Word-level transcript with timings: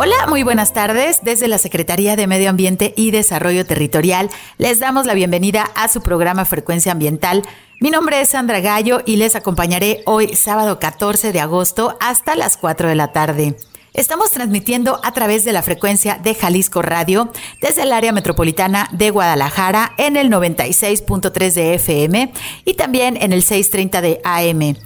Hola, 0.00 0.28
muy 0.28 0.44
buenas 0.44 0.72
tardes. 0.72 1.18
Desde 1.24 1.48
la 1.48 1.58
Secretaría 1.58 2.14
de 2.14 2.28
Medio 2.28 2.50
Ambiente 2.50 2.94
y 2.96 3.10
Desarrollo 3.10 3.66
Territorial 3.66 4.30
les 4.56 4.78
damos 4.78 5.06
la 5.06 5.14
bienvenida 5.14 5.68
a 5.74 5.88
su 5.88 6.02
programa 6.02 6.44
Frecuencia 6.44 6.92
Ambiental 6.92 7.42
mi 7.80 7.90
nombre 7.90 8.20
es 8.20 8.30
Sandra 8.30 8.58
Gallo 8.58 9.02
y 9.06 9.16
les 9.16 9.36
acompañaré 9.36 10.02
hoy 10.04 10.34
sábado 10.34 10.80
14 10.80 11.32
de 11.32 11.40
agosto 11.40 11.96
hasta 12.00 12.34
las 12.34 12.56
4 12.56 12.88
de 12.88 12.94
la 12.96 13.12
tarde. 13.12 13.56
Estamos 13.92 14.32
transmitiendo 14.32 15.00
a 15.04 15.12
través 15.12 15.44
de 15.44 15.52
la 15.52 15.62
frecuencia 15.62 16.18
de 16.20 16.34
Jalisco 16.34 16.82
Radio 16.82 17.32
desde 17.60 17.82
el 17.82 17.92
área 17.92 18.12
metropolitana 18.12 18.88
de 18.92 19.10
Guadalajara 19.10 19.94
en 19.96 20.16
el 20.16 20.28
96.3 20.28 21.52
de 21.52 21.74
FM 21.74 22.32
y 22.64 22.74
también 22.74 23.16
en 23.16 23.32
el 23.32 23.42
630 23.42 24.00
de 24.00 24.20
AM. 24.24 24.76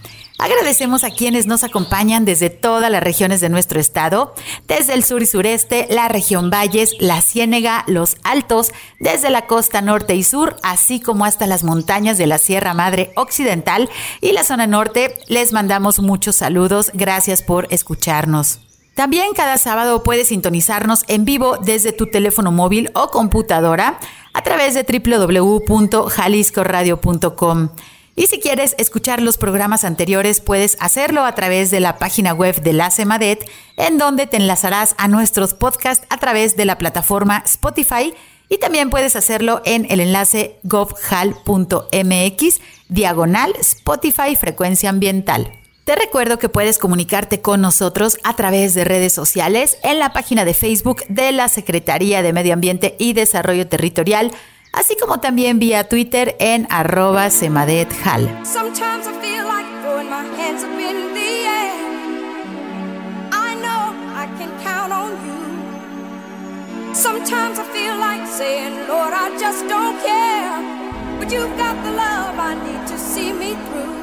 Agradecemos 0.42 1.04
a 1.04 1.10
quienes 1.10 1.46
nos 1.46 1.62
acompañan 1.62 2.24
desde 2.24 2.50
todas 2.50 2.90
las 2.90 3.00
regiones 3.00 3.40
de 3.40 3.48
nuestro 3.48 3.78
estado, 3.78 4.34
desde 4.66 4.94
el 4.94 5.04
sur 5.04 5.22
y 5.22 5.26
sureste, 5.26 5.86
la 5.88 6.08
región 6.08 6.50
Valles, 6.50 6.96
la 6.98 7.22
Ciénega, 7.22 7.84
los 7.86 8.16
Altos, 8.24 8.72
desde 8.98 9.30
la 9.30 9.46
costa 9.46 9.82
norte 9.82 10.16
y 10.16 10.24
sur, 10.24 10.56
así 10.64 10.98
como 10.98 11.26
hasta 11.26 11.46
las 11.46 11.62
montañas 11.62 12.18
de 12.18 12.26
la 12.26 12.38
Sierra 12.38 12.74
Madre 12.74 13.12
Occidental 13.14 13.88
y 14.20 14.32
la 14.32 14.42
zona 14.42 14.66
norte. 14.66 15.16
Les 15.28 15.52
mandamos 15.52 16.00
muchos 16.00 16.34
saludos. 16.34 16.90
Gracias 16.92 17.40
por 17.40 17.68
escucharnos. 17.70 18.58
También 18.96 19.34
cada 19.36 19.58
sábado 19.58 20.02
puedes 20.02 20.26
sintonizarnos 20.26 21.04
en 21.06 21.24
vivo 21.24 21.58
desde 21.58 21.92
tu 21.92 22.08
teléfono 22.08 22.50
móvil 22.50 22.90
o 22.94 23.10
computadora 23.10 24.00
a 24.34 24.42
través 24.42 24.74
de 24.74 24.82
www.jaliscoradio.com. 24.82 27.68
Y 28.14 28.26
si 28.26 28.40
quieres 28.40 28.74
escuchar 28.78 29.22
los 29.22 29.38
programas 29.38 29.84
anteriores, 29.84 30.40
puedes 30.40 30.76
hacerlo 30.80 31.24
a 31.24 31.34
través 31.34 31.70
de 31.70 31.80
la 31.80 31.98
página 31.98 32.34
web 32.34 32.60
de 32.62 32.74
la 32.74 32.90
CEMADET, 32.90 33.48
en 33.76 33.96
donde 33.96 34.26
te 34.26 34.36
enlazarás 34.36 34.94
a 34.98 35.08
nuestros 35.08 35.54
podcasts 35.54 36.06
a 36.10 36.18
través 36.18 36.56
de 36.56 36.66
la 36.66 36.76
plataforma 36.76 37.42
Spotify 37.46 38.12
y 38.50 38.58
también 38.58 38.90
puedes 38.90 39.16
hacerlo 39.16 39.62
en 39.64 39.86
el 39.90 40.00
enlace 40.00 40.58
govhal.mx 40.62 42.60
diagonal 42.90 43.54
Spotify 43.58 44.36
Frecuencia 44.36 44.90
Ambiental. 44.90 45.50
Te 45.84 45.96
recuerdo 45.96 46.38
que 46.38 46.50
puedes 46.50 46.78
comunicarte 46.78 47.40
con 47.40 47.62
nosotros 47.62 48.18
a 48.24 48.36
través 48.36 48.74
de 48.74 48.84
redes 48.84 49.14
sociales 49.14 49.78
en 49.82 49.98
la 49.98 50.12
página 50.12 50.44
de 50.44 50.52
Facebook 50.52 51.02
de 51.08 51.32
la 51.32 51.48
Secretaría 51.48 52.22
de 52.22 52.34
Medio 52.34 52.52
Ambiente 52.52 52.94
y 52.98 53.14
Desarrollo 53.14 53.66
Territorial 53.66 54.32
así 54.72 54.96
como 55.00 55.20
también 55.20 55.58
vía 55.58 55.88
Twitter 55.88 56.36
en 56.38 56.66
arroba 56.70 57.30
semadethal. 57.30 58.28
Sometimes 66.94 67.58
I 67.58 67.64
feel 67.72 67.98
like 67.98 68.26
saying, 68.28 68.86
Lord, 68.86 69.14
I 69.14 69.30
just 69.38 69.66
don't 69.66 69.98
care. 70.04 71.18
But 71.18 71.32
you've 71.32 71.56
got 71.56 71.82
the 71.82 71.90
love 71.90 72.38
I 72.38 72.54
need 72.54 72.86
to 72.86 72.98
see 72.98 73.32
me 73.32 73.54
through. 73.54 74.01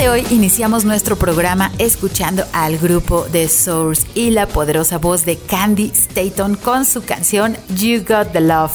De 0.00 0.08
hoy 0.08 0.26
iniciamos 0.30 0.86
nuestro 0.86 1.16
programa 1.16 1.70
escuchando 1.76 2.46
al 2.54 2.78
grupo 2.78 3.26
The 3.32 3.50
Source 3.50 4.06
y 4.14 4.30
la 4.30 4.46
poderosa 4.46 4.96
voz 4.96 5.26
de 5.26 5.36
Candy 5.36 5.92
Staton 5.94 6.54
con 6.54 6.86
su 6.86 7.04
canción 7.04 7.54
You 7.76 7.98
Got 7.98 8.32
the 8.32 8.40
Love. 8.40 8.72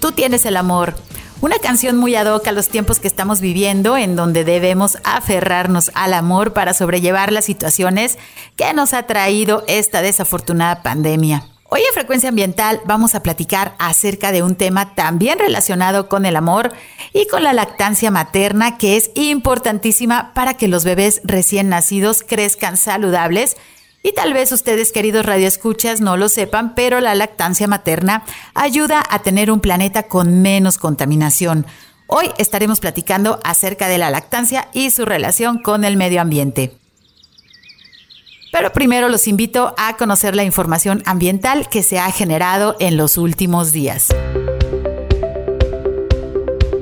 Tú 0.00 0.12
tienes 0.12 0.44
el 0.44 0.54
amor. 0.54 0.94
Una 1.40 1.58
canción 1.60 1.96
muy 1.96 2.14
ad 2.14 2.26
hoc 2.26 2.46
a 2.46 2.52
los 2.52 2.68
tiempos 2.68 3.00
que 3.00 3.08
estamos 3.08 3.40
viviendo, 3.40 3.96
en 3.96 4.16
donde 4.16 4.44
debemos 4.44 4.98
aferrarnos 5.02 5.90
al 5.94 6.12
amor 6.12 6.52
para 6.52 6.74
sobrellevar 6.74 7.32
las 7.32 7.46
situaciones 7.46 8.18
que 8.56 8.74
nos 8.74 8.92
ha 8.92 9.04
traído 9.04 9.64
esta 9.68 10.02
desafortunada 10.02 10.82
pandemia. 10.82 11.55
Hoy 11.68 11.80
en 11.80 11.94
Frecuencia 11.94 12.28
Ambiental 12.28 12.80
vamos 12.84 13.16
a 13.16 13.24
platicar 13.24 13.74
acerca 13.80 14.30
de 14.30 14.44
un 14.44 14.54
tema 14.54 14.94
también 14.94 15.40
relacionado 15.40 16.08
con 16.08 16.24
el 16.24 16.36
amor 16.36 16.72
y 17.12 17.26
con 17.26 17.42
la 17.42 17.52
lactancia 17.52 18.12
materna, 18.12 18.78
que 18.78 18.96
es 18.96 19.10
importantísima 19.14 20.32
para 20.32 20.54
que 20.54 20.68
los 20.68 20.84
bebés 20.84 21.20
recién 21.24 21.68
nacidos 21.68 22.22
crezcan 22.22 22.76
saludables 22.76 23.56
y 24.04 24.12
tal 24.12 24.32
vez 24.32 24.52
ustedes, 24.52 24.92
queridos 24.92 25.26
radioescuchas, 25.26 26.00
no 26.00 26.16
lo 26.16 26.28
sepan, 26.28 26.76
pero 26.76 27.00
la 27.00 27.16
lactancia 27.16 27.66
materna 27.66 28.22
ayuda 28.54 29.02
a 29.10 29.18
tener 29.18 29.50
un 29.50 29.58
planeta 29.58 30.04
con 30.04 30.42
menos 30.42 30.78
contaminación. 30.78 31.66
Hoy 32.06 32.30
estaremos 32.38 32.78
platicando 32.78 33.40
acerca 33.42 33.88
de 33.88 33.98
la 33.98 34.10
lactancia 34.10 34.68
y 34.72 34.92
su 34.92 35.04
relación 35.04 35.58
con 35.60 35.82
el 35.82 35.96
medio 35.96 36.20
ambiente. 36.20 36.78
Pero 38.56 38.72
primero 38.72 39.10
los 39.10 39.28
invito 39.28 39.74
a 39.76 39.98
conocer 39.98 40.34
la 40.34 40.42
información 40.42 41.02
ambiental 41.04 41.68
que 41.68 41.82
se 41.82 41.98
ha 41.98 42.10
generado 42.10 42.74
en 42.80 42.96
los 42.96 43.18
últimos 43.18 43.70
días. 43.70 44.08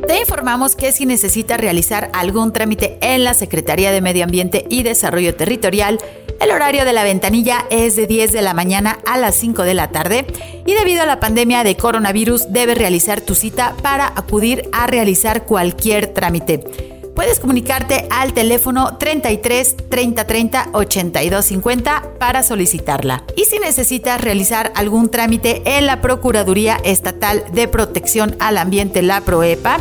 Te 0.07 0.21
informamos 0.21 0.77
que 0.77 0.93
si 0.93 1.05
necesitas 1.05 1.59
realizar 1.59 2.13
algún 2.15 2.53
trámite 2.53 2.97
en 3.01 3.25
la 3.25 3.35
Secretaría 3.35 3.91
de 3.91 4.01
Medio 4.01 4.23
Ambiente 4.23 4.65
y 4.71 4.85
Desarrollo 4.85 5.35
Territorial, 5.35 5.99
el 6.41 6.53
horario 6.53 6.85
de 6.85 6.93
la 6.93 7.03
ventanilla 7.03 7.67
es 7.71 7.97
de 7.97 8.07
10 8.07 8.33
de 8.33 8.43
la 8.43 8.55
mañana 8.55 9.01
a 9.05 9.19
las 9.19 9.35
5 9.35 9.65
de 9.65 9.75
la 9.75 9.91
tarde 9.91 10.27
y 10.65 10.75
debido 10.75 11.03
a 11.03 11.07
la 11.07 11.19
pandemia 11.19 11.65
de 11.65 11.77
coronavirus 11.77 12.53
debes 12.53 12.79
realizar 12.79 13.21
tu 13.21 13.35
cita 13.35 13.75
para 13.83 14.13
acudir 14.15 14.69
a 14.71 14.87
realizar 14.87 15.45
cualquier 15.45 16.07
trámite. 16.07 16.94
Puedes 17.15 17.39
comunicarte 17.39 18.07
al 18.11 18.35
teléfono 18.35 18.97
33 18.99 19.77
30 19.89 20.27
30 20.27 20.69
82 20.73 21.45
50 21.45 22.03
para 22.19 22.43
solicitarla. 22.43 23.23
Y 23.37 23.45
si 23.45 23.59
necesitas 23.59 24.21
realizar 24.21 24.73
algún 24.75 25.11
trámite 25.11 25.63
en 25.65 25.87
la 25.87 26.01
Procuraduría 26.01 26.81
Estatal 26.85 27.45
de 27.53 27.69
Protección 27.69 28.37
al 28.41 28.59
Ambiente, 28.59 29.03
la 29.03 29.21
PROEPA, 29.21 29.79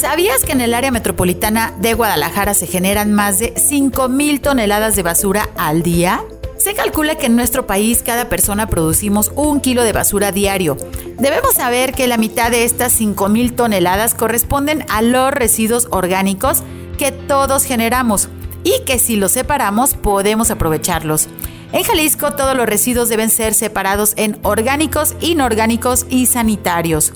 ¿Sabías 0.09 0.43
que 0.43 0.53
en 0.53 0.61
el 0.61 0.73
área 0.73 0.89
metropolitana 0.89 1.71
de 1.81 1.93
Guadalajara 1.93 2.55
se 2.55 2.65
generan 2.65 3.13
más 3.13 3.37
de 3.37 3.53
5.000 3.53 4.41
toneladas 4.41 4.95
de 4.95 5.03
basura 5.03 5.47
al 5.55 5.83
día? 5.83 6.23
Se 6.57 6.73
calcula 6.73 7.13
que 7.13 7.27
en 7.27 7.35
nuestro 7.35 7.67
país 7.67 8.01
cada 8.03 8.27
persona 8.27 8.65
producimos 8.65 9.31
un 9.35 9.61
kilo 9.61 9.83
de 9.83 9.93
basura 9.93 10.31
diario. 10.31 10.77
Debemos 11.19 11.53
saber 11.53 11.93
que 11.93 12.07
la 12.07 12.17
mitad 12.17 12.49
de 12.49 12.63
estas 12.63 12.99
5.000 12.99 13.55
toneladas 13.55 14.15
corresponden 14.15 14.83
a 14.89 15.03
los 15.03 15.31
residuos 15.31 15.87
orgánicos 15.91 16.63
que 16.97 17.11
todos 17.11 17.63
generamos 17.63 18.29
y 18.63 18.83
que 18.87 18.97
si 18.97 19.15
los 19.15 19.33
separamos 19.33 19.93
podemos 19.93 20.49
aprovecharlos. 20.49 21.27
En 21.71 21.83
Jalisco 21.83 22.31
todos 22.31 22.57
los 22.57 22.65
residuos 22.65 23.09
deben 23.09 23.29
ser 23.29 23.53
separados 23.53 24.13
en 24.15 24.39
orgánicos, 24.41 25.13
inorgánicos 25.21 26.07
y 26.09 26.25
sanitarios. 26.25 27.13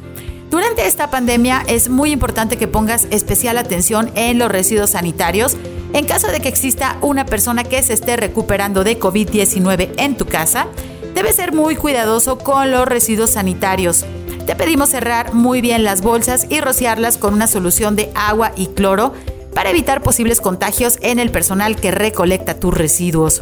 Durante 0.54 0.86
esta 0.86 1.10
pandemia 1.10 1.64
es 1.68 1.90
muy 1.90 2.12
importante 2.12 2.58
que 2.58 2.68
pongas 2.68 3.08
especial 3.10 3.58
atención 3.58 4.12
en 4.14 4.38
los 4.38 4.52
residuos 4.52 4.92
sanitarios 4.92 5.58
en 5.94 6.06
caso 6.06 6.28
de 6.28 6.42
que 6.42 6.48
exista 6.48 6.96
una 7.02 7.26
persona 7.26 7.64
que 7.64 7.82
se 7.82 7.94
esté 7.94 8.18
recuperando 8.18 8.84
de 8.84 9.00
COVID-19 9.00 9.96
en 9.98 10.16
tu 10.16 10.28
casa, 10.28 10.68
debes 11.16 11.38
ser 11.38 11.54
muy 11.54 11.76
cuidadoso 11.76 12.38
con 12.38 12.70
los 12.70 12.88
residuos 12.88 13.32
sanitarios. 13.32 14.06
Te 14.46 14.56
pedimos 14.56 14.90
cerrar 14.90 15.34
muy 15.34 15.60
bien 15.60 15.84
las 15.84 16.04
bolsas 16.04 16.46
y 16.48 16.62
rociarlas 16.62 17.18
con 17.18 17.34
una 17.34 17.48
solución 17.48 17.96
de 17.96 18.12
agua 18.14 18.52
y 18.56 18.68
cloro 18.68 19.12
para 19.56 19.72
evitar 19.72 20.04
posibles 20.04 20.40
contagios 20.40 21.00
en 21.02 21.18
el 21.18 21.32
personal 21.32 21.78
que 21.78 21.90
recolecta 21.90 22.60
tus 22.60 22.76
residuos. 22.76 23.42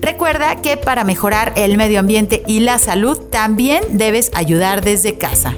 Recuerda 0.00 0.56
que 0.56 0.76
para 0.76 1.04
mejorar 1.04 1.52
el 1.54 1.76
medio 1.76 2.00
ambiente 2.00 2.42
y 2.48 2.58
la 2.58 2.80
salud 2.80 3.16
también 3.30 3.84
debes 3.92 4.32
ayudar 4.34 4.82
desde 4.82 5.18
casa. 5.18 5.54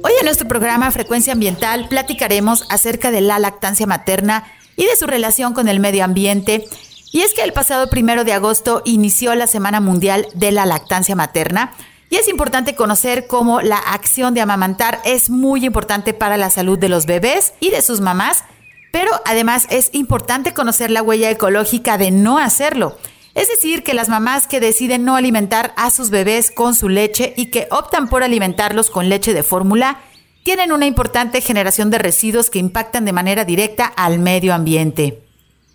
Hoy 0.03 0.13
en 0.21 0.25
nuestro 0.25 0.49
programa 0.49 0.91
Frecuencia 0.91 1.33
Ambiental 1.33 1.89
platicaremos 1.89 2.65
acerca 2.71 3.11
de 3.11 3.21
la 3.21 3.39
lactancia 3.39 3.87
materna 3.87 4.45
y 4.77 4.87
de 4.87 4.97
su 4.97 5.07
relación 5.07 5.55
con 5.55 5.69
el 5.69 5.81
medio 5.81 6.05
ambiente. 6.05 6.69
Y 7.13 7.21
es 7.23 7.35
que 7.35 7.43
el 7.43 7.53
pasado 7.53 7.89
primero 7.89 8.25
de 8.25 8.33
agosto 8.33 8.83
inició 8.85 9.35
la 9.35 9.47
Semana 9.47 9.81
Mundial 9.81 10.27
de 10.35 10.53
la 10.53 10.67
Lactancia 10.67 11.17
Materna, 11.17 11.73
y 12.11 12.17
es 12.17 12.29
importante 12.29 12.75
conocer 12.75 13.27
cómo 13.27 13.61
la 13.61 13.77
acción 13.77 14.33
de 14.33 14.41
amamantar 14.41 15.01
es 15.05 15.29
muy 15.29 15.65
importante 15.67 16.15
para 16.15 16.39
la 16.39 16.49
salud 16.49 16.79
de 16.79 16.89
los 16.89 17.05
bebés 17.05 17.53
y 17.61 17.71
de 17.71 17.83
sus 17.83 18.01
mamás, 18.01 18.45
pero 18.93 19.11
además 19.27 19.67
es 19.71 19.91
importante 19.93 20.55
conocer 20.55 20.91
la 20.91 21.03
huella 21.03 21.31
ecológica 21.31 21.99
de 21.99 22.11
no 22.11 22.39
hacerlo. 22.39 22.97
Es 23.35 23.49
decir, 23.49 23.83
que 23.83 23.93
las 23.93 24.09
mamás 24.09 24.47
que 24.47 24.59
deciden 24.59 25.05
no 25.05 25.17
alimentar 25.17 25.75
a 25.77 25.91
sus 25.91 26.09
bebés 26.09 26.51
con 26.51 26.75
su 26.75 26.89
leche 26.89 27.35
y 27.37 27.51
que 27.51 27.69
optan 27.71 28.09
por 28.09 28.23
alimentarlos 28.23 28.89
con 28.89 29.11
leche 29.11 29.35
de 29.35 29.43
fórmula, 29.43 30.01
tienen 30.45 30.73
una 30.73 30.87
importante 30.87 31.43
generación 31.43 31.91
de 31.91 31.99
residuos 31.99 32.49
que 32.49 32.59
impactan 32.59 33.05
de 33.05 33.13
manera 33.13 33.45
directa 33.45 33.85
al 33.85 34.19
medio 34.19 34.55
ambiente. 34.55 35.28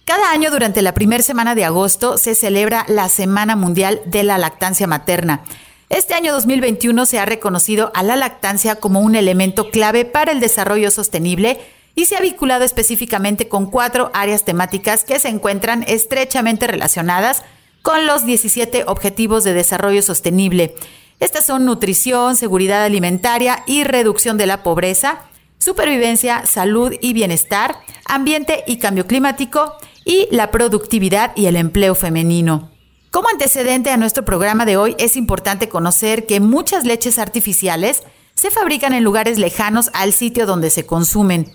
Cada 0.05 0.31
año 0.31 0.51
durante 0.51 0.81
la 0.81 0.93
primera 0.93 1.23
semana 1.23 1.55
de 1.55 1.63
agosto 1.63 2.17
se 2.17 2.35
celebra 2.35 2.85
la 2.89 3.07
Semana 3.07 3.55
Mundial 3.55 4.01
de 4.05 4.23
la 4.23 4.37
Lactancia 4.37 4.85
Materna. 4.85 5.43
Este 5.87 6.13
año 6.13 6.33
2021 6.33 7.05
se 7.05 7.19
ha 7.19 7.25
reconocido 7.25 7.89
a 7.95 8.03
la 8.03 8.17
lactancia 8.17 8.75
como 8.75 8.99
un 8.99 9.15
elemento 9.15 9.69
clave 9.69 10.03
para 10.03 10.33
el 10.33 10.41
desarrollo 10.41 10.91
sostenible 10.91 11.61
y 11.95 12.05
se 12.05 12.17
ha 12.17 12.19
vinculado 12.19 12.65
específicamente 12.65 13.47
con 13.47 13.71
cuatro 13.71 14.11
áreas 14.13 14.43
temáticas 14.43 15.05
que 15.05 15.19
se 15.19 15.29
encuentran 15.29 15.85
estrechamente 15.87 16.67
relacionadas 16.67 17.43
con 17.81 18.05
los 18.05 18.25
17 18.25 18.83
Objetivos 18.87 19.45
de 19.45 19.53
Desarrollo 19.53 20.01
Sostenible. 20.01 20.75
Estas 21.21 21.45
son 21.45 21.63
nutrición, 21.63 22.35
seguridad 22.35 22.83
alimentaria 22.83 23.63
y 23.67 23.85
reducción 23.85 24.37
de 24.37 24.47
la 24.47 24.63
pobreza, 24.63 25.21
supervivencia, 25.59 26.45
salud 26.45 26.93
y 26.99 27.13
bienestar, 27.13 27.77
ambiente 28.05 28.65
y 28.67 28.79
cambio 28.79 29.07
climático 29.07 29.77
y 30.05 30.27
la 30.31 30.51
productividad 30.51 31.31
y 31.35 31.45
el 31.45 31.55
empleo 31.55 31.95
femenino. 31.95 32.71
Como 33.11 33.29
antecedente 33.29 33.91
a 33.91 33.97
nuestro 33.97 34.25
programa 34.25 34.65
de 34.65 34.77
hoy, 34.77 34.95
es 34.97 35.15
importante 35.15 35.69
conocer 35.69 36.25
que 36.25 36.39
muchas 36.39 36.83
leches 36.83 37.19
artificiales 37.19 38.03
se 38.33 38.49
fabrican 38.49 38.93
en 38.93 39.03
lugares 39.03 39.37
lejanos 39.37 39.91
al 39.93 40.13
sitio 40.13 40.45
donde 40.45 40.69
se 40.69 40.85
consumen, 40.85 41.51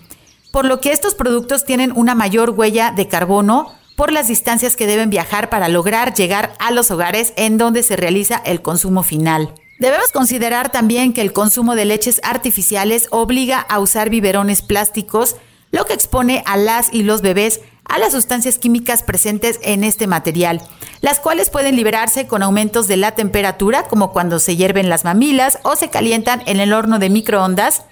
por 0.51 0.65
lo 0.65 0.79
que 0.79 0.91
estos 0.91 1.15
productos 1.15 1.65
tienen 1.65 1.91
una 1.95 2.15
mayor 2.15 2.51
huella 2.51 2.91
de 2.91 3.07
carbono 3.07 3.73
por 3.97 4.13
las 4.13 4.29
distancias 4.29 4.77
que 4.77 4.87
deben 4.87 5.09
viajar 5.09 5.49
para 5.49 5.67
lograr 5.67 6.13
llegar 6.13 6.53
a 6.59 6.71
los 6.71 6.89
hogares 6.89 7.33
en 7.35 7.57
donde 7.57 7.83
se 7.83 7.97
realiza 7.97 8.41
el 8.45 8.61
consumo 8.61 9.03
final. 9.03 9.53
Debemos 9.79 10.11
considerar 10.13 10.71
también 10.71 11.11
que 11.11 11.21
el 11.21 11.33
consumo 11.33 11.75
de 11.75 11.85
leches 11.85 12.21
artificiales 12.23 13.07
obliga 13.11 13.59
a 13.59 13.79
usar 13.79 14.09
biberones 14.09 14.61
plásticos, 14.61 15.35
lo 15.71 15.85
que 15.85 15.93
expone 15.93 16.43
a 16.45 16.55
las 16.55 16.93
y 16.93 17.03
los 17.03 17.21
bebés 17.21 17.59
a 17.89 17.99
las 17.99 18.13
sustancias 18.13 18.57
químicas 18.57 19.03
presentes 19.03 19.59
en 19.63 19.83
este 19.83 20.07
material, 20.07 20.61
las 21.01 21.19
cuales 21.19 21.49
pueden 21.49 21.75
liberarse 21.75 22.27
con 22.27 22.43
aumentos 22.43 22.87
de 22.87 22.97
la 22.97 23.11
temperatura, 23.15 23.83
como 23.83 24.13
cuando 24.13 24.39
se 24.39 24.55
hierven 24.55 24.87
las 24.87 25.03
mamilas 25.03 25.59
o 25.63 25.75
se 25.75 25.89
calientan 25.89 26.41
en 26.45 26.59
el 26.59 26.71
horno 26.71 26.99
de 26.99 27.09
microondas. 27.09 27.83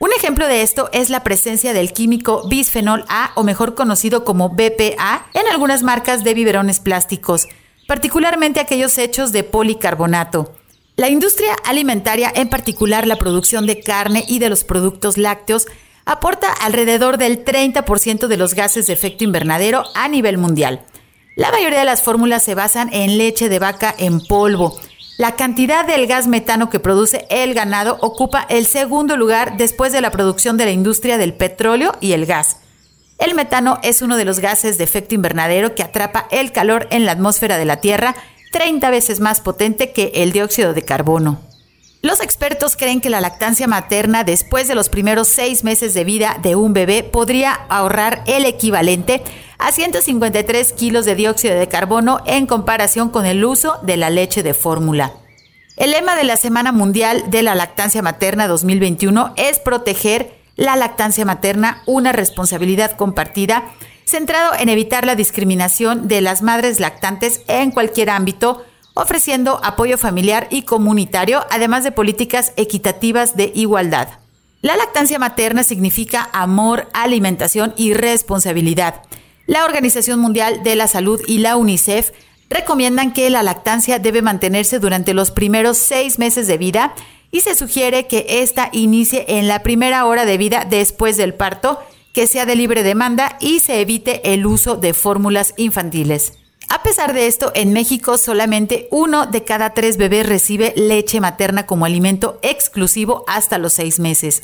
Un 0.00 0.10
ejemplo 0.12 0.46
de 0.46 0.62
esto 0.62 0.90
es 0.92 1.08
la 1.10 1.24
presencia 1.24 1.72
del 1.72 1.92
químico 1.92 2.46
bisfenol 2.48 3.04
A, 3.08 3.32
o 3.34 3.42
mejor 3.42 3.74
conocido 3.74 4.24
como 4.24 4.50
BPA, 4.50 5.26
en 5.34 5.46
algunas 5.50 5.82
marcas 5.82 6.22
de 6.24 6.34
biberones 6.34 6.80
plásticos, 6.80 7.48
particularmente 7.86 8.60
aquellos 8.60 8.98
hechos 8.98 9.32
de 9.32 9.44
policarbonato. 9.44 10.54
La 10.96 11.08
industria 11.08 11.54
alimentaria, 11.64 12.32
en 12.34 12.48
particular 12.48 13.06
la 13.06 13.16
producción 13.16 13.66
de 13.66 13.80
carne 13.80 14.24
y 14.26 14.40
de 14.40 14.50
los 14.50 14.64
productos 14.64 15.16
lácteos, 15.16 15.66
aporta 16.08 16.50
alrededor 16.50 17.18
del 17.18 17.44
30% 17.44 18.28
de 18.28 18.36
los 18.38 18.54
gases 18.54 18.86
de 18.86 18.94
efecto 18.94 19.24
invernadero 19.24 19.84
a 19.94 20.08
nivel 20.08 20.38
mundial. 20.38 20.80
La 21.36 21.50
mayoría 21.50 21.80
de 21.80 21.84
las 21.84 22.02
fórmulas 22.02 22.42
se 22.42 22.54
basan 22.54 22.88
en 22.94 23.18
leche 23.18 23.50
de 23.50 23.58
vaca 23.58 23.94
en 23.96 24.20
polvo. 24.26 24.80
La 25.18 25.36
cantidad 25.36 25.86
del 25.86 26.06
gas 26.06 26.26
metano 26.26 26.70
que 26.70 26.80
produce 26.80 27.26
el 27.28 27.52
ganado 27.52 27.98
ocupa 28.00 28.46
el 28.48 28.64
segundo 28.64 29.18
lugar 29.18 29.58
después 29.58 29.92
de 29.92 30.00
la 30.00 30.10
producción 30.10 30.56
de 30.56 30.64
la 30.64 30.70
industria 30.70 31.18
del 31.18 31.34
petróleo 31.34 31.94
y 32.00 32.12
el 32.12 32.24
gas. 32.24 32.56
El 33.18 33.34
metano 33.34 33.78
es 33.82 34.00
uno 34.00 34.16
de 34.16 34.24
los 34.24 34.38
gases 34.38 34.78
de 34.78 34.84
efecto 34.84 35.14
invernadero 35.14 35.74
que 35.74 35.82
atrapa 35.82 36.26
el 36.30 36.52
calor 36.52 36.88
en 36.90 37.04
la 37.04 37.12
atmósfera 37.12 37.58
de 37.58 37.66
la 37.66 37.82
Tierra 37.82 38.16
30 38.52 38.88
veces 38.88 39.20
más 39.20 39.42
potente 39.42 39.92
que 39.92 40.10
el 40.14 40.32
dióxido 40.32 40.72
de 40.72 40.82
carbono. 40.82 41.47
Los 42.00 42.20
expertos 42.20 42.76
creen 42.76 43.00
que 43.00 43.10
la 43.10 43.20
lactancia 43.20 43.66
materna 43.66 44.22
después 44.22 44.68
de 44.68 44.76
los 44.76 44.88
primeros 44.88 45.26
seis 45.26 45.64
meses 45.64 45.94
de 45.94 46.04
vida 46.04 46.38
de 46.40 46.54
un 46.54 46.72
bebé 46.72 47.02
podría 47.02 47.52
ahorrar 47.68 48.22
el 48.26 48.44
equivalente 48.44 49.22
a 49.58 49.72
153 49.72 50.72
kilos 50.74 51.04
de 51.06 51.16
dióxido 51.16 51.58
de 51.58 51.66
carbono 51.66 52.20
en 52.24 52.46
comparación 52.46 53.08
con 53.08 53.26
el 53.26 53.44
uso 53.44 53.80
de 53.82 53.96
la 53.96 54.10
leche 54.10 54.44
de 54.44 54.54
fórmula. 54.54 55.12
El 55.76 55.90
lema 55.90 56.14
de 56.14 56.22
la 56.22 56.36
Semana 56.36 56.70
Mundial 56.70 57.24
de 57.30 57.42
la 57.42 57.56
Lactancia 57.56 58.00
Materna 58.00 58.46
2021 58.46 59.34
es 59.36 59.58
proteger 59.58 60.38
la 60.54 60.76
lactancia 60.76 61.24
materna, 61.24 61.82
una 61.86 62.12
responsabilidad 62.12 62.92
compartida 62.96 63.64
centrado 64.04 64.54
en 64.58 64.68
evitar 64.68 65.04
la 65.04 65.16
discriminación 65.16 66.08
de 66.08 66.20
las 66.20 66.42
madres 66.42 66.80
lactantes 66.80 67.42
en 67.46 67.70
cualquier 67.70 68.10
ámbito, 68.10 68.64
ofreciendo 68.98 69.60
apoyo 69.62 69.96
familiar 69.96 70.48
y 70.50 70.62
comunitario, 70.62 71.46
además 71.50 71.84
de 71.84 71.92
políticas 71.92 72.52
equitativas 72.56 73.36
de 73.36 73.52
igualdad. 73.54 74.08
La 74.60 74.76
lactancia 74.76 75.20
materna 75.20 75.62
significa 75.62 76.28
amor, 76.32 76.88
alimentación 76.92 77.72
y 77.76 77.94
responsabilidad. 77.94 79.02
La 79.46 79.64
Organización 79.64 80.18
Mundial 80.18 80.64
de 80.64 80.74
la 80.74 80.88
Salud 80.88 81.20
y 81.28 81.38
la 81.38 81.56
UNICEF 81.56 82.10
recomiendan 82.50 83.12
que 83.12 83.30
la 83.30 83.44
lactancia 83.44 84.00
debe 84.00 84.20
mantenerse 84.20 84.80
durante 84.80 85.14
los 85.14 85.30
primeros 85.30 85.78
seis 85.78 86.18
meses 86.18 86.48
de 86.48 86.58
vida 86.58 86.92
y 87.30 87.42
se 87.42 87.54
sugiere 87.54 88.08
que 88.08 88.26
ésta 88.42 88.68
inicie 88.72 89.26
en 89.28 89.46
la 89.46 89.62
primera 89.62 90.06
hora 90.06 90.24
de 90.24 90.38
vida 90.38 90.66
después 90.68 91.16
del 91.16 91.34
parto 91.34 91.78
que 92.12 92.26
sea 92.26 92.46
de 92.46 92.56
libre 92.56 92.82
demanda 92.82 93.36
y 93.40 93.60
se 93.60 93.80
evite 93.80 94.32
el 94.34 94.44
uso 94.44 94.74
de 94.76 94.92
fórmulas 94.92 95.54
infantiles. 95.56 96.32
A 96.68 96.82
pesar 96.82 97.14
de 97.14 97.26
esto, 97.26 97.50
en 97.54 97.72
México 97.72 98.18
solamente 98.18 98.88
uno 98.90 99.26
de 99.26 99.42
cada 99.42 99.70
tres 99.70 99.96
bebés 99.96 100.26
recibe 100.26 100.74
leche 100.76 101.18
materna 101.18 101.64
como 101.64 101.86
alimento 101.86 102.38
exclusivo 102.42 103.24
hasta 103.26 103.56
los 103.56 103.72
seis 103.72 103.98
meses. 103.98 104.42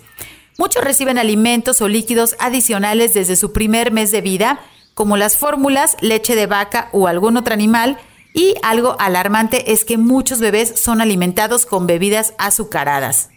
Muchos 0.56 0.82
reciben 0.82 1.18
alimentos 1.18 1.82
o 1.82 1.88
líquidos 1.88 2.34
adicionales 2.38 3.12
desde 3.12 3.36
su 3.36 3.52
primer 3.52 3.92
mes 3.92 4.10
de 4.10 4.22
vida, 4.22 4.60
como 4.94 5.18
las 5.18 5.36
fórmulas, 5.36 5.96
leche 6.00 6.34
de 6.34 6.46
vaca 6.46 6.88
o 6.92 7.08
algún 7.08 7.36
otro 7.36 7.52
animal, 7.52 7.98
y 8.32 8.54
algo 8.62 8.96
alarmante 8.98 9.72
es 9.72 9.84
que 9.84 9.98
muchos 9.98 10.40
bebés 10.40 10.80
son 10.80 11.00
alimentados 11.00 11.66
con 11.66 11.86
bebidas 11.86 12.32
azucaradas. 12.38 13.28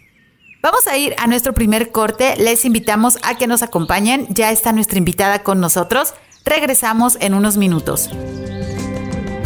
Vamos 0.62 0.86
a 0.88 0.96
ir 0.96 1.14
a 1.18 1.28
nuestro 1.28 1.54
primer 1.54 1.92
corte. 1.92 2.36
Les 2.36 2.64
invitamos 2.64 3.18
a 3.22 3.36
que 3.36 3.46
nos 3.46 3.62
acompañen. 3.62 4.26
Ya 4.30 4.50
está 4.50 4.72
nuestra 4.72 4.98
invitada 4.98 5.44
con 5.44 5.60
nosotros. 5.60 6.14
Regresamos 6.44 7.16
en 7.20 7.34
unos 7.34 7.56
minutos. 7.56 8.10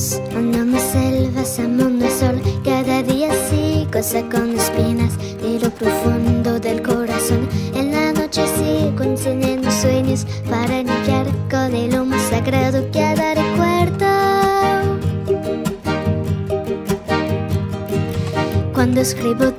Ríos, 0.00 0.20
andando 0.34 0.78
selvas, 0.78 1.58
amando 1.58 2.08
sol. 2.10 2.40
Cada 2.64 3.02
día 3.02 3.30
sí, 3.48 3.86
cosa 3.92 4.22
con 4.30 4.56
espinas 4.58 5.16
de 5.42 5.60
lo 5.60 5.70
profundo 5.70 6.58
del 6.58 6.82
corazón. 6.82 7.48
En 7.74 7.92
la 7.92 8.12
noche 8.12 8.42
sigo 8.56 9.02
encendiendo 9.02 9.70
sueños 9.70 10.26
para 10.48 10.82
limpiar 10.82 11.26
con 11.50 11.74
el 11.74 11.98
humo 11.98 12.16
sagrado 12.30 12.90
que 12.90 13.02
ha 13.02 13.14
de 13.14 13.34
recuerdo. 13.34 14.06
Cuando 18.72 19.02
escribo 19.02 19.49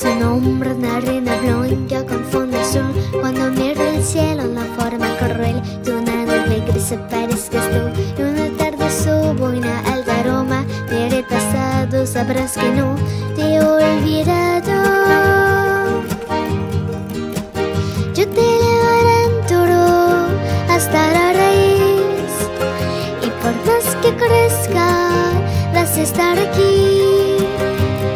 estar 26.02 26.38
aquí 26.40 27.38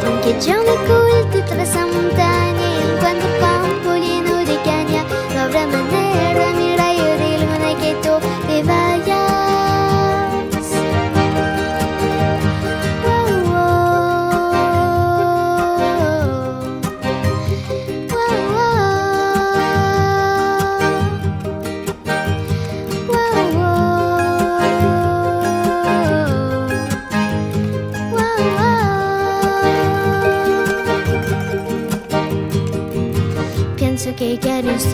aunque 0.05 0.35
yo 0.41 0.55
me 0.63 0.71
oculte 0.71 1.41
tras 1.47 1.75
montaña 1.87 2.44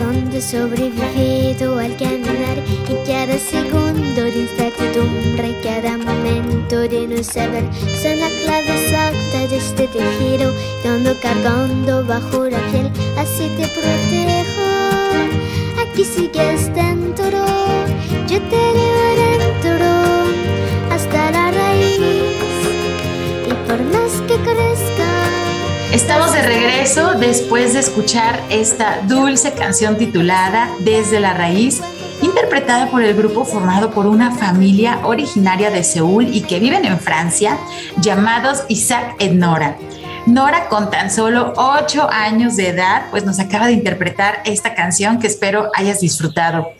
de 0.00 0.40
sobrevivido 0.40 1.78
al 1.78 1.94
caminar 1.98 2.56
y 2.88 3.06
cada 3.06 3.36
segundo 3.38 4.22
de 4.22 4.42
incertidumbre, 4.42 5.54
cada 5.62 5.98
momento 5.98 6.80
de 6.80 7.06
no 7.06 7.22
saber 7.22 7.64
son 8.00 8.18
la 8.18 8.28
clave 8.42 8.84
exacta 8.84 9.46
de 9.48 9.56
este 9.58 9.86
tejido 9.88 10.50
que 10.82 10.88
ando 10.88 11.14
cargando 11.20 12.04
bajo 12.06 12.44
la 12.48 12.58
piel, 12.70 12.90
así 13.18 13.50
te 13.58 13.66
protejo. 13.68 14.62
Aquí 15.82 16.04
sigues 16.04 16.74
dentro, 16.74 17.44
yo 18.26 18.40
te 18.48 18.91
Estamos 26.12 26.34
de 26.34 26.42
regreso 26.42 27.14
después 27.14 27.72
de 27.72 27.80
escuchar 27.80 28.38
esta 28.50 29.00
dulce 29.08 29.54
canción 29.54 29.96
titulada 29.96 30.68
Desde 30.80 31.20
la 31.20 31.32
raíz, 31.32 31.80
interpretada 32.20 32.90
por 32.90 33.02
el 33.02 33.14
grupo 33.16 33.46
formado 33.46 33.92
por 33.92 34.04
una 34.04 34.30
familia 34.30 35.00
originaria 35.04 35.70
de 35.70 35.82
Seúl 35.82 36.28
y 36.30 36.42
que 36.42 36.60
viven 36.60 36.84
en 36.84 37.00
Francia, 37.00 37.56
llamados 38.02 38.64
Isaac 38.68 39.16
et 39.20 39.32
Nora. 39.32 39.78
Nora, 40.26 40.68
con 40.68 40.90
tan 40.90 41.10
solo 41.10 41.54
8 41.56 42.10
años 42.10 42.56
de 42.56 42.68
edad, 42.68 43.06
pues 43.10 43.24
nos 43.24 43.40
acaba 43.40 43.68
de 43.68 43.72
interpretar 43.72 44.42
esta 44.44 44.74
canción 44.74 45.18
que 45.18 45.28
espero 45.28 45.70
hayas 45.74 46.00
disfrutado. 46.00 46.74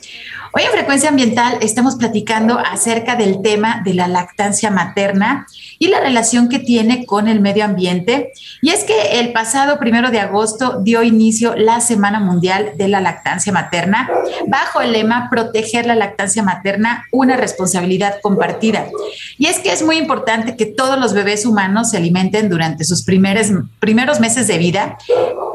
Hoy 0.54 0.64
en 0.64 0.71
Frecuencia 0.71 1.09
Ambiental 1.09 1.56
estamos 1.62 1.97
platicando 1.97 2.59
acerca 2.59 3.16
del 3.16 3.40
tema 3.40 3.80
de 3.87 3.94
la 3.94 4.06
lactancia 4.06 4.71
materna 4.71 5.47
y 5.78 5.88
la 5.88 5.99
relación 6.00 6.50
que 6.50 6.59
tiene 6.59 7.06
con 7.06 7.26
el 7.26 7.40
medio 7.40 7.64
ambiente. 7.64 8.32
Y 8.61 8.68
es 8.68 8.85
que 8.85 9.18
el 9.21 9.32
pasado 9.32 9.78
primero 9.78 10.11
de 10.11 10.21
agosto 10.21 10.80
dio 10.82 11.02
inicio 11.02 11.54
la 11.56 11.80
Semana 11.80 12.21
Mundial 12.21 12.73
de 12.76 12.88
la 12.88 13.00
Lactancia 13.00 13.50
Materna 13.50 14.11
bajo 14.47 14.82
el 14.82 14.92
lema 14.92 15.30
Proteger 15.30 15.87
la 15.87 15.94
lactancia 15.94 16.42
materna, 16.42 17.06
una 17.12 17.38
responsabilidad 17.38 18.16
compartida. 18.23 18.88
Y 19.38 19.47
es 19.47 19.58
que 19.58 19.73
es 19.73 19.82
muy 19.82 19.97
importante 19.97 20.54
que 20.54 20.67
todos 20.67 20.99
los 20.99 21.15
bebés 21.15 21.47
humanos 21.47 21.88
se 21.91 21.97
alimenten 21.97 22.50
durante 22.50 22.84
sus 22.84 23.04
primeros, 23.04 23.47
primeros 23.80 24.21
meses 24.21 24.49
de 24.49 24.58
vida 24.58 24.99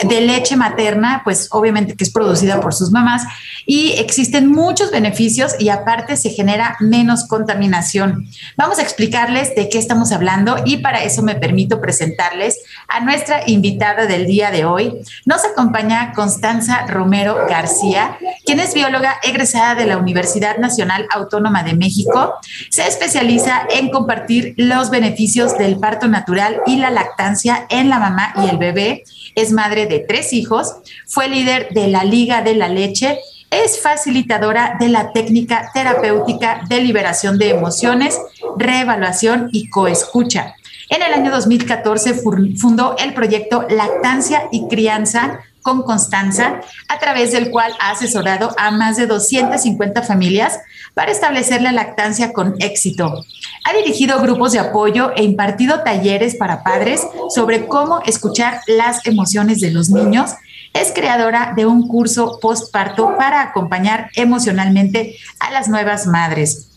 de 0.04 0.22
leche 0.22 0.56
materna, 0.56 1.22
pues 1.24 1.50
obviamente 1.52 1.96
que 1.96 2.04
es 2.04 2.12
producida 2.12 2.60
por 2.62 2.74
sus 2.74 2.92
mamás 2.92 3.24
y 3.66 3.94
existen 3.94 4.48
muchos 4.48 4.87
beneficios 4.92 5.56
y 5.60 5.70
aparte 5.70 6.18
se 6.18 6.30
genera 6.30 6.78
menos 6.80 7.28
contaminación. 7.28 8.28
Vamos 8.56 8.80
a 8.80 8.82
explicarles 8.82 9.56
de 9.56 9.70
qué 9.70 9.78
estamos 9.78 10.12
hablando 10.12 10.58
y 10.66 10.78
para 10.78 11.04
eso 11.04 11.24
me 11.24 11.36
permito 11.36 11.82
presentarles 11.82 12.60
a 12.88 13.00
nuestra 13.00 13.42
invitada 13.48 14.06
del 14.06 14.26
día 14.26 14.52
de 14.52 14.66
hoy. 14.66 14.94
Nos 15.26 15.46
acompaña 15.46 16.14
Constanza 16.14 16.86
Romero 16.88 17.38
García, 17.50 18.18
quien 18.46 18.60
es 18.60 18.74
bióloga 18.74 19.18
egresada 19.24 19.76
de 19.76 19.86
la 19.86 19.98
Universidad 19.98 20.58
Nacional 20.58 21.08
Autónoma 21.12 21.64
de 21.64 21.74
México. 21.74 22.36
Se 22.70 22.88
especializa 22.88 23.68
en 23.70 23.90
compartir 23.90 24.54
los 24.58 24.90
beneficios 24.90 25.58
del 25.58 25.80
parto 25.80 26.08
natural 26.08 26.62
y 26.66 26.78
la 26.78 26.92
lactancia 26.92 27.66
en 27.70 27.90
la 27.90 28.00
mamá 28.00 28.34
y 28.44 28.50
el 28.50 28.58
bebé. 28.58 29.04
Es 29.36 29.52
madre 29.52 29.86
de 29.86 30.00
tres 30.00 30.34
hijos, 30.34 30.76
fue 31.06 31.30
líder 31.30 31.70
de 31.70 31.88
la 31.88 32.04
Liga 32.04 32.42
de 32.42 32.56
la 32.56 32.70
Leche 32.70 33.20
es 33.52 33.80
facilitadora 33.82 34.78
de 34.80 34.90
la 34.90 35.12
técnica 35.12 35.72
terapéutica 35.74 36.62
de 36.68 36.82
liberación 36.82 37.38
de 37.38 37.50
emociones, 37.52 38.20
reevaluación 38.58 39.50
y 39.52 39.70
coescucha. 39.70 40.56
En 40.90 41.02
el 41.02 41.14
año 41.14 41.32
2014 41.32 42.14
fundó 42.58 42.96
el 42.98 43.14
proyecto 43.14 43.66
Lactancia 43.70 44.48
y 44.52 44.68
Crianza 44.68 45.40
con 45.62 45.84
Constanza, 45.84 46.62
a 46.88 46.98
través 46.98 47.34
del 47.34 47.52
cual 47.52 47.74
ha 47.82 47.92
asesorado 47.92 48.56
a 48.58 48.72
más 48.72 48.96
de 48.96 49.06
250 49.06 50.02
familias 50.02 50.62
para 50.94 51.12
establecer 51.12 51.62
la 51.62 51.74
lactancia 51.74 52.32
con 52.32 52.56
éxito. 52.60 53.26
Ha 53.66 53.74
dirigido 53.74 54.22
grupos 54.22 54.54
de 54.54 54.60
apoyo 54.60 55.12
e 55.18 55.24
impartido 55.24 55.84
talleres 55.84 56.36
para 56.36 56.64
padres 56.64 57.06
sobre 57.36 57.68
cómo 57.68 58.00
escuchar 58.06 58.62
las 58.68 59.06
emociones 59.06 59.60
de 59.60 59.72
los 59.72 59.90
niños 59.90 60.32
es 60.74 60.92
creadora 60.94 61.54
de 61.56 61.66
un 61.66 61.88
curso 61.88 62.40
postparto 62.40 63.16
para 63.18 63.42
acompañar 63.42 64.10
emocionalmente 64.16 65.18
a 65.40 65.52
las 65.52 65.68
nuevas 65.68 66.08
madres. 66.08 66.68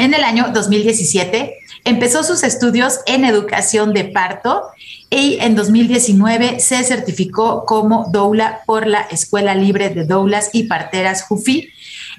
En 0.00 0.14
el 0.14 0.24
año 0.24 0.48
2017 0.52 1.58
empezó 1.84 2.22
sus 2.22 2.42
estudios 2.42 3.00
en 3.06 3.24
educación 3.24 3.92
de 3.92 4.04
parto 4.04 4.62
y 5.10 5.38
en 5.40 5.54
2019 5.54 6.60
se 6.60 6.82
certificó 6.84 7.66
como 7.66 8.06
doula 8.10 8.60
por 8.64 8.86
la 8.86 9.02
Escuela 9.02 9.54
Libre 9.54 9.90
de 9.90 10.04
Doulas 10.04 10.50
y 10.52 10.64
Parteras 10.64 11.24
JUFI. 11.24 11.68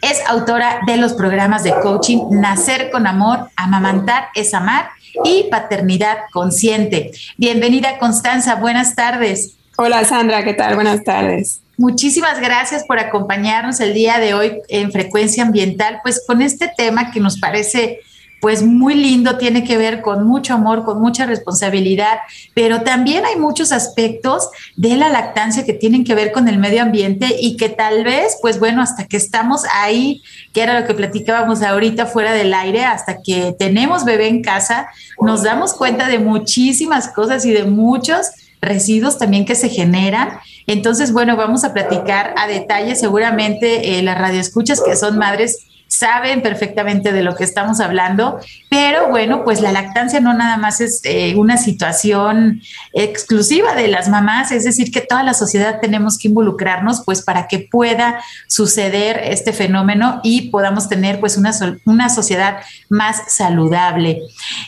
Es 0.01 0.21
autora 0.27 0.81
de 0.85 0.97
los 0.97 1.13
programas 1.13 1.63
de 1.63 1.73
coaching 1.81 2.19
Nacer 2.31 2.91
con 2.91 3.07
Amor, 3.07 3.49
Amamantar 3.55 4.27
es 4.35 4.53
Amar 4.53 4.89
y 5.23 5.47
Paternidad 5.49 6.17
Consciente. 6.31 7.11
Bienvenida 7.37 7.97
Constanza, 7.97 8.55
buenas 8.55 8.95
tardes. 8.95 9.55
Hola 9.83 10.05
Sandra, 10.05 10.43
¿qué 10.43 10.53
tal? 10.53 10.75
Buenas 10.75 11.03
tardes. 11.03 11.61
Muchísimas 11.75 12.39
gracias 12.39 12.83
por 12.83 12.99
acompañarnos 12.99 13.79
el 13.79 13.95
día 13.95 14.19
de 14.19 14.35
hoy 14.35 14.59
en 14.67 14.91
Frecuencia 14.91 15.41
Ambiental, 15.41 16.01
pues 16.03 16.23
con 16.27 16.43
este 16.43 16.71
tema 16.77 17.09
que 17.09 17.19
nos 17.19 17.39
parece 17.39 17.99
pues 18.41 18.61
muy 18.61 18.93
lindo, 18.93 19.39
tiene 19.39 19.63
que 19.63 19.77
ver 19.77 20.01
con 20.01 20.27
mucho 20.27 20.53
amor, 20.53 20.83
con 20.85 21.01
mucha 21.01 21.25
responsabilidad, 21.25 22.19
pero 22.53 22.81
también 22.81 23.25
hay 23.25 23.37
muchos 23.37 23.71
aspectos 23.71 24.49
de 24.75 24.97
la 24.97 25.09
lactancia 25.09 25.65
que 25.65 25.73
tienen 25.73 26.03
que 26.03 26.13
ver 26.13 26.31
con 26.31 26.47
el 26.47 26.59
medio 26.59 26.83
ambiente 26.83 27.35
y 27.39 27.57
que 27.57 27.69
tal 27.69 28.03
vez, 28.03 28.37
pues 28.39 28.59
bueno, 28.59 28.83
hasta 28.83 29.07
que 29.07 29.17
estamos 29.17 29.63
ahí, 29.73 30.21
que 30.53 30.61
era 30.61 30.79
lo 30.79 30.85
que 30.85 30.93
platicábamos 30.93 31.63
ahorita 31.63 32.05
fuera 32.05 32.33
del 32.33 32.53
aire, 32.53 32.83
hasta 32.83 33.23
que 33.23 33.55
tenemos 33.57 34.05
bebé 34.05 34.27
en 34.27 34.43
casa, 34.43 34.89
nos 35.19 35.41
damos 35.41 35.73
cuenta 35.73 36.07
de 36.07 36.19
muchísimas 36.19 37.07
cosas 37.07 37.45
y 37.45 37.51
de 37.51 37.63
muchos 37.63 38.27
residuos 38.61 39.17
también 39.17 39.45
que 39.45 39.55
se 39.55 39.69
generan. 39.69 40.39
Entonces, 40.67 41.11
bueno, 41.11 41.35
vamos 41.35 41.63
a 41.63 41.73
platicar 41.73 42.33
a 42.37 42.47
detalle, 42.47 42.95
seguramente 42.95 43.97
eh, 43.97 44.03
las 44.03 44.17
radioescuchas 44.17 44.81
que 44.81 44.95
son 44.95 45.17
madres 45.17 45.65
saben 45.91 46.41
perfectamente 46.41 47.11
de 47.11 47.21
lo 47.21 47.35
que 47.35 47.43
estamos 47.43 47.81
hablando, 47.81 48.39
pero 48.69 49.09
bueno, 49.09 49.43
pues 49.43 49.59
la 49.59 49.73
lactancia 49.73 50.21
no 50.21 50.33
nada 50.33 50.55
más 50.55 50.79
es 50.79 51.01
eh, 51.03 51.35
una 51.35 51.57
situación 51.57 52.61
exclusiva 52.93 53.75
de 53.75 53.89
las 53.89 54.07
mamás, 54.07 54.53
es 54.53 54.63
decir, 54.63 54.89
que 54.89 55.01
toda 55.01 55.21
la 55.21 55.33
sociedad 55.33 55.81
tenemos 55.81 56.17
que 56.17 56.29
involucrarnos 56.29 57.01
pues 57.05 57.21
para 57.21 57.47
que 57.49 57.59
pueda 57.59 58.23
suceder 58.47 59.19
este 59.21 59.51
fenómeno 59.51 60.21
y 60.23 60.49
podamos 60.49 60.87
tener 60.87 61.19
pues 61.19 61.35
una, 61.35 61.51
una 61.85 62.09
sociedad 62.09 62.59
más 62.87 63.23
saludable. 63.27 64.21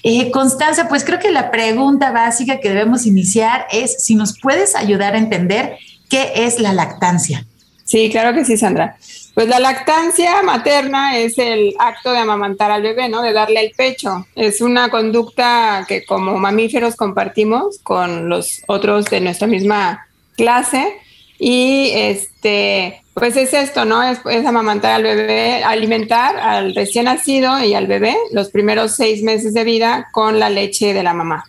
Eh, 0.03 0.29
Constanza, 0.29 0.89
pues 0.89 1.05
creo 1.05 1.19
que 1.19 1.31
la 1.31 1.51
pregunta 1.51 2.11
básica 2.11 2.59
que 2.59 2.67
debemos 2.67 3.05
iniciar 3.05 3.65
es 3.71 4.03
si 4.03 4.15
nos 4.15 4.37
puedes 4.37 4.75
ayudar 4.75 5.15
a 5.15 5.19
entender 5.19 5.77
qué 6.09 6.33
es 6.35 6.59
la 6.59 6.73
lactancia. 6.73 7.45
Sí, 7.85 8.09
claro 8.11 8.33
que 8.33 8.43
sí, 8.43 8.57
Sandra. 8.57 8.97
Pues 9.33 9.47
la 9.47 9.59
lactancia 9.59 10.43
materna 10.43 11.17
es 11.17 11.39
el 11.39 11.73
acto 11.79 12.11
de 12.11 12.19
amamantar 12.19 12.69
al 12.69 12.83
bebé, 12.83 13.09
¿no? 13.09 13.23
De 13.23 13.33
darle 13.33 13.61
el 13.61 13.71
pecho. 13.71 14.27
Es 14.35 14.61
una 14.61 14.89
conducta 14.89 15.85
que 15.87 16.05
como 16.05 16.37
mamíferos 16.37 16.95
compartimos 16.95 17.79
con 17.79 18.29
los 18.29 18.61
otros 18.67 19.05
de 19.05 19.21
nuestra 19.21 19.47
misma 19.47 20.07
clase. 20.35 20.97
Y 21.39 21.89
este, 21.95 23.01
pues 23.15 23.35
es 23.35 23.55
esto, 23.55 23.85
¿no? 23.85 24.03
Es, 24.03 24.45
amamantar 24.45 24.91
al 24.91 25.03
bebé, 25.03 25.63
alimentar 25.63 26.37
al 26.37 26.75
recién 26.75 27.05
nacido 27.05 27.63
y 27.63 27.73
al 27.73 27.87
bebé 27.87 28.15
los 28.31 28.49
primeros 28.49 28.95
seis 28.95 29.23
meses 29.23 29.55
de 29.55 29.63
vida 29.63 30.09
con 30.11 30.39
la 30.39 30.51
leche 30.51 30.93
de 30.93 31.01
la 31.01 31.15
mamá. 31.15 31.45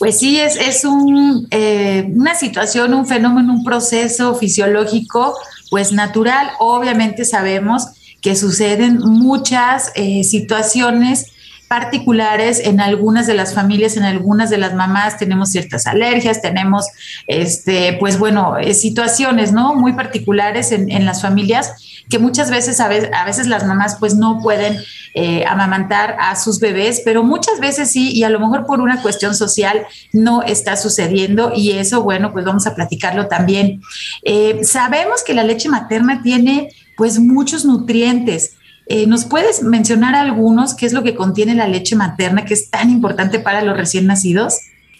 Pues 0.00 0.18
sí, 0.18 0.40
es, 0.40 0.56
es 0.56 0.84
un, 0.84 1.46
eh, 1.52 2.04
una 2.12 2.34
situación, 2.34 2.92
un 2.94 3.06
fenómeno, 3.06 3.52
un 3.52 3.62
proceso 3.62 4.34
fisiológico 4.34 5.36
pues 5.72 5.90
natural. 5.90 6.50
Obviamente 6.58 7.24
sabemos 7.24 7.86
que 8.20 8.36
suceden 8.36 8.98
muchas 8.98 9.90
eh, 9.94 10.22
situaciones 10.22 11.31
particulares 11.72 12.60
en 12.62 12.82
algunas 12.82 13.26
de 13.26 13.32
las 13.32 13.54
familias, 13.54 13.96
en 13.96 14.02
algunas 14.02 14.50
de 14.50 14.58
las 14.58 14.74
mamás 14.74 15.16
tenemos 15.16 15.52
ciertas 15.52 15.86
alergias, 15.86 16.42
tenemos, 16.42 16.84
este, 17.26 17.96
pues 17.98 18.18
bueno, 18.18 18.58
eh, 18.58 18.74
situaciones, 18.74 19.52
¿no? 19.52 19.74
Muy 19.74 19.94
particulares 19.94 20.70
en, 20.70 21.06
las 21.06 21.22
familias 21.22 22.04
que 22.10 22.18
muchas 22.18 22.50
veces 22.50 22.78
a, 22.78 22.88
veces, 22.88 23.46
las 23.46 23.64
mamás 23.64 23.96
pues 23.98 24.14
no 24.14 24.40
pueden 24.42 24.76
eh, 25.14 25.46
amamantar 25.46 26.14
a 26.20 26.36
sus 26.36 26.60
bebés, 26.60 27.00
pero 27.06 27.24
muchas 27.24 27.58
veces 27.58 27.90
sí, 27.90 28.12
y 28.12 28.22
a 28.24 28.28
lo 28.28 28.38
mejor 28.38 28.66
por 28.66 28.82
una 28.82 29.00
cuestión 29.00 29.34
social 29.34 29.86
no 30.12 30.42
está 30.42 30.76
sucediendo 30.76 31.52
y 31.56 31.70
eso, 31.70 32.02
bueno, 32.02 32.34
pues 32.34 32.44
vamos 32.44 32.66
a 32.66 32.74
platicarlo 32.74 33.28
también. 33.28 33.80
Eh, 34.24 34.60
sabemos 34.62 35.22
que 35.24 35.32
la 35.32 35.42
leche 35.42 35.70
materna 35.70 36.20
tiene 36.22 36.68
pues 36.98 37.18
muchos 37.18 37.64
nutrientes, 37.64 38.56
eh, 38.86 39.06
¿Nos 39.06 39.24
puedes 39.24 39.62
mencionar 39.62 40.14
algunos? 40.14 40.74
¿Qué 40.74 40.86
es 40.86 40.92
lo 40.92 41.02
que 41.02 41.14
contiene 41.14 41.54
la 41.54 41.68
leche 41.68 41.96
materna 41.96 42.44
que 42.44 42.54
es 42.54 42.70
tan 42.70 42.90
importante 42.90 43.38
para 43.38 43.62
los 43.62 43.76
recién 43.76 44.06
nacidos? 44.06 44.56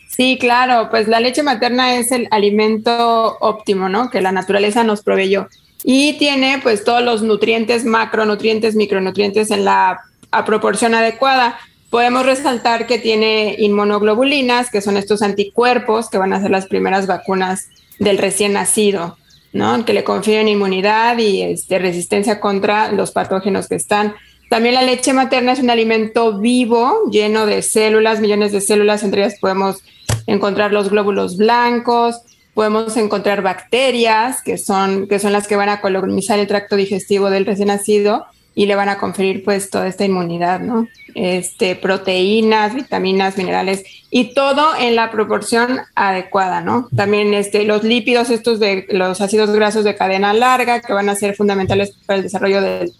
Sí, 0.09 0.37
claro, 0.39 0.89
pues 0.91 1.09
la 1.09 1.21
leche 1.21 1.43
materna 1.43 1.97
es 1.97 2.13
el 2.13 2.29
alimento 2.31 3.39
óptimo, 3.41 3.89
¿no? 3.89 4.11
Que 4.11 4.21
la 4.21 4.33
naturaleza 4.33 4.85
nos 4.85 5.03
proveyó. 5.03 5.49
y 5.85 6.13
tiene 6.13 6.61
pues 6.63 6.85
todos 6.85 7.03
los 7.03 7.23
nutrientes, 7.23 7.85
macronutrientes, 7.85 8.77
micronutrientes 8.77 9.51
en 9.51 9.65
la 9.65 10.01
proporción 10.47 10.95
adecuada. 10.95 11.59
Podemos 11.91 12.25
resaltar 12.25 12.87
que 12.87 12.99
tiene 12.99 13.57
inmunoglobulinas, 13.59 14.71
que 14.71 14.81
son 14.81 14.97
estos 14.97 15.23
anticuerpos 15.23 16.09
que 16.09 16.19
van 16.19 16.33
a 16.33 16.41
ser 16.41 16.53
las 16.53 16.67
primeras 16.67 17.09
vacunas 17.09 17.67
del 17.99 18.19
recién 18.19 18.53
nacido, 18.53 19.17
¿no? 19.53 19.85
Que 19.85 19.93
le 19.93 20.05
confieren 20.05 20.49
inmunidad 20.49 21.19
y 21.19 21.43
este, 21.43 21.79
resistencia 21.79 22.41
contra 22.41 22.93
los 22.93 23.11
patógenos 23.11 23.69
que 23.69 23.77
están. 23.77 24.15
También 24.49 24.75
la 24.75 24.83
leche 24.83 25.13
materna 25.13 25.53
es 25.53 25.61
un 25.61 25.71
alimento 25.71 26.39
vivo, 26.39 27.11
lleno 27.11 27.47
de 27.47 27.63
células, 27.63 28.21
millones 28.21 28.53
de 28.53 28.61
células, 28.61 29.03
entre 29.03 29.23
ellas 29.23 29.39
podemos 29.41 29.83
encontrar 30.27 30.73
los 30.73 30.91
glóbulos 30.91 31.37
blancos, 31.37 32.21
podemos 32.55 32.97
encontrar 32.97 33.43
bacterias, 33.43 34.43
que 34.43 34.59
son, 34.59 35.09
que 35.09 35.19
son 35.19 35.33
las 35.33 35.49
que 35.49 35.57
van 35.57 35.71
a 35.71 35.81
colonizar 35.81 36.39
el 36.39 36.47
tracto 36.47 36.77
digestivo 36.77 37.31
del 37.31 37.47
recién 37.47 37.69
nacido 37.69 38.27
y 38.55 38.67
le 38.67 38.75
van 38.75 38.89
a 38.89 38.99
conferir 38.99 39.45
pues 39.45 39.71
toda 39.71 39.87
esta 39.87 40.05
inmunidad, 40.05 40.61
¿no? 40.61 40.89
Este, 41.15 41.75
proteínas, 41.77 42.75
vitaminas, 42.75 43.37
minerales 43.37 43.85
y 44.11 44.35
todo 44.35 44.75
en 44.79 44.95
la 44.97 45.11
proporción 45.11 45.81
adecuada, 45.95 46.61
¿no? 46.61 46.89
También 46.95 47.35
este, 47.35 47.65
los 47.65 47.83
lípidos, 47.83 48.31
estos 48.31 48.61
de 48.61 48.87
los 48.91 49.21
ácidos 49.21 49.51
grasos 49.51 49.85
de 49.85 49.97
cadena 49.97 50.35
larga, 50.35 50.81
que 50.81 50.93
van 50.93 51.09
a 51.09 51.15
ser 51.15 51.35
fundamentales 51.35 51.93
para 52.07 52.19
el 52.19 52.23
desarrollo 52.23 52.61
del, 52.61 52.93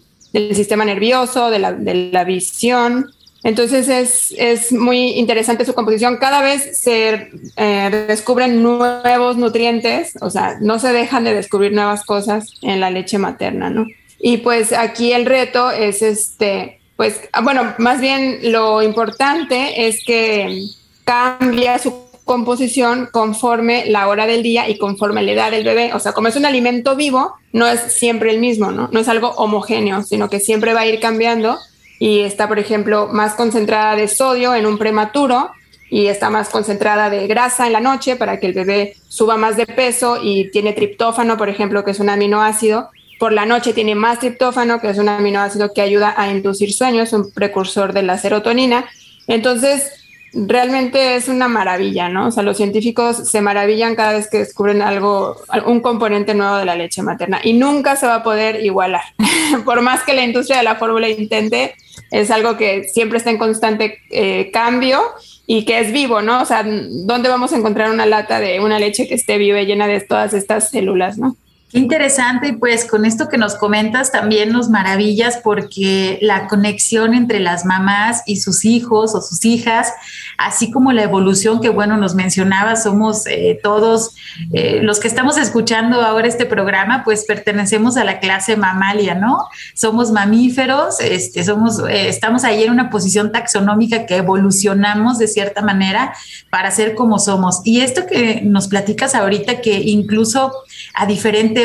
sistema 0.55 0.83
nervioso, 0.83 1.51
de 1.51 1.59
la, 1.59 1.73
de 1.73 2.09
la 2.11 2.23
visión, 2.23 3.11
entonces 3.43 3.89
es, 3.89 4.33
es, 4.37 4.71
muy 4.71 5.11
interesante 5.11 5.65
su 5.65 5.73
composición. 5.73 6.17
Cada 6.17 6.41
vez 6.41 6.79
se 6.79 7.29
eh, 7.57 8.05
descubren 8.07 8.63
nuevos 8.63 9.35
nutrientes, 9.35 10.13
o 10.21 10.29
sea, 10.29 10.57
no 10.61 10.79
se 10.79 10.93
dejan 10.93 11.25
de 11.25 11.33
descubrir 11.33 11.73
nuevas 11.73 12.05
cosas 12.05 12.53
en 12.61 12.79
la 12.79 12.89
leche 12.89 13.17
materna, 13.17 13.69
¿no? 13.69 13.85
Y 14.19 14.37
pues 14.37 14.73
aquí 14.73 15.11
el 15.13 15.25
reto 15.25 15.71
es 15.71 16.01
este, 16.01 16.79
pues, 16.95 17.19
bueno, 17.43 17.73
más 17.77 17.99
bien 17.99 18.39
lo 18.51 18.81
importante 18.81 19.87
es 19.87 20.03
que 20.05 20.63
cambia 21.03 21.77
su 21.79 22.03
composición 22.23 23.09
conforme 23.11 23.85
la 23.87 24.07
hora 24.07 24.25
del 24.25 24.43
día 24.43 24.69
y 24.69 24.77
conforme 24.77 25.23
la 25.23 25.31
edad 25.31 25.51
del 25.51 25.63
bebé. 25.63 25.93
O 25.93 25.99
sea, 25.99 26.13
como 26.13 26.27
es 26.27 26.35
un 26.35 26.45
alimento 26.45 26.95
vivo, 26.95 27.33
no 27.51 27.67
es 27.67 27.79
siempre 27.93 28.31
el 28.31 28.39
mismo, 28.39 28.71
¿no? 28.71 28.89
No 28.91 28.99
es 28.99 29.09
algo 29.09 29.29
homogéneo, 29.31 30.03
sino 30.03 30.29
que 30.29 30.39
siempre 30.39 30.73
va 30.73 30.81
a 30.81 30.87
ir 30.87 30.99
cambiando 30.99 31.59
y 31.99 32.21
está, 32.21 32.47
por 32.47 32.59
ejemplo, 32.59 33.09
más 33.11 33.33
concentrada 33.33 33.95
de 33.95 34.07
sodio 34.07 34.55
en 34.55 34.65
un 34.65 34.77
prematuro 34.77 35.51
y 35.89 36.07
está 36.07 36.29
más 36.29 36.49
concentrada 36.49 37.09
de 37.09 37.27
grasa 37.27 37.67
en 37.67 37.73
la 37.73 37.79
noche 37.79 38.15
para 38.15 38.39
que 38.39 38.47
el 38.47 38.53
bebé 38.53 38.95
suba 39.07 39.37
más 39.37 39.57
de 39.57 39.67
peso 39.67 40.17
y 40.21 40.49
tiene 40.49 40.73
triptófano, 40.73 41.37
por 41.37 41.49
ejemplo, 41.49 41.83
que 41.83 41.91
es 41.91 41.99
un 41.99 42.09
aminoácido. 42.09 42.89
Por 43.23 43.31
la 43.31 43.45
noche 43.45 43.71
tiene 43.71 43.95
más 43.95 44.19
triptófano, 44.19 44.81
que 44.81 44.89
es 44.89 44.97
un 44.97 45.07
aminoácido 45.07 45.71
que 45.73 45.79
ayuda 45.79 46.13
a 46.17 46.29
inducir 46.29 46.73
sueños, 46.73 47.13
un 47.13 47.31
precursor 47.31 47.93
de 47.93 48.03
la 48.03 48.17
serotonina. 48.17 48.83
Entonces, 49.27 49.93
realmente 50.33 51.15
es 51.15 51.29
una 51.29 51.47
maravilla, 51.47 52.09
¿no? 52.09 52.27
O 52.27 52.31
sea, 52.31 52.43
los 52.43 52.57
científicos 52.57 53.29
se 53.29 53.39
maravillan 53.39 53.95
cada 53.95 54.11
vez 54.11 54.29
que 54.29 54.39
descubren 54.39 54.81
algo, 54.81 55.37
un 55.65 55.79
componente 55.79 56.33
nuevo 56.33 56.57
de 56.57 56.65
la 56.65 56.75
leche 56.75 57.01
materna 57.01 57.39
y 57.41 57.53
nunca 57.53 57.95
se 57.95 58.07
va 58.07 58.15
a 58.15 58.23
poder 58.23 58.61
igualar. 58.61 59.03
Por 59.63 59.79
más 59.79 60.03
que 60.03 60.13
la 60.13 60.25
industria 60.25 60.57
de 60.57 60.63
la 60.65 60.75
fórmula 60.75 61.07
intente, 61.07 61.75
es 62.11 62.29
algo 62.29 62.57
que 62.57 62.89
siempre 62.89 63.19
está 63.19 63.29
en 63.29 63.37
constante 63.37 63.99
eh, 64.09 64.51
cambio 64.51 65.01
y 65.47 65.63
que 65.63 65.79
es 65.79 65.93
vivo, 65.93 66.21
¿no? 66.21 66.41
O 66.41 66.45
sea, 66.45 66.65
¿dónde 66.65 67.29
vamos 67.29 67.53
a 67.53 67.57
encontrar 67.57 67.89
una 67.89 68.05
lata 68.05 68.41
de 68.41 68.59
una 68.59 68.79
leche 68.79 69.07
que 69.07 69.15
esté 69.15 69.37
viva 69.37 69.61
y 69.61 69.65
llena 69.65 69.87
de 69.87 70.01
todas 70.01 70.33
estas 70.33 70.71
células, 70.71 71.17
¿no? 71.17 71.37
Interesante 71.73 72.49
y 72.49 72.51
pues 72.53 72.85
con 72.85 73.05
esto 73.05 73.27
que 73.27 73.37
nos 73.37 73.55
comentas 73.55 74.11
también 74.11 74.51
nos 74.51 74.69
maravillas 74.69 75.39
porque 75.43 76.19
la 76.21 76.47
conexión 76.47 77.13
entre 77.13 77.39
las 77.39 77.65
mamás 77.65 78.23
y 78.25 78.37
sus 78.37 78.63
hijos 78.63 79.15
o 79.15 79.21
sus 79.21 79.43
hijas, 79.43 79.91
así 80.37 80.71
como 80.71 80.91
la 80.91 81.03
evolución 81.03 81.61
que 81.61 81.69
bueno 81.69 81.97
nos 81.97 82.15
mencionaba, 82.15 82.75
somos 82.75 83.25
eh, 83.27 83.59
todos 83.61 84.15
eh, 84.51 84.79
los 84.81 84.99
que 84.99 85.07
estamos 85.07 85.37
escuchando 85.37 86.01
ahora 86.01 86.27
este 86.27 86.45
programa, 86.45 87.03
pues 87.03 87.25
pertenecemos 87.25 87.97
a 87.97 88.03
la 88.03 88.19
clase 88.19 88.55
mamalia, 88.55 89.15
¿no? 89.15 89.47
Somos 89.73 90.11
mamíferos, 90.11 90.99
este, 90.99 91.43
somos, 91.43 91.79
eh, 91.79 92.07
estamos 92.07 92.43
ahí 92.43 92.63
en 92.63 92.71
una 92.71 92.89
posición 92.89 93.31
taxonómica 93.31 94.05
que 94.05 94.17
evolucionamos 94.17 95.17
de 95.17 95.27
cierta 95.27 95.61
manera 95.61 96.13
para 96.49 96.71
ser 96.71 96.95
como 96.95 97.19
somos. 97.19 97.61
Y 97.63 97.81
esto 97.81 98.05
que 98.05 98.41
nos 98.43 98.67
platicas 98.67 99.15
ahorita, 99.15 99.61
que 99.61 99.79
incluso 99.79 100.53
a 100.93 101.05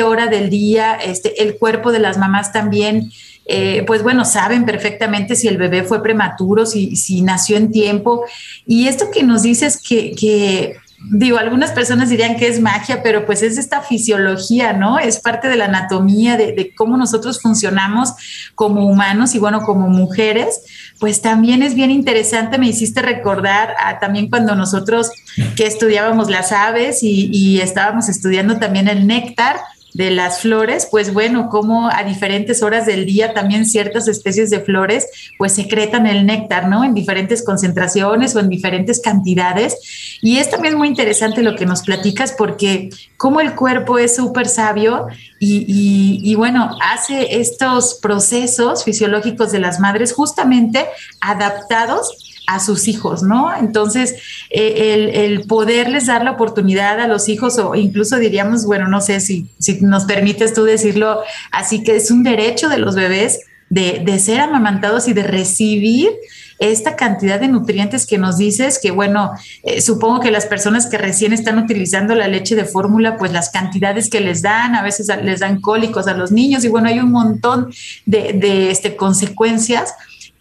hora 0.03 0.27
del 0.27 0.49
día, 0.49 0.95
este, 0.95 1.43
el 1.43 1.57
cuerpo 1.57 1.91
de 1.91 1.99
las 1.99 2.17
mamás 2.17 2.51
también, 2.51 3.11
eh, 3.45 3.83
pues 3.87 4.03
bueno, 4.03 4.25
saben 4.25 4.65
perfectamente 4.65 5.35
si 5.35 5.47
el 5.47 5.57
bebé 5.57 5.83
fue 5.83 6.03
prematuro, 6.03 6.65
si, 6.65 6.95
si 6.95 7.21
nació 7.21 7.57
en 7.57 7.71
tiempo. 7.71 8.25
Y 8.67 8.87
esto 8.87 9.09
que 9.11 9.23
nos 9.23 9.41
dices 9.41 9.81
que, 9.81 10.11
que 10.11 10.77
digo, 11.01 11.37
algunas 11.37 11.71
personas 11.71 12.09
dirían 12.09 12.35
que 12.35 12.47
es 12.47 12.59
magia, 12.59 13.01
pero 13.01 13.25
pues 13.25 13.41
es 13.41 13.57
esta 13.57 13.81
fisiología, 13.81 14.73
¿no? 14.73 14.99
Es 14.99 15.19
parte 15.19 15.47
de 15.47 15.55
la 15.55 15.65
anatomía, 15.65 16.37
de, 16.37 16.73
cómo 16.75 16.97
nosotros 16.97 17.41
funcionamos 17.41 18.13
como 18.55 18.85
humanos 18.87 19.33
y 19.35 19.39
bueno, 19.39 19.61
como 19.61 19.87
mujeres, 19.87 20.61
pues 20.99 21.21
también 21.21 21.63
es 21.63 21.73
bien 21.75 21.91
interesante, 21.91 22.57
me 22.57 22.67
hiciste 22.67 23.01
recordar 23.01 23.75
también 24.01 24.29
cuando 24.29 24.55
nosotros 24.55 25.09
que 25.55 25.65
estudiábamos 25.65 26.29
las 26.29 26.51
aves 26.51 27.01
y, 27.03 27.29
y 27.31 27.61
estábamos 27.61 28.09
estudiando 28.09 28.57
también 28.57 28.87
el 28.87 29.07
néctar, 29.07 29.57
de 29.93 30.11
las 30.11 30.41
flores, 30.41 30.87
pues 30.89 31.13
bueno, 31.13 31.49
como 31.49 31.89
a 31.89 32.03
diferentes 32.03 32.61
horas 32.61 32.85
del 32.85 33.05
día 33.05 33.33
también 33.33 33.65
ciertas 33.65 34.07
especies 34.07 34.49
de 34.49 34.59
flores 34.59 35.07
pues 35.37 35.53
secretan 35.53 36.05
el 36.05 36.25
néctar, 36.25 36.67
¿no? 36.67 36.83
En 36.83 36.93
diferentes 36.93 37.43
concentraciones 37.43 38.35
o 38.35 38.39
en 38.39 38.49
diferentes 38.49 39.01
cantidades. 39.01 40.19
Y 40.21 40.37
es 40.37 40.49
también 40.49 40.77
muy 40.77 40.87
interesante 40.87 41.41
lo 41.41 41.55
que 41.55 41.65
nos 41.65 41.81
platicas 41.81 42.33
porque 42.37 42.89
como 43.17 43.41
el 43.41 43.55
cuerpo 43.55 43.97
es 43.97 44.15
súper 44.15 44.47
sabio 44.47 45.07
y, 45.39 46.21
y, 46.21 46.35
bueno, 46.35 46.77
hace 46.81 47.39
estos 47.39 47.95
procesos 47.95 48.83
fisiológicos 48.83 49.51
de 49.51 49.59
las 49.59 49.79
madres 49.79 50.13
justamente 50.13 50.85
adaptados 51.21 52.28
a 52.49 52.59
sus 52.59 52.87
hijos, 52.87 53.21
¿no? 53.21 53.55
Entonces, 53.55 54.15
eh, 54.49 55.13
el, 55.13 55.45
poderles 55.45 56.07
dar 56.07 56.23
la 56.23 56.31
oportunidad 56.31 56.99
a 56.99 57.07
los 57.07 57.29
hijos, 57.29 57.59
o 57.59 57.75
incluso 57.75 58.17
diríamos, 58.17 58.65
bueno, 58.65 58.87
no 58.87 59.01
sé 59.01 59.19
si, 59.19 59.47
si 59.59 59.81
nos 59.81 60.05
permites 60.05 60.55
tú 60.55 60.63
decirlo, 60.63 61.21
así 61.51 61.83
que 61.83 61.95
es 61.95 62.09
un 62.09 62.23
derecho 62.23 62.67
de 62.67 62.79
los 62.79 62.95
bebés 62.95 63.41
de, 63.69 64.01
de 64.03 64.17
ser 64.17 64.39
amamantados 64.39 65.07
y 65.07 65.13
de 65.13 65.23
recibir 65.23 66.09
esta 66.57 66.95
cantidad 66.95 67.39
de 67.39 67.47
nutrientes 67.47 68.07
que 68.07 68.17
nos 68.17 68.37
dices, 68.37 68.79
que 68.81 68.91
bueno, 68.91 69.31
eh, 69.63 69.79
supongo 69.79 70.19
que 70.19 70.31
las 70.31 70.45
personas 70.45 70.87
que 70.87 70.97
recién 70.97 71.31
están 71.31 71.59
utilizando 71.59 72.15
la 72.15 72.27
leche 72.27 72.55
de 72.55 72.65
fórmula, 72.65 73.17
pues 73.17 73.31
las 73.31 73.49
cantidades 73.49 74.09
que 74.09 74.19
les 74.19 74.41
dan, 74.41 74.75
a 74.75 74.81
veces 74.81 75.07
les 75.23 75.39
dan 75.39 75.61
cólicos 75.61 76.07
a 76.07 76.15
los 76.15 76.31
niños 76.31 76.65
y 76.65 76.67
bueno, 76.67 76.89
hay 76.89 76.99
un 76.99 77.11
montón 77.11 77.71
de, 78.05 78.33
de 78.33 78.71
este, 78.71 78.95
consecuencias 78.95 79.93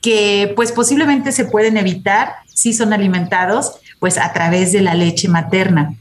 que 0.09 0.55
pues 0.57 0.73
posiblemente 0.73 1.33
se 1.33 1.45
pueden 1.45 1.77
evitar 1.77 2.37
si 2.47 2.73
son 2.73 2.95
alimentados 2.95 3.75
pues 3.99 4.17
a 4.17 4.33
través 4.33 4.73
de 4.73 4.81
la 4.81 4.95
leche 4.95 5.29
materna. 5.29 5.93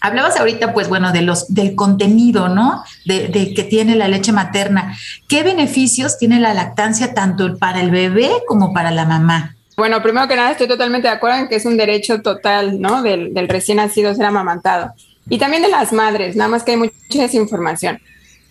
Hablabas 0.00 0.38
ahorita, 0.38 0.72
pues 0.72 0.88
bueno, 0.88 1.12
de 1.12 1.20
los, 1.20 1.52
del 1.52 1.74
contenido, 1.74 2.48
¿no? 2.48 2.82
De, 3.04 3.52
que 3.54 3.64
tiene 3.64 3.94
la 3.94 4.08
leche 4.08 4.32
materna. 4.32 4.96
¿Qué 5.28 5.42
beneficios 5.42 6.16
tiene 6.16 6.40
la 6.40 6.54
lactancia 6.54 7.12
tanto 7.12 7.58
para 7.58 7.82
el 7.82 7.90
bebé 7.90 8.30
como 8.48 8.72
para 8.72 8.90
la 8.90 9.04
mamá? 9.04 9.54
Bueno, 9.76 10.02
primero 10.02 10.26
que 10.28 10.36
nada 10.36 10.52
estoy 10.52 10.66
totalmente 10.66 11.08
de 11.08 11.14
acuerdo 11.14 11.40
en 11.40 11.48
que 11.48 11.56
es 11.56 11.66
un 11.66 11.76
derecho 11.76 12.22
total, 12.22 12.80
¿no? 12.80 13.02
Del, 13.02 13.34
del 13.34 13.48
recién 13.48 13.76
nacido 13.76 14.14
ser 14.14 14.24
amamantado. 14.24 14.94
Y 15.28 15.36
también 15.36 15.62
de 15.62 15.68
las 15.68 15.92
madres, 15.92 16.36
nada 16.36 16.48
más 16.48 16.62
que 16.62 16.70
hay 16.70 16.78
mucha 16.78 16.92
desinformación. 17.10 18.00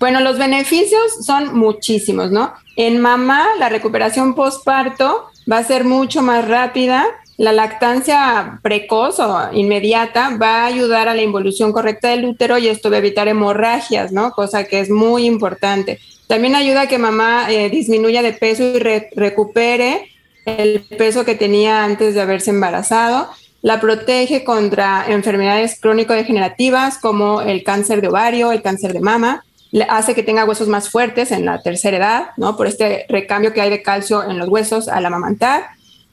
Bueno, 0.02 0.20
los 0.20 0.40
beneficios 0.40 1.24
son 1.24 1.56
muchísimos, 1.56 2.32
¿no? 2.32 2.56
En 2.76 3.00
mamá, 3.00 3.50
la 3.60 3.70
recuperación 3.70 4.34
postparto 4.34 5.28
va 5.50 5.60
a 5.60 5.64
ser 5.64 5.86
mucho 5.86 6.24
más 6.24 6.48
rápida. 6.48 7.06
La 7.38 7.52
lactancia 7.52 8.60
precoz 8.64 9.20
o 9.20 9.50
inmediata 9.54 10.36
va 10.42 10.64
a 10.64 10.66
ayudar 10.66 11.08
a 11.08 11.14
la 11.14 11.22
involución 11.22 11.72
correcta 11.72 12.10
del 12.10 12.26
útero 12.26 12.58
y 12.58 12.68
esto 12.68 12.90
va 12.90 12.96
a 12.96 13.00
evitar 13.00 13.28
hemorragias, 13.28 14.12
¿no? 14.12 14.32
Cosa 14.32 14.64
que 14.64 14.80
es 14.80 14.90
muy 14.90 15.26
importante. 15.26 16.00
También 16.26 16.56
ayuda 16.56 16.82
a 16.82 16.88
que 16.88 16.98
mamá 16.98 17.52
eh, 17.52 17.70
disminuya 17.70 18.24
de 18.24 18.34
peso 18.34 18.64
y 18.64 18.80
recupere 18.80 20.10
el 20.48 20.82
peso 20.98 21.26
que 21.26 21.36
tenía 21.36 21.84
antes 21.84 22.16
de 22.16 22.22
haberse 22.22 22.50
embarazado. 22.50 23.30
La 23.62 23.80
protege 23.80 24.44
contra 24.44 25.06
enfermedades 25.08 25.80
crónico-degenerativas 25.80 26.98
como 26.98 27.42
el 27.42 27.64
cáncer 27.64 28.02
de 28.02 28.08
ovario, 28.08 28.52
el 28.52 28.64
cáncer 28.64 28.94
de 28.94 29.02
mama 29.02 29.44
hace 29.90 30.16
que 30.16 30.24
tenga 30.24 30.46
huesos 30.46 30.68
más 30.68 30.90
fuertes 30.90 31.32
en 31.32 31.46
la 31.46 31.62
tercera 31.62 31.98
edad, 31.98 32.26
¿no? 32.38 32.58
Por 32.58 32.68
este 32.68 33.06
recambio 33.10 33.54
que 33.54 33.62
hay 33.62 33.70
de 33.70 33.82
calcio 33.82 34.30
en 34.30 34.38
los 34.38 34.50
huesos 34.50 34.88
al 34.88 35.06
amamantar. 35.06 35.66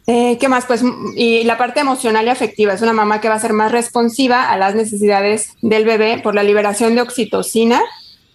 Eh, 0.06 0.38
¿Qué 0.38 0.48
más? 0.48 0.64
Pues, 0.64 0.82
y 1.16 1.44
la 1.44 1.58
parte 1.58 1.80
emocional 1.80 2.26
y 2.26 2.30
afectiva. 2.30 2.72
Es 2.72 2.82
una 2.82 2.92
mamá 2.92 3.20
que 3.20 3.28
va 3.28 3.34
a 3.34 3.40
ser 3.40 3.52
más 3.52 3.72
responsiva 3.72 4.50
a 4.50 4.56
las 4.56 4.74
necesidades 4.74 5.50
del 5.60 5.84
bebé 5.84 6.20
por 6.22 6.34
la 6.34 6.42
liberación 6.42 6.94
de 6.94 7.02
oxitocina, 7.02 7.82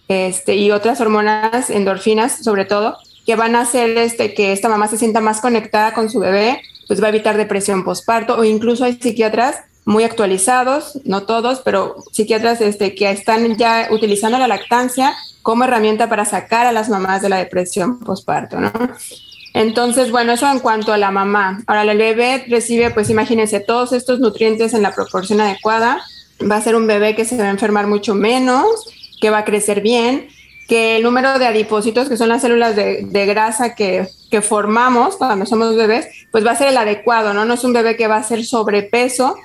este, 0.08 0.56
y 0.56 0.70
otras 0.70 1.00
hormonas, 1.00 1.70
endorfinas 1.70 2.44
sobre 2.44 2.64
todo, 2.64 2.98
que 3.26 3.36
van 3.36 3.56
a 3.56 3.62
hacer 3.62 3.96
este, 3.96 4.34
que 4.34 4.52
esta 4.52 4.68
mamá 4.68 4.88
se 4.88 4.98
sienta 4.98 5.20
más 5.20 5.40
conectada 5.40 5.94
con 5.94 6.10
su 6.10 6.20
bebé, 6.20 6.60
pues 6.86 7.02
va 7.02 7.06
a 7.06 7.08
evitar 7.08 7.36
depresión 7.36 7.84
postparto 7.84 8.36
o 8.36 8.44
incluso 8.44 8.84
hay 8.84 8.94
psiquiatras 9.00 9.62
muy 9.84 10.04
actualizados, 10.04 10.98
no 11.04 11.24
todos, 11.24 11.60
pero 11.60 11.96
psiquiatras 12.12 12.60
este, 12.60 12.94
que 12.94 13.10
están 13.10 13.56
ya 13.56 13.88
utilizando 13.90 14.38
la 14.38 14.48
lactancia 14.48 15.14
como 15.42 15.64
herramienta 15.64 16.08
para 16.08 16.24
sacar 16.24 16.66
a 16.66 16.72
las 16.72 16.88
mamás 16.88 17.20
de 17.20 17.28
la 17.28 17.36
depresión 17.36 18.00
postparto, 18.00 18.60
¿no? 18.60 18.72
Entonces, 19.52 20.10
bueno, 20.10 20.32
eso 20.32 20.50
en 20.50 20.58
cuanto 20.58 20.92
a 20.92 20.98
la 20.98 21.12
mamá. 21.12 21.62
Ahora, 21.66 21.82
el 21.82 21.96
bebé 21.96 22.44
recibe, 22.48 22.90
pues 22.90 23.08
imagínense, 23.08 23.60
todos 23.60 23.92
estos 23.92 24.18
nutrientes 24.18 24.74
en 24.74 24.82
la 24.82 24.92
proporción 24.92 25.40
adecuada. 25.40 26.02
Va 26.50 26.56
a 26.56 26.60
ser 26.60 26.74
un 26.74 26.88
bebé 26.88 27.14
que 27.14 27.24
se 27.24 27.36
va 27.36 27.44
a 27.44 27.50
enfermar 27.50 27.86
mucho 27.86 28.16
menos, 28.16 28.66
que 29.20 29.30
va 29.30 29.38
a 29.38 29.44
crecer 29.44 29.80
bien, 29.80 30.26
que 30.66 30.96
el 30.96 31.04
número 31.04 31.38
de 31.38 31.46
adipocitos, 31.46 32.08
que 32.08 32.16
son 32.16 32.30
las 32.30 32.42
células 32.42 32.74
de, 32.74 33.26
grasa 33.26 33.76
que, 33.76 34.08
que, 34.28 34.40
formamos 34.40 35.16
cuando 35.16 35.46
somos 35.46 35.76
bebés, 35.76 36.08
pues 36.32 36.44
va 36.44 36.50
a 36.50 36.56
ser 36.56 36.68
el 36.68 36.76
adecuado, 36.76 37.32
¿no? 37.32 37.44
No 37.44 37.54
es 37.54 37.62
un 37.62 37.72
bebé 37.72 37.96
que 37.96 38.08
va 38.08 38.16
a 38.16 38.22
ser 38.24 38.44
sobrepeso 38.44 39.36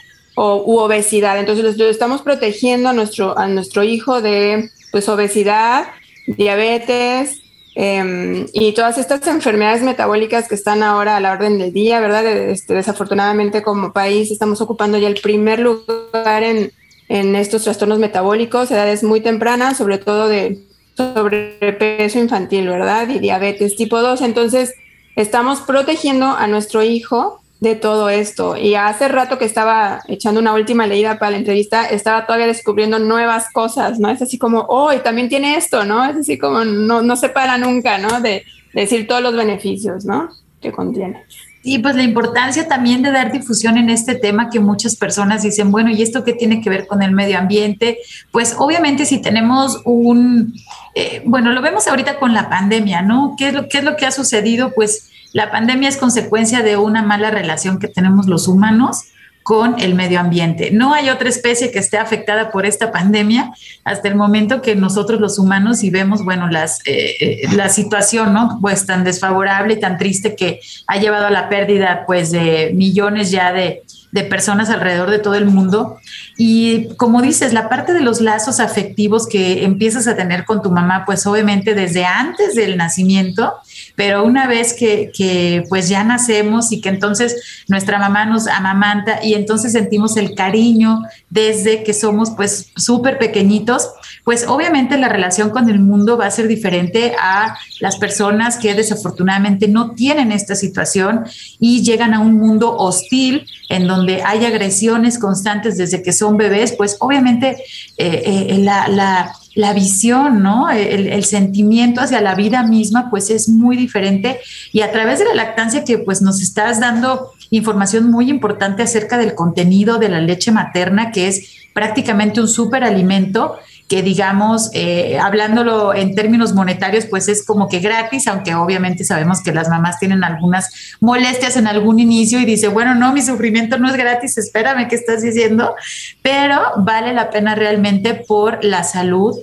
o 0.41 0.63
u 0.65 0.79
obesidad. 0.79 1.37
Entonces, 1.37 1.79
estamos 1.79 2.21
protegiendo 2.21 2.89
a 2.89 2.93
nuestro, 2.93 3.37
a 3.37 3.47
nuestro 3.47 3.83
hijo 3.83 4.21
de 4.21 4.69
pues, 4.91 5.09
obesidad, 5.09 5.87
diabetes, 6.27 7.41
Em, 7.81 8.47
y 8.51 8.73
todas 8.73 8.97
estas 8.97 9.25
enfermedades 9.27 9.83
metabólicas 9.83 10.49
que 10.49 10.55
están 10.55 10.83
ahora 10.83 11.15
a 11.15 11.19
la 11.21 11.31
orden 11.31 11.59
del 11.59 11.71
día, 11.71 12.01
¿verdad? 12.01 12.27
Este, 12.27 12.73
desafortunadamente 12.73 13.61
como 13.61 13.93
país 13.93 14.31
estamos 14.31 14.59
ocupando 14.59 14.97
ya 14.97 15.07
el 15.07 15.21
primer 15.21 15.59
lugar 15.59 16.43
en, 16.43 16.73
en 17.07 17.35
estos 17.37 17.63
trastornos 17.63 17.97
metabólicos, 17.97 18.69
edades 18.71 19.01
muy 19.03 19.21
tempranas, 19.21 19.77
sobre 19.77 19.97
todo 19.97 20.27
de 20.27 20.59
sobrepeso 20.97 22.19
infantil, 22.19 22.67
¿verdad? 22.67 23.07
Y 23.07 23.19
diabetes 23.19 23.77
tipo 23.77 24.01
2. 24.01 24.23
Entonces, 24.23 24.73
estamos 25.15 25.61
protegiendo 25.61 26.25
a 26.25 26.47
nuestro 26.47 26.83
hijo 26.83 27.39
de 27.59 27.75
todo 27.75 28.09
esto. 28.09 28.55
Y 28.55 28.75
hace 28.75 29.07
rato 29.07 29.37
que 29.37 29.45
estaba 29.45 30.01
echando 30.07 30.39
una 30.39 30.53
última 30.53 30.87
leída 30.87 31.19
para 31.19 31.31
la 31.31 31.37
entrevista, 31.37 31.85
estaba 31.85 32.25
todavía 32.25 32.47
descubriendo 32.47 32.99
nuevas 32.99 33.51
cosas, 33.51 33.99
¿no? 33.99 34.09
Es 34.09 34.21
así 34.21 34.37
como, 34.37 34.65
oh, 34.69 34.93
también 35.01 35.29
tiene 35.29 35.57
esto, 35.57 35.83
¿no? 35.83 36.05
Es 36.05 36.15
así 36.15 36.37
como, 36.37 36.63
no, 36.63 37.01
no 37.01 37.15
se 37.15 37.29
para 37.29 37.57
nunca, 37.57 37.97
¿no? 37.97 38.21
De, 38.21 38.43
decir 38.73 39.07
todos 39.07 39.21
los 39.21 39.35
beneficios, 39.35 40.05
¿no? 40.05 40.29
Que 40.61 40.71
contiene. 40.71 41.23
Y 41.61 41.79
pues 41.79 41.95
la 41.95 42.03
importancia 42.03 42.67
también 42.67 43.01
de 43.01 43.11
dar 43.11 43.31
difusión 43.31 43.77
en 43.77 43.89
este 43.89 44.15
tema 44.15 44.49
que 44.49 44.59
muchas 44.59 44.95
personas 44.95 45.43
dicen, 45.43 45.71
bueno, 45.71 45.89
¿y 45.89 46.01
esto 46.01 46.23
qué 46.23 46.33
tiene 46.33 46.61
que 46.61 46.69
ver 46.69 46.87
con 46.87 47.01
el 47.01 47.11
medio 47.11 47.37
ambiente? 47.37 47.99
Pues 48.31 48.55
obviamente 48.57 49.05
si 49.05 49.21
tenemos 49.21 49.81
un, 49.83 50.53
eh, 50.95 51.21
bueno, 51.25 51.51
lo 51.51 51.61
vemos 51.61 51.87
ahorita 51.87 52.17
con 52.17 52.33
la 52.33 52.49
pandemia, 52.49 53.01
¿no? 53.01 53.35
¿Qué 53.37 53.49
es 53.49 53.53
lo, 53.53 53.67
qué 53.67 53.79
es 53.79 53.83
lo 53.83 53.97
que 53.97 54.05
ha 54.05 54.11
sucedido? 54.11 54.71
Pues 54.73 55.08
la 55.33 55.51
pandemia 55.51 55.89
es 55.89 55.97
consecuencia 55.97 56.61
de 56.61 56.77
una 56.77 57.01
mala 57.01 57.31
relación 57.31 57.79
que 57.79 57.87
tenemos 57.87 58.27
los 58.27 58.47
humanos 58.47 59.05
con 59.49 59.79
el 59.79 59.95
medio 59.95 60.19
ambiente. 60.19 60.69
No 60.71 60.93
hay 60.93 61.09
otra 61.09 61.27
especie 61.27 61.71
que 61.71 61.79
esté 61.79 61.97
afectada 61.97 62.51
por 62.51 62.67
esta 62.67 62.91
pandemia 62.91 63.51
hasta 63.83 64.07
el 64.07 64.15
momento 64.15 64.61
que 64.61 64.75
nosotros 64.75 65.19
los 65.19 65.39
humanos 65.39 65.83
y 65.83 65.89
vemos, 65.89 66.23
bueno, 66.23 66.47
eh, 66.85 67.15
eh, 67.19 67.41
la 67.55 67.69
situación, 67.69 68.31
¿no? 68.31 68.59
Pues 68.61 68.85
tan 68.85 69.03
desfavorable 69.03 69.73
y 69.73 69.79
tan 69.79 69.97
triste 69.97 70.35
que 70.35 70.59
ha 70.85 70.97
llevado 70.97 71.25
a 71.25 71.31
la 71.31 71.49
pérdida, 71.49 72.03
pues, 72.05 72.29
de 72.29 72.71
millones 72.75 73.31
ya 73.31 73.51
de, 73.51 73.81
de 74.11 74.23
personas 74.23 74.69
alrededor 74.69 75.09
de 75.09 75.19
todo 75.19 75.35
el 75.35 75.45
mundo. 75.45 75.97
Y 76.37 76.89
como 76.95 77.21
dices, 77.21 77.53
la 77.53 77.69
parte 77.69 77.93
de 77.93 78.01
los 78.01 78.21
lazos 78.21 78.59
afectivos 78.59 79.27
que 79.27 79.63
empiezas 79.63 80.07
a 80.07 80.15
tener 80.15 80.45
con 80.45 80.61
tu 80.61 80.69
mamá, 80.69 81.05
pues 81.05 81.25
obviamente 81.25 81.73
desde 81.73 82.05
antes 82.05 82.55
del 82.55 82.77
nacimiento, 82.77 83.53
pero 83.99 84.23
una 84.23 84.47
vez 84.47 84.73
que, 84.73 85.65
pues 85.67 85.89
ya 85.89 86.05
nacemos 86.05 86.71
y 86.71 86.79
que 86.79 86.87
entonces 86.87 87.65
nuestra 87.67 87.99
mamá 87.99 88.23
nos 88.23 88.47
amamanta 88.47 89.19
y 89.21 89.33
entonces 89.33 89.73
sentimos 89.73 90.15
el 90.15 90.35
cariño 90.35 91.01
desde 91.29 91.83
que 91.83 91.93
somos 91.93 92.29
pues 92.29 92.71
súper 92.77 93.17
pequeñitos, 93.17 93.89
pues 94.23 94.47
obviamente 94.47 94.97
la 94.97 95.09
relación 95.09 95.49
con 95.49 95.69
el 95.69 95.79
mundo 95.79 96.17
va 96.17 96.27
a 96.27 96.31
ser 96.31 96.47
diferente 96.47 97.13
a 97.21 97.57
las 97.81 97.97
personas 97.97 98.55
que 98.55 98.73
desafortunadamente 98.73 99.67
no 99.67 99.91
tienen 99.91 100.31
esta 100.31 100.55
situación 100.55 101.25
y 101.59 101.83
llegan 101.83 102.13
a 102.13 102.21
un 102.21 102.35
mundo 102.35 102.77
hostil 102.77 103.47
en 103.67 103.85
donde 103.85 104.23
hay 104.23 104.45
agresiones 104.45 105.19
constantes 105.19 105.75
desde 105.75 106.01
que 106.01 106.13
son 106.13 106.37
bebés, 106.37 106.71
pues 106.71 106.95
obviamente 107.01 107.57
eh, 107.97 108.47
eh, 108.47 108.57
la 108.59 109.33
la 109.55 109.73
visión, 109.73 110.43
¿no? 110.43 110.69
El, 110.69 111.23
sentimiento 111.25 112.01
hacia 112.01 112.21
la 112.21 112.35
vida 112.35 112.63
misma, 112.63 113.09
pues 113.09 113.29
es 113.29 113.49
muy 113.49 113.75
diferente. 113.77 114.39
Y 114.71 114.81
a 114.81 114.91
través 114.91 115.19
de 115.19 115.25
la 115.25 115.35
lactancia 115.35 115.83
que 115.83 115.97
pues 115.97 116.21
nos 116.21 116.41
estás 116.41 116.79
dando 116.79 117.31
información 117.49 118.09
muy 118.11 118.29
importante 118.29 118.83
acerca 118.83 119.17
del 119.17 119.35
contenido 119.35 119.97
de 119.97 120.09
la 120.09 120.21
leche 120.21 120.51
materna, 120.51 121.11
que 121.11 121.27
es 121.27 121.69
prácticamente 121.73 122.41
un 122.41 122.47
superalimento 122.47 123.57
que 123.89 124.03
digamos, 124.03 124.69
eh, 124.73 125.17
hablándolo 125.19 125.95
en 125.95 126.13
términos 126.13 126.53
monetarios, 126.53 127.07
pues 127.07 127.27
es 127.27 127.43
como 127.43 127.67
que 127.67 127.79
gratis, 127.79 128.27
aunque 128.27 128.53
obviamente 128.53 129.03
sabemos 129.03 129.41
que 129.41 129.51
las 129.51 129.67
mamás 129.67 129.97
tienen 129.97 130.23
algunas 130.23 130.69
molestias 131.01 131.57
en 131.57 131.65
algún 131.65 131.99
inicio 131.99 132.39
y 132.39 132.45
dice, 132.45 132.67
bueno, 132.67 132.93
no, 132.93 133.11
mi 133.13 133.23
sufrimiento 133.23 133.79
no 133.79 133.89
es 133.89 133.97
gratis, 133.97 134.37
espérame, 134.37 134.87
¿qué 134.87 134.95
estás 134.95 135.23
diciendo? 135.23 135.75
Pero 136.21 136.61
vale 136.77 137.13
la 137.13 137.31
pena 137.31 137.55
realmente 137.55 138.13
por 138.13 138.63
la 138.63 138.83
salud 138.83 139.35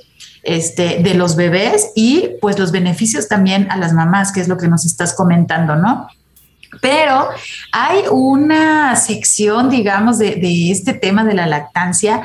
este, 0.44 1.00
de 1.02 1.14
los 1.14 1.34
bebés 1.34 1.90
y 1.96 2.30
pues 2.40 2.56
los 2.56 2.70
beneficios 2.70 3.26
también 3.26 3.68
a 3.72 3.76
las 3.76 3.92
mamás, 3.92 4.30
que 4.30 4.40
es 4.40 4.46
lo 4.46 4.56
que 4.56 4.68
nos 4.68 4.86
estás 4.86 5.12
comentando, 5.12 5.74
¿no? 5.74 6.06
Pero 6.80 7.28
hay 7.72 8.02
una 8.12 8.94
sección, 8.94 9.70
digamos, 9.70 10.18
de, 10.18 10.36
de 10.36 10.70
este 10.70 10.94
tema 10.94 11.24
de 11.24 11.34
la 11.34 11.46
lactancia 11.46 12.22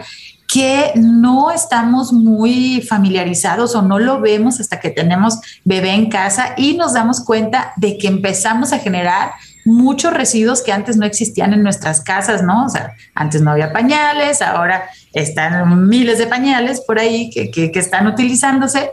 que 0.52 0.92
no 0.96 1.50
estamos 1.50 2.12
muy 2.12 2.82
familiarizados 2.82 3.74
o 3.74 3.82
no 3.82 4.00
lo 4.00 4.20
vemos 4.20 4.60
hasta 4.60 4.82
que 4.82 4.90
tenemos 4.90 5.40
bebé 5.64 5.92
en 5.94 6.10
casa 6.10 6.56
y 6.58 6.76
nos 6.76 6.94
damos 6.94 7.22
cuenta 7.24 7.72
de 7.78 7.98
que 7.98 8.08
empezamos 8.08 8.74
a 8.74 8.80
generar 8.80 9.32
muchos 9.64 10.14
residuos 10.14 10.62
que 10.62 10.74
antes 10.74 10.98
no 10.98 11.06
existían 11.06 11.54
en 11.54 11.64
nuestras 11.64 12.02
casas, 12.02 12.44
¿no? 12.44 12.66
O 12.66 12.70
sea, 12.70 12.94
antes 13.16 13.42
no 13.42 13.52
había 13.52 13.72
pañales, 13.72 14.42
ahora 14.42 14.90
están 15.14 15.88
miles 15.88 16.18
de 16.18 16.28
pañales 16.28 16.82
por 16.82 17.00
ahí 17.00 17.30
que, 17.30 17.72
están 17.74 18.08
utilizándose, 18.08 18.92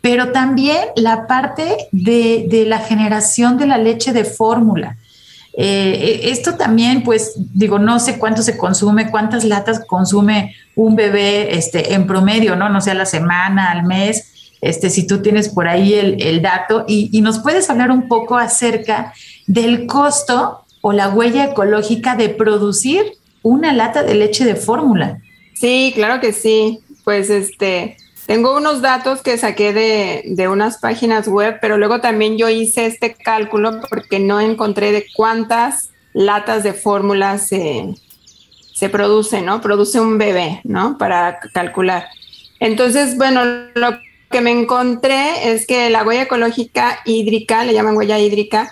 pero 0.00 0.32
también 0.32 0.78
la 0.96 1.26
parte 1.26 1.88
de, 1.92 2.64
la 2.66 2.78
generación 2.80 3.58
de 3.58 3.66
la 3.66 3.78
leche 3.78 4.12
de 4.12 4.24
fórmula. 4.24 4.96
Eh, 5.58 6.20
esto 6.24 6.54
también, 6.54 7.02
pues, 7.02 7.32
digo, 7.36 7.78
no 7.78 7.98
sé 7.98 8.18
cuánto 8.18 8.42
se 8.42 8.58
consume, 8.58 9.10
cuántas 9.10 9.44
latas 9.44 9.80
consume 9.86 10.54
un 10.74 10.96
bebé 10.96 11.56
este, 11.56 11.94
en 11.94 12.06
promedio, 12.06 12.56
¿no? 12.56 12.68
No 12.68 12.80
sé, 12.80 12.94
la 12.94 13.06
semana, 13.06 13.70
al 13.70 13.84
mes, 13.84 14.32
este, 14.60 14.90
si 14.90 15.06
tú 15.06 15.22
tienes 15.22 15.48
por 15.48 15.66
ahí 15.66 15.94
el, 15.94 16.42
dato, 16.42 16.84
y, 16.86 17.08
y, 17.10 17.22
nos 17.22 17.38
puedes 17.38 17.70
hablar 17.70 17.90
un 17.90 18.06
poco 18.08 18.36
acerca 18.36 19.14
del 19.46 19.86
costo 19.86 20.64
o 20.82 20.92
la 20.92 21.08
huella 21.08 21.46
ecológica 21.46 22.16
de 22.16 22.28
producir 22.28 23.14
una 23.42 23.72
lata 23.72 24.02
de 24.02 24.14
leche 24.14 24.44
de 24.44 24.56
fórmula. 24.56 25.20
Sí, 25.54 25.92
claro 25.94 26.20
que 26.20 26.32
sí. 26.32 26.80
Pues 27.04 27.30
este, 27.30 27.96
tengo 28.26 28.56
unos 28.56 28.82
datos 28.82 29.22
que 29.22 29.38
saqué 29.38 29.72
de, 29.72 30.48
unas 30.48 30.78
páginas 30.78 31.28
web, 31.28 31.58
pero 31.60 31.78
luego 31.78 32.00
también 32.00 32.36
yo 32.36 32.48
hice 32.48 32.86
este 32.86 33.14
cálculo 33.14 33.80
porque 33.88 34.18
no 34.18 34.40
encontré 34.40 34.90
de 34.90 35.06
cuántas 35.14 35.90
latas 36.12 36.64
de 36.64 36.72
fórmula 36.72 37.38
se, 37.38 37.94
se 38.74 38.88
produce, 38.88 39.42
¿no? 39.42 39.60
Produce 39.60 40.00
un 40.00 40.18
bebé, 40.18 40.60
¿no? 40.64 40.98
Para 40.98 41.38
calcular. 41.54 42.06
Entonces, 42.58 43.16
bueno, 43.16 43.44
lo 43.74 43.98
que 44.30 44.40
me 44.40 44.50
encontré 44.50 45.52
es 45.52 45.64
que 45.66 45.88
la 45.88 46.02
huella 46.02 46.22
ecológica 46.22 46.98
hídrica, 47.04 47.62
le 47.62 47.74
llaman 47.74 47.96
huella 47.96 48.18
hídrica, 48.18 48.68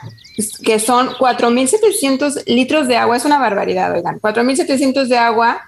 que 0.65 0.81
son 0.81 1.11
4.700 1.11 2.45
litros 2.47 2.89
de 2.89 2.97
agua, 2.97 3.17
es 3.17 3.25
una 3.25 3.39
barbaridad, 3.39 3.93
oigan, 3.93 4.21
4.700 4.21 5.07
de 5.07 5.17
agua 5.17 5.63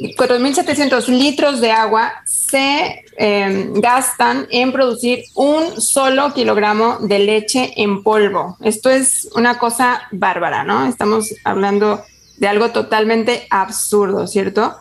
4.700 0.00 1.08
litros 1.08 1.60
de 1.60 1.70
agua 1.70 2.12
se 2.24 3.04
em, 3.16 3.72
gastan 3.74 4.46
en 4.50 4.72
producir 4.72 5.24
un 5.34 5.80
solo 5.80 6.34
kilogramo 6.34 6.98
de 7.00 7.20
leche 7.20 7.72
en 7.76 8.02
polvo. 8.02 8.56
Esto 8.60 8.90
es 8.90 9.28
una 9.36 9.58
cosa 9.58 10.02
bárbara, 10.10 10.64
¿no? 10.64 10.86
Estamos 10.86 11.32
hablando 11.44 12.02
de 12.38 12.48
algo 12.48 12.70
totalmente 12.70 13.46
absurdo, 13.50 14.26
¿cierto? 14.26 14.74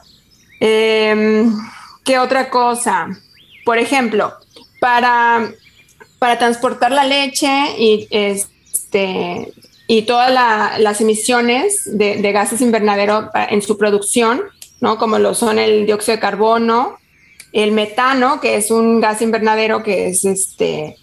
Em, 0.60 1.54
¿Qué 2.04 2.20
otra 2.20 2.50
cosa? 2.50 3.08
Por 3.66 3.78
ejemplo, 3.78 4.34
para, 4.80 5.52
para 6.20 6.38
transportar 6.38 6.92
la 6.92 7.06
leche 7.06 7.50
y, 7.78 8.08
este, 8.12 9.54
y 9.88 10.02
todas 10.02 10.32
las 10.80 11.02
emisiones 11.02 11.98
de, 11.98 12.32
gases 12.32 12.62
invernadero 12.62 13.30
en 13.50 13.62
su 13.62 13.78
producción, 13.78 14.42
¿no? 14.84 14.98
Como 14.98 15.18
lo 15.18 15.34
son 15.34 15.60
el 15.60 15.86
dióxido 15.86 16.18
de 16.18 16.20
carbono, 16.20 16.98
el 17.54 17.72
metano, 17.72 18.42
que 18.42 18.58
es 18.58 18.70
un 18.70 19.00
gas 19.00 19.22
invernadero 19.22 19.82
que 19.82 20.10
es 20.10 20.26
este, 20.26 20.98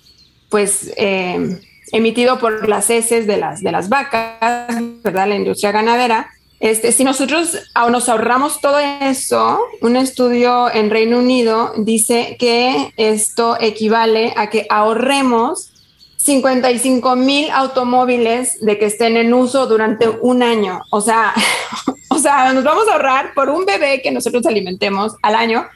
pues, 0.50 0.92
eh, 0.98 1.58
emitido 1.90 2.38
por 2.38 2.68
las 2.68 2.90
heces 2.90 3.26
de 3.26 3.38
las, 3.38 3.62
de 3.62 3.72
las 3.72 3.88
vacas, 3.88 4.68
¿verdad? 5.02 5.28
La 5.28 5.36
industria 5.36 5.72
ganadera. 5.72 6.28
Este, 6.60 6.92
si 6.92 7.04
nosotros 7.04 7.56
nos 7.90 8.10
ahorramos 8.10 8.60
todo 8.60 8.78
eso, 8.78 9.58
un 9.80 9.96
estudio 9.96 10.70
en 10.70 10.90
Reino 10.90 11.18
Unido 11.18 11.72
dice 11.78 12.36
que 12.38 12.92
esto 12.98 13.56
equivale 13.58 14.34
a 14.36 14.50
que 14.50 14.66
ahorremos 14.68 15.72
55 16.18 17.16
mil 17.16 17.50
automóviles 17.50 18.60
de 18.60 18.78
que 18.78 18.84
estén 18.84 19.16
en 19.16 19.32
uso 19.32 19.66
durante 19.66 20.06
un 20.06 20.42
año. 20.42 20.82
O 20.90 21.00
sea, 21.00 21.32
sea, 22.22 22.52
nos 22.52 22.64
vamos 22.64 22.88
a 22.88 22.92
ahorrar 22.92 23.34
por 23.34 23.48
un 23.48 23.64
bebé 23.64 24.00
que 24.02 24.10
nosotros 24.10 24.46
alimentemos 24.46 25.16
al 25.22 25.34
año. 25.34 25.66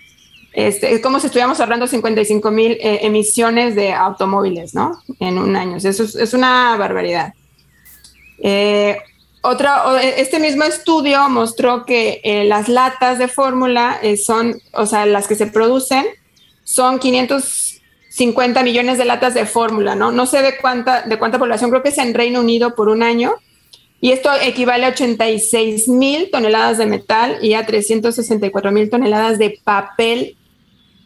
Este, 0.53 0.93
es 0.95 1.01
como 1.01 1.19
si 1.19 1.27
estuviéramos 1.27 1.59
ahorrando 1.59 1.87
55 1.87 2.51
mil 2.51 2.73
eh, 2.73 3.01
emisiones 3.03 3.75
de 3.75 3.93
automóviles, 3.93 4.75
¿no? 4.75 5.03
En 5.19 5.39
un 5.39 5.57
año. 5.57 5.77
Eso 5.77 6.05
es, 6.05 6.35
una 6.35 6.77
barbaridad. 6.77 7.35
Eh, 8.39 8.97
otra, 9.43 10.01
este 10.01 10.39
mismo 10.39 10.65
estudio 10.65 11.29
mostró 11.29 11.85
que 11.85 12.21
eh, 12.23 12.45
las 12.45 12.69
latas 12.69 13.19
de 13.19 13.29
fórmula 13.29 14.01
son, 14.25 14.61
o 14.73 14.87
sea, 14.87 15.07
las 15.07 15.27
que 15.27 15.35
se 15.35 15.47
producen 15.47 16.07
son 16.63 16.99
500 16.99 17.75
50 18.15 18.63
millones 18.63 18.97
de 18.97 19.05
latas 19.05 19.35
de 19.35 19.45
fórmula, 19.45 19.97
¿no? 19.97 20.13
No 20.13 20.27
sé 20.27 20.41
de 20.41 20.57
cuánta, 20.57 21.03
de 21.03 21.19
cuánta 21.19 21.41
población, 21.41 21.71
creo 21.71 21.83
que 21.83 21.89
es 21.89 21.99
en 21.99 22.15
Reino 22.15 22.39
Unido 22.39 22.77
por 22.77 22.89
un 22.89 23.03
año. 23.03 23.35
Y 24.05 24.13
esto 24.13 24.29
equivale 24.39 24.85
a 24.85 24.91
86 24.91 25.89
mil 25.89 26.31
toneladas 26.31 26.77
de 26.77 26.85
metal 26.85 27.39
y 27.41 27.55
a 27.55 27.65
364 27.65 28.71
mil 28.71 28.91
toneladas 28.91 29.39
de 29.39 29.59
papel 29.65 30.37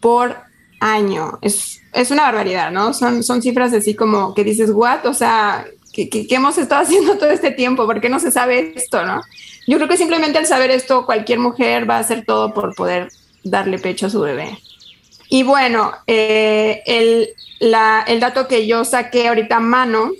por 0.00 0.36
año. 0.80 1.38
Es, 1.40 1.80
es, 1.92 2.10
una 2.10 2.24
barbaridad, 2.24 2.72
¿no? 2.72 2.92
Son, 2.92 3.22
son 3.22 3.40
cifras 3.40 3.72
así 3.72 3.94
como 3.94 4.34
que 4.34 4.42
dices, 4.42 4.70
¿what? 4.72 5.06
O 5.06 5.14
sea, 5.14 5.64
¿qué, 5.92 6.10
¿qué, 6.10 6.26
hemos 6.28 6.58
estado 6.58 6.82
haciendo 6.86 7.16
todo 7.18 7.30
este 7.30 7.52
tiempo? 7.52 7.86
¿Por 7.86 8.00
qué 8.00 8.08
no 8.08 8.18
se 8.18 8.32
sabe 8.32 8.72
esto, 8.74 9.06
no? 9.06 9.22
Yo 9.68 9.76
creo 9.76 9.88
que 9.88 9.96
simplemente 9.96 10.38
al 10.38 10.46
saber 10.46 10.72
esto, 10.72 11.06
cualquier 11.06 11.38
mujer 11.38 11.88
va 11.88 11.98
a 11.98 12.00
hacer 12.00 12.24
todo 12.24 12.52
por 12.52 12.74
poder 12.74 13.10
darle 13.44 13.78
pecho 13.78 14.06
a 14.06 14.10
su 14.10 14.20
bebé. 14.22 14.58
Y 15.28 15.44
bueno, 15.44 15.92
eh, 16.08 16.82
el, 16.84 17.28
el, 17.60 18.18
dato 18.18 18.48
que 18.48 18.66
yo 18.66 18.84
saqué 18.84 19.28
ahorita 19.28 19.58
a 19.58 19.60
mano, 19.60 20.10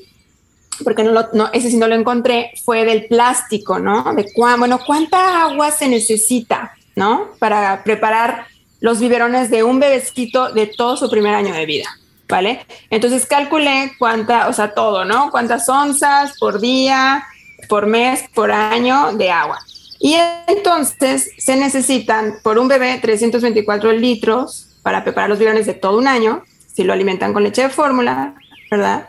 porque 0.85 1.03
no, 1.05 1.29
no, 1.33 1.51
ese 1.53 1.71
sí 1.71 1.77
no 1.77 1.89
lo 1.89 1.95
encontré, 1.95 2.53
fue 2.65 2.85
del 2.85 3.07
plástico, 3.07 3.79
¿no? 3.79 4.15
De 4.15 4.27
bueno, 4.37 4.81
cuánta 4.87 5.43
agua 5.43 5.71
se 5.71 5.89
necesita, 5.89 6.73
¿no? 6.97 7.29
Para 7.39 7.83
preparar 7.85 8.47
los 8.81 9.01
biberones 9.01 9.51
de 9.51 9.63
un 9.63 9.81
bebecito 9.81 10.53
de 10.53 10.67
todo 10.67 10.97
su 10.97 11.11
primer 11.11 11.35
año 11.35 11.55
de 11.55 11.67
vida, 11.67 11.89
¿vale? 12.29 12.65
Entonces 12.91 13.27
calculé 13.27 13.93
cuánta, 13.99 14.49
o 14.49 14.53
sea, 14.53 14.75
todo, 14.75 15.05
¿no? 15.05 15.31
Cuántas 15.31 15.69
onzas 15.69 16.39
por 16.39 16.61
día, 16.61 17.25
por 17.69 17.87
mes, 17.87 18.25
por 18.35 18.53
año 18.53 19.13
de 19.15 19.31
agua. 19.31 19.59
Y 20.01 20.17
entonces 20.47 21.31
se 21.39 21.57
necesitan 21.57 22.37
por 22.43 22.59
un 22.59 22.69
bebé 22.69 22.99
324 23.01 23.93
litros 23.93 24.77
para 24.83 25.03
preparar 25.03 25.29
los 25.29 25.39
biberones 25.39 25.67
de 25.67 25.75
todo 25.75 25.99
un 25.99 26.07
año, 26.07 26.45
si 26.73 26.85
lo 26.85 26.93
alimentan 26.93 27.33
con 27.33 27.43
leche 27.43 27.63
de 27.63 27.69
fórmula, 27.69 28.35
¿verdad? 28.71 29.09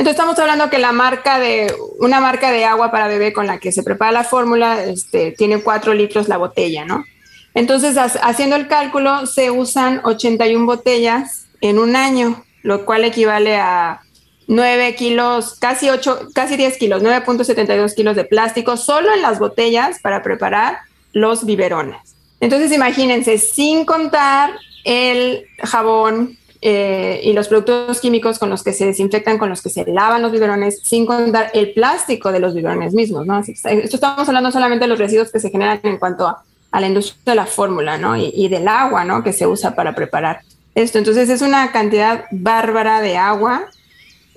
Entonces 0.00 0.18
estamos 0.18 0.38
hablando 0.38 0.70
que 0.70 0.78
la 0.78 0.92
marca 0.92 1.38
de, 1.38 1.74
una 1.98 2.20
marca 2.20 2.50
de 2.50 2.64
agua 2.64 2.90
para 2.90 3.06
bebé 3.06 3.34
con 3.34 3.46
la 3.46 3.58
que 3.58 3.70
se 3.70 3.82
prepara 3.82 4.12
la 4.12 4.24
fórmula, 4.24 4.82
este, 4.82 5.32
tiene 5.32 5.60
4 5.60 5.92
litros 5.92 6.26
la 6.26 6.38
botella, 6.38 6.86
¿no? 6.86 7.04
Entonces, 7.52 7.98
haciendo 7.98 8.56
el 8.56 8.66
cálculo, 8.66 9.26
se 9.26 9.50
usan 9.50 10.00
81 10.02 10.64
botellas 10.64 11.48
en 11.60 11.78
un 11.78 11.96
año, 11.96 12.42
lo 12.62 12.86
cual 12.86 13.04
equivale 13.04 13.58
a 13.58 14.00
9 14.46 14.94
kilos, 14.94 15.58
casi 15.60 15.90
8, 15.90 16.30
casi 16.34 16.56
10 16.56 16.78
kilos, 16.78 17.02
9.72 17.02 17.94
kilos 17.94 18.16
de 18.16 18.24
plástico 18.24 18.78
solo 18.78 19.12
en 19.12 19.20
las 19.20 19.38
botellas 19.38 19.98
para 20.00 20.22
preparar 20.22 20.78
los 21.12 21.44
biberones. 21.44 22.16
Entonces, 22.40 22.72
imagínense, 22.72 23.36
sin 23.36 23.84
contar 23.84 24.52
el 24.84 25.44
jabón 25.62 26.38
eh, 26.62 27.22
y 27.24 27.32
los 27.32 27.48
productos 27.48 28.00
químicos 28.00 28.38
con 28.38 28.50
los 28.50 28.62
que 28.62 28.74
se 28.74 28.84
desinfectan, 28.84 29.38
con 29.38 29.48
los 29.48 29.62
que 29.62 29.70
se 29.70 29.86
lavan 29.86 30.20
los 30.20 30.30
biberones, 30.30 30.80
sin 30.82 31.06
contar 31.06 31.50
el 31.54 31.72
plástico 31.72 32.32
de 32.32 32.40
los 32.40 32.54
biberones 32.54 32.92
mismos, 32.92 33.26
¿no? 33.26 33.38
esto 33.38 33.64
estamos 33.64 34.28
hablando 34.28 34.52
solamente 34.52 34.84
de 34.84 34.88
los 34.88 34.98
residuos 34.98 35.32
que 35.32 35.40
se 35.40 35.48
generan 35.48 35.80
en 35.84 35.96
cuanto 35.96 36.28
a, 36.28 36.44
la 36.72 36.86
industria 36.86 37.32
de 37.32 37.34
la 37.34 37.46
fórmula, 37.46 37.98
¿no? 37.98 38.16
Y, 38.16 38.46
del 38.46 38.68
agua, 38.68 39.04
¿no? 39.04 39.24
Que 39.24 39.32
se 39.32 39.44
usa 39.44 39.74
para 39.74 39.92
preparar 39.92 40.42
esto. 40.76 40.98
Entonces 40.98 41.28
es 41.28 41.42
una 41.42 41.72
cantidad 41.72 42.26
bárbara 42.30 43.00
de 43.00 43.16
agua, 43.16 43.64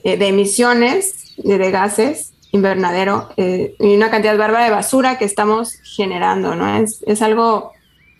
eh, 0.03 0.17
de 0.17 0.29
emisiones, 0.29 1.35
de, 1.37 1.69
gases 1.69 2.33
invernadero 2.51 3.29
eh, 3.37 3.75
y 3.79 3.95
una 3.95 4.09
cantidad 4.09 4.35
bárbara 4.35 4.65
de 4.65 4.71
basura 4.71 5.19
que 5.19 5.25
estamos 5.25 5.75
generando, 5.83 6.55
¿no? 6.55 6.75
Es 7.05 7.21
algo 7.21 7.73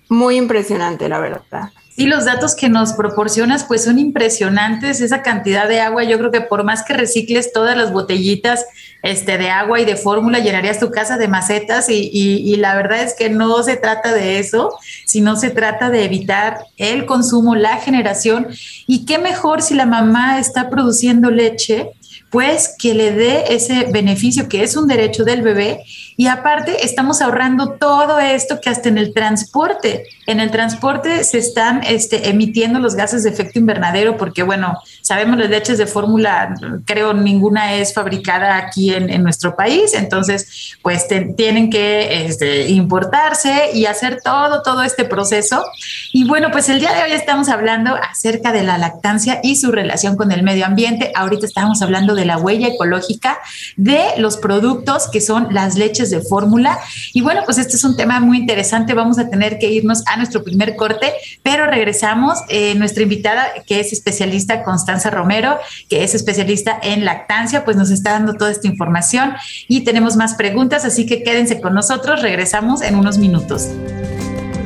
muy 0.10 0.38
impresionante, 0.38 1.10
la 1.10 1.20
verdad. 1.20 1.72
Sí, 1.96 2.08
los 2.08 2.26
datos 2.26 2.56
que 2.56 2.70
nos 2.70 2.94
proporcionas 2.94 3.66
pues 3.66 3.84
son 3.84 4.00
impresionantes, 4.00 5.00
esa 5.00 5.22
cantidad 5.22 5.68
de 5.68 5.80
agua, 5.80 6.04
yo 6.04 6.18
creo 6.18 6.32
que 6.32 6.42
por 6.42 6.64
más 6.64 6.84
que 6.84 6.94
recicles 6.94 7.54
todas 7.54 7.78
las 7.78 7.94
botellitas 7.94 8.66
este, 9.04 9.38
de 9.38 9.52
agua 9.52 9.80
y 9.80 9.86
de 9.86 9.96
fórmula, 9.96 10.40
llenarías 10.40 10.80
tu 10.80 10.90
casa 10.90 11.18
de 11.18 11.28
macetas 11.28 11.90
y, 11.90 12.10
y, 12.12 12.56
la 12.56 12.76
verdad 12.76 13.04
es 13.04 13.14
que 13.14 13.30
no 13.30 13.62
se 13.62 13.76
trata 13.76 14.14
de 14.14 14.40
eso, 14.40 14.76
sino 15.06 15.36
se 15.36 15.52
trata 15.52 15.90
de 15.90 16.06
evitar 16.06 16.60
el 16.78 17.06
consumo, 17.06 17.56
la 17.56 17.78
generación. 17.78 18.48
Y 18.88 19.06
qué 19.06 19.20
mejor 19.20 19.62
si 19.62 19.76
la 19.76 19.86
mamá 19.86 20.40
está 20.40 20.70
produciendo 20.70 21.30
leche 21.30 21.92
pues 22.34 22.76
que 22.80 22.96
le 22.96 23.12
dé 23.12 23.44
ese 23.50 23.86
beneficio 23.92 24.50
que 24.50 24.64
es 24.64 24.76
un 24.76 24.88
derecho 24.88 25.24
del 25.24 25.44
bebé 25.44 25.84
y 26.18 26.28
aparte 26.28 26.86
estamos 26.86 27.22
ahorrando 27.22 27.72
todo 27.80 28.20
esto 28.20 28.60
que 28.62 28.70
hasta 28.70 28.90
en 28.90 28.98
el 28.98 29.14
transporte, 29.14 30.06
en 30.28 30.40
el 30.40 30.52
transporte 30.52 31.24
se 31.24 31.38
están 31.38 31.84
este, 31.84 32.30
emitiendo 32.30 32.80
los 32.80 32.96
gases 32.96 33.24
de 33.24 33.30
efecto 33.30 33.60
invernadero 33.60 34.18
porque 34.18 34.44
bueno, 34.44 34.78
sabemos 35.02 35.38
las 35.38 35.50
leches 35.50 35.78
de 35.78 35.88
fórmula, 35.88 36.56
creo 36.86 37.14
ninguna 37.14 37.74
es 37.76 37.94
fabricada 37.94 38.58
aquí 38.58 38.94
en, 38.94 39.24
nuestro 39.24 39.56
país, 39.56 39.94
entonces 39.94 40.76
pues 40.82 41.08
tienen 41.38 41.70
que 41.70 42.26
este, 42.26 42.70
importarse 42.70 43.72
y 43.74 43.86
hacer 43.86 44.22
todo, 44.22 44.62
todo 44.64 44.84
este 44.84 45.06
proceso. 45.06 45.64
Y 46.12 46.28
bueno, 46.28 46.50
pues 46.52 46.68
el 46.70 46.80
día 46.80 46.94
de 46.94 47.04
hoy 47.04 47.12
estamos 47.12 47.48
hablando 47.50 47.96
acerca 47.96 48.52
de 48.52 48.64
la 48.64 48.78
lactancia 48.78 49.40
y 49.44 49.56
su 49.56 49.72
relación 49.72 50.18
con 50.18 50.32
el 50.32 50.44
medio 50.44 50.66
ambiente. 50.66 51.12
Ahorita 51.16 51.46
estamos 51.46 51.82
hablando 51.82 52.16
de 52.16 52.26
la 52.26 52.38
huella 52.38 52.68
ecológica 52.68 53.40
de 53.78 54.04
los 54.18 54.38
productos 54.38 55.08
que 55.10 55.22
son 55.22 55.48
las 55.54 55.76
leches 55.76 56.03
de 56.10 56.22
fórmula. 56.22 56.80
Y 57.14 57.22
bueno, 57.22 57.42
pues 57.46 57.58
este 57.58 57.76
es 57.76 57.84
un 57.84 57.96
tema 57.96 58.20
muy 58.20 58.38
interesante. 58.38 58.94
Vamos 58.94 59.20
a 59.20 59.30
tener 59.30 59.60
que 59.60 59.72
irnos 59.72 60.04
a 60.08 60.18
nuestro 60.18 60.44
primer 60.44 60.76
corte, 60.76 61.14
pero 61.42 61.66
regresamos. 61.66 62.40
Eh, 62.50 62.76
nuestra 62.76 63.04
invitada, 63.04 63.48
que 63.66 63.80
es 63.80 63.94
especialista 63.94 64.64
Constanza 64.64 65.10
Romero, 65.10 65.58
que 65.90 66.04
es 66.04 66.16
especialista 66.16 66.78
en 66.82 67.06
lactancia, 67.06 67.66
pues 67.66 67.78
nos 67.78 67.90
está 67.90 68.12
dando 68.12 68.34
toda 68.34 68.52
esta 68.52 68.68
información 68.68 69.34
y 69.68 69.84
tenemos 69.84 70.16
más 70.16 70.36
preguntas, 70.36 70.86
así 70.86 71.06
que 71.06 71.24
quédense 71.24 71.62
con 71.62 71.74
nosotros. 71.74 72.22
Regresamos 72.22 72.82
en 72.82 72.96
unos 72.96 73.18
minutos. 73.18 73.70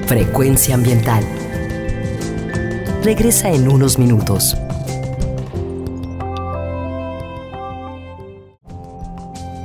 Frecuencia 0.05 0.75
ambiental. 0.75 1.23
Regresa 3.03 3.49
en 3.49 3.67
unos 3.67 3.97
minutos. 3.97 4.57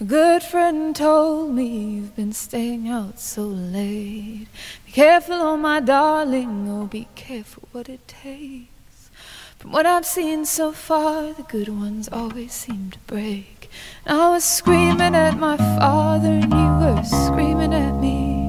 A 0.00 0.04
good 0.04 0.42
friend 0.42 0.94
told 0.94 1.54
me 1.54 1.66
you've 1.66 2.16
been 2.16 2.32
staying 2.32 2.88
out 2.88 3.20
so 3.20 3.42
late. 3.42 4.48
Be 4.86 4.90
careful, 4.90 5.36
oh 5.36 5.56
my 5.56 5.78
darling, 5.78 6.68
oh 6.68 6.86
be 6.86 7.06
careful 7.14 7.68
what 7.70 7.88
it 7.88 8.08
takes. 8.08 9.10
From 9.56 9.70
what 9.70 9.86
I've 9.86 10.04
seen 10.04 10.46
so 10.46 10.72
far, 10.72 11.32
the 11.32 11.44
good 11.44 11.68
ones 11.68 12.08
always 12.08 12.52
seem 12.52 12.90
to 12.90 12.98
break. 13.06 13.70
And 14.04 14.18
I 14.20 14.30
was 14.30 14.42
screaming 14.42 15.14
at 15.14 15.38
my 15.38 15.56
father, 15.56 16.40
and 16.42 16.52
you 16.52 16.70
were 16.82 17.04
screaming 17.04 17.72
at 17.72 17.94
me. 18.00 18.42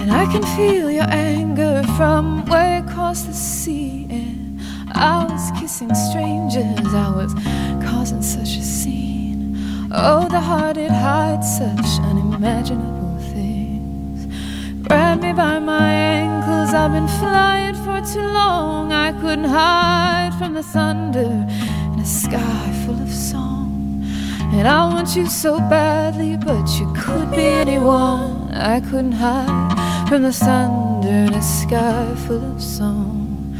And 0.00 0.12
I 0.12 0.26
can 0.30 0.44
feel 0.56 0.88
your 0.92 1.10
anger 1.10 1.82
from 1.96 2.46
way 2.46 2.84
across 2.86 3.22
the 3.22 3.34
sea. 3.34 4.06
And 4.10 4.60
I 4.92 5.24
was 5.24 5.60
kissing 5.60 5.92
strangers, 5.92 6.94
I 6.94 7.10
was 7.10 7.34
causing 7.84 8.22
such 8.22 8.56
a 8.58 8.62
scene. 8.62 9.05
Oh, 9.98 10.28
the 10.28 10.40
heart, 10.40 10.76
it 10.76 10.90
hides 10.90 11.56
such 11.56 12.00
unimaginable 12.04 13.18
things. 13.32 14.26
Grab 14.86 15.22
me 15.22 15.32
by 15.32 15.58
my 15.58 15.90
ankles, 15.90 16.74
I've 16.74 16.92
been 16.92 17.08
flying 17.08 17.74
for 17.76 18.02
too 18.02 18.20
long. 18.20 18.92
I 18.92 19.12
couldn't 19.12 19.44
hide 19.44 20.34
from 20.38 20.52
the 20.52 20.62
thunder 20.62 21.46
in 21.94 21.98
a 21.98 22.04
sky 22.04 22.72
full 22.84 23.00
of 23.00 23.10
song. 23.10 24.04
And 24.52 24.68
I 24.68 24.86
want 24.92 25.16
you 25.16 25.24
so 25.26 25.60
badly, 25.60 26.36
but 26.36 26.68
you 26.78 26.92
could 26.92 27.30
be 27.30 27.46
anyone. 27.46 28.50
I 28.52 28.80
couldn't 28.80 29.12
hide 29.12 30.08
from 30.10 30.24
the 30.24 30.32
thunder 30.32 31.08
in 31.08 31.32
a 31.32 31.42
sky 31.42 32.14
full 32.26 32.44
of 32.52 32.62
song. 32.62 33.56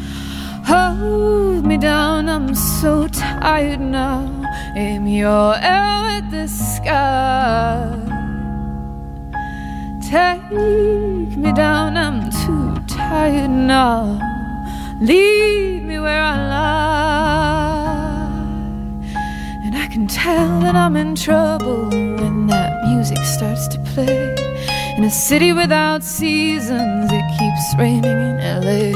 Hold 0.67 1.65
me 1.65 1.77
down, 1.77 2.29
I'm 2.29 2.53
so 2.53 3.07
tired 3.07 3.79
now. 3.79 4.46
Aim 4.79 5.07
your 5.07 5.55
arrow 5.55 6.05
at 6.17 6.29
the 6.29 6.47
sky. 6.47 7.89
Take 10.07 10.51
me 10.51 11.51
down, 11.51 11.97
I'm 11.97 12.29
too 12.29 12.75
tired 12.85 13.49
now. 13.49 14.19
Leave 15.01 15.81
me 15.81 15.97
where 15.97 16.21
I 16.21 16.37
lie. 16.53 18.27
And 19.65 19.75
I 19.75 19.87
can 19.87 20.05
tell 20.05 20.59
that 20.59 20.75
I'm 20.75 20.95
in 20.95 21.15
trouble 21.15 21.89
when 21.89 22.45
that 22.45 22.85
music 22.85 23.23
starts 23.23 23.67
to 23.69 23.79
play. 23.79 24.35
In 24.95 25.03
a 25.03 25.09
city 25.09 25.53
without 25.53 26.03
seasons, 26.03 27.09
it 27.11 27.25
keeps 27.39 27.75
raining 27.79 28.19
in 28.29 28.37
LA. 28.61 28.93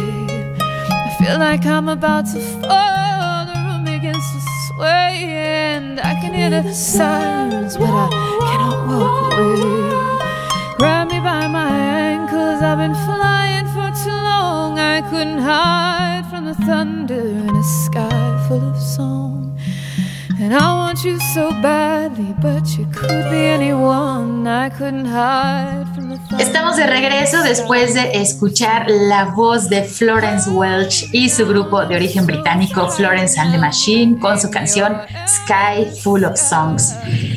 I 1.07 1.09
feel 1.17 1.39
like 1.39 1.65
I'm 1.65 1.89
about 1.89 2.27
to 2.33 2.39
fall. 2.39 3.45
The 3.47 3.55
room 3.65 3.83
begins 3.83 4.25
to 4.33 4.41
sway, 4.67 5.40
and 5.91 5.99
I 5.99 6.13
can 6.21 6.33
hear 6.33 6.49
the 6.49 6.73
sirens, 6.73 7.75
but 7.75 7.89
I 7.89 8.07
cannot 8.47 8.79
walk 8.87 9.33
away. 9.33 10.77
Grab 10.77 11.09
me 11.11 11.19
by 11.19 11.47
my 11.47 11.69
ankles. 12.11 12.61
I've 12.61 12.77
been 12.77 12.95
flying 13.07 13.67
for 13.75 13.89
too 14.03 14.19
long. 14.31 14.79
I 14.79 15.01
couldn't 15.09 15.39
hide 15.39 16.25
from 16.29 16.45
the 16.45 16.55
thunder 16.67 17.25
in 17.47 17.49
a 17.49 17.63
sky 17.83 18.45
full 18.47 18.63
of 18.69 18.77
song. 18.77 19.59
And 20.39 20.53
I 20.53 20.73
want 20.81 21.03
you 21.03 21.19
so 21.33 21.49
badly, 21.61 22.33
but 22.41 22.77
you 22.77 22.85
could 22.93 23.25
be 23.29 23.41
anyone. 23.57 24.47
I 24.47 24.69
couldn't 24.69 25.05
hide 25.05 25.87
Estamos 26.39 26.77
de 26.77 26.87
regreso 26.87 27.43
después 27.43 27.93
de 27.93 28.21
escuchar 28.21 28.89
la 28.89 29.25
voz 29.25 29.69
de 29.69 29.83
Florence 29.83 30.49
Welch 30.49 31.09
y 31.11 31.29
su 31.29 31.47
grupo 31.47 31.85
de 31.85 31.95
origen 31.95 32.25
británico 32.25 32.89
Florence 32.89 33.39
and 33.39 33.51
the 33.51 33.57
Machine 33.57 34.19
con 34.19 34.39
su 34.39 34.49
canción 34.49 34.97
Sky 35.27 35.85
Full 36.01 36.23
of 36.23 36.39
Songs. 36.39 36.95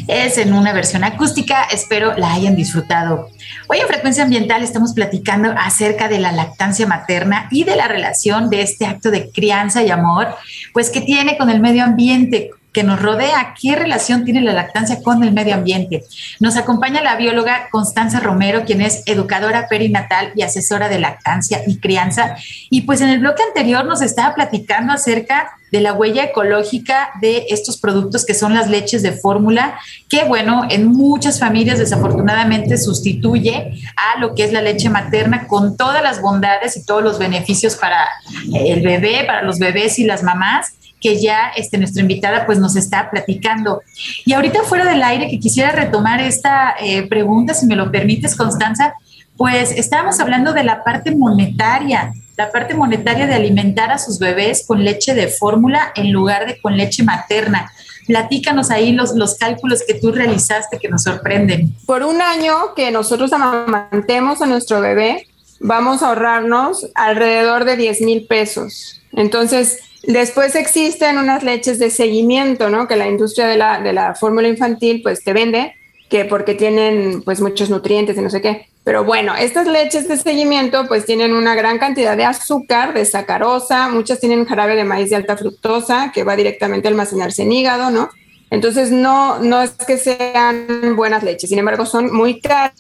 Es 0.09 0.39
en 0.39 0.53
una 0.53 0.73
versión 0.73 1.05
acústica, 1.05 1.65
espero 1.65 2.17
la 2.17 2.33
hayan 2.33 2.57
disfrutado. 2.57 3.29
Hoy 3.69 3.79
en 3.79 3.87
Frecuencia 3.87 4.25
Ambiental 4.25 4.63
estamos 4.63 4.93
platicando 4.93 5.53
acerca 5.57 6.09
de 6.09 6.19
la 6.19 6.33
lactancia 6.33 6.87
materna 6.87 7.49
y 7.51 7.65
de 7.65 7.77
la 7.77 7.89
relación 7.89 8.51
de 8.51 8.63
este 8.63 8.87
acto 8.87 9.11
de 9.11 9.31
crianza 9.31 9.83
y 9.83 9.91
amor, 9.91 10.35
pues 10.73 10.91
que 10.91 11.01
tiene 11.01 11.37
con 11.37 11.51
el 11.51 11.61
medio 11.61 11.85
ambiente, 11.85 12.51
que 12.75 12.83
nos 12.83 13.01
rodea. 13.01 13.55
¿Qué 13.59 13.77
relación 13.77 14.25
tiene 14.25 14.43
la 14.43 14.53
lactancia 14.53 15.01
con 15.03 15.23
el 15.23 15.33
medio 15.33 15.55
ambiente? 15.55 16.05
Nos 16.41 16.57
acompaña 16.57 17.01
la 17.01 17.17
bióloga 17.17 17.69
Constanza 17.71 18.21
Romero, 18.21 18.65
quien 18.67 18.83
es 18.83 19.03
educadora 19.07 19.69
perinatal 19.69 20.33
y 20.35 20.43
asesora 20.43 20.91
de 20.91 20.99
lactancia 20.99 21.63
y 21.67 21.79
crianza. 21.79 22.37
Y 22.69 22.83
pues 22.83 23.01
en 23.01 23.09
el 23.09 23.21
bloque 23.21 23.43
anterior 23.45 23.87
nos 23.87 24.03
estaba 24.03 24.35
platicando 24.35 24.93
acerca 24.93 25.53
de 25.71 25.81
la 25.81 25.93
huella 25.93 26.25
ecológica 26.25 27.11
de 27.21 27.47
estos 27.49 27.79
productos 27.79 28.25
que 28.25 28.35
son 28.35 28.55
las 28.55 28.69
leches 28.69 29.03
de 29.03 29.13
fórmula, 29.13 29.79
que 30.09 30.25
bueno, 30.25 30.67
en 30.71 30.87
muchas 30.87 31.41
familias 31.41 31.79
desafortunadamente 31.79 32.77
sustituye 32.77 33.73
a 33.97 34.21
lo 34.21 34.35
que 34.35 34.45
es 34.45 34.53
la 34.53 34.63
leche 34.63 34.89
materna 34.89 35.47
con 35.49 35.77
todas 35.77 36.03
las 36.03 36.21
bondades 36.21 36.77
y 36.77 36.85
todos 36.85 37.03
los 37.03 37.19
beneficios 37.19 37.75
para 37.75 38.07
el 38.53 38.83
bebé, 38.83 39.25
para 39.27 39.43
los 39.43 39.59
bebés 39.59 39.99
y 39.99 40.05
las 40.05 40.23
mamás 40.23 40.75
que 41.05 41.21
ya 41.21 41.51
este, 41.55 41.77
nuestra 41.77 42.01
invitada 42.01 42.47
pues 42.47 42.59
nos 42.59 42.77
está 42.77 43.11
platicando. 43.11 43.83
Y 44.25 44.33
ahorita 44.33 44.63
fuera 44.63 44.87
del 44.87 45.03
aire 45.03 45.29
que 45.29 45.39
quisiera 45.39 45.71
retomar 45.71 46.19
esta 46.19 46.75
eh, 46.81 47.07
pregunta, 47.07 47.53
si 47.53 47.67
me 47.67 47.77
lo 47.77 47.93
permites, 47.93 48.35
Constanza, 48.35 48.95
pues 49.37 49.71
estábamos 49.73 50.19
hablando 50.19 50.55
de 50.55 50.65
la 50.65 50.83
parte 50.83 51.15
monetaria, 51.15 52.15
la 52.39 52.51
parte 52.51 52.73
monetaria 52.73 53.27
de 53.27 53.35
alimentar 53.35 53.93
a 53.93 53.99
sus 53.99 54.19
bebés 54.19 54.65
con 54.67 54.83
leche 54.83 55.13
de 55.13 55.29
fórmula 55.29 55.93
en 55.95 56.11
lugar 56.11 56.47
de 56.47 56.59
con 56.59 56.75
leche 56.75 57.03
materna. 57.03 57.71
Platícanos 58.07 58.71
ahí 58.71 58.93
los, 58.93 59.15
los 59.15 59.35
cálculos 59.35 59.83
que 59.87 59.93
tú 59.93 60.11
realizaste 60.11 60.79
que 60.79 60.89
nos 60.89 61.03
sorprenden. 61.03 61.75
Por 61.85 62.03
un 62.03 62.23
año 62.23 62.73
que 62.75 62.91
nosotros 62.91 63.31
amamantemos 63.35 64.41
a 64.41 64.47
nuestro 64.47 64.81
bebé, 64.81 65.27
vamos 65.61 66.03
a 66.03 66.09
ahorrarnos 66.09 66.89
alrededor 66.95 67.67
de 67.67 67.77
10 67.77 68.01
mil 68.01 68.27
pesos. 68.27 69.03
Entonces, 69.13 69.81
Después 70.07 70.55
existen 70.55 71.19
unas 71.19 71.43
leches 71.43 71.79
de 71.79 71.91
seguimiento, 71.91 72.69
¿no? 72.69 72.87
Que 72.87 72.97
la 72.97 73.09
industria 73.09 73.47
de 73.47 73.57
la, 73.57 73.81
de 73.81 73.93
la 73.93 74.15
fórmula 74.15 74.49
infantil 74.49 75.01
pues 75.03 75.23
te 75.25 75.33
vende, 75.33 75.75
que 76.11 76.25
porque 76.25 76.55
tienen 76.55 77.23
pues 77.23 77.41
muchos 77.41 77.71
nutrientes 77.71 78.17
y 78.17 78.21
no 78.21 78.31
sé 78.31 78.41
qué. 78.41 78.69
Pero 78.85 79.05
bueno, 79.05 79.35
estas 79.35 79.67
leches 79.67 80.07
de 80.09 80.19
seguimiento 80.19 80.87
pues 80.87 81.07
tienen 81.07 81.33
una 81.33 81.55
gran 81.55 81.79
cantidad 81.79 82.17
de 82.17 82.25
azúcar, 82.25 82.93
de 82.93 83.07
sacarosa, 83.07 83.89
muchas 83.89 84.21
tienen 84.21 84.45
jarabe 84.45 84.77
de 84.77 84.85
maíz 84.85 85.09
de 85.09 85.17
alta 85.17 85.39
fructosa 85.39 86.13
que 86.13 86.23
va 86.23 86.37
directamente 86.37 86.87
a 86.87 86.91
almacenarse 86.91 87.43
en 87.43 87.53
hígado, 87.53 87.91
¿no? 87.91 88.11
Entonces 88.51 88.91
no, 88.91 89.39
no 89.39 89.63
es 89.63 89.71
que 89.71 89.97
sean 89.97 90.95
buenas 90.97 91.23
leches, 91.23 91.49
sin 91.49 91.59
embargo 91.59 91.87
son 91.87 92.15
muy 92.15 92.41
caras 92.41 92.75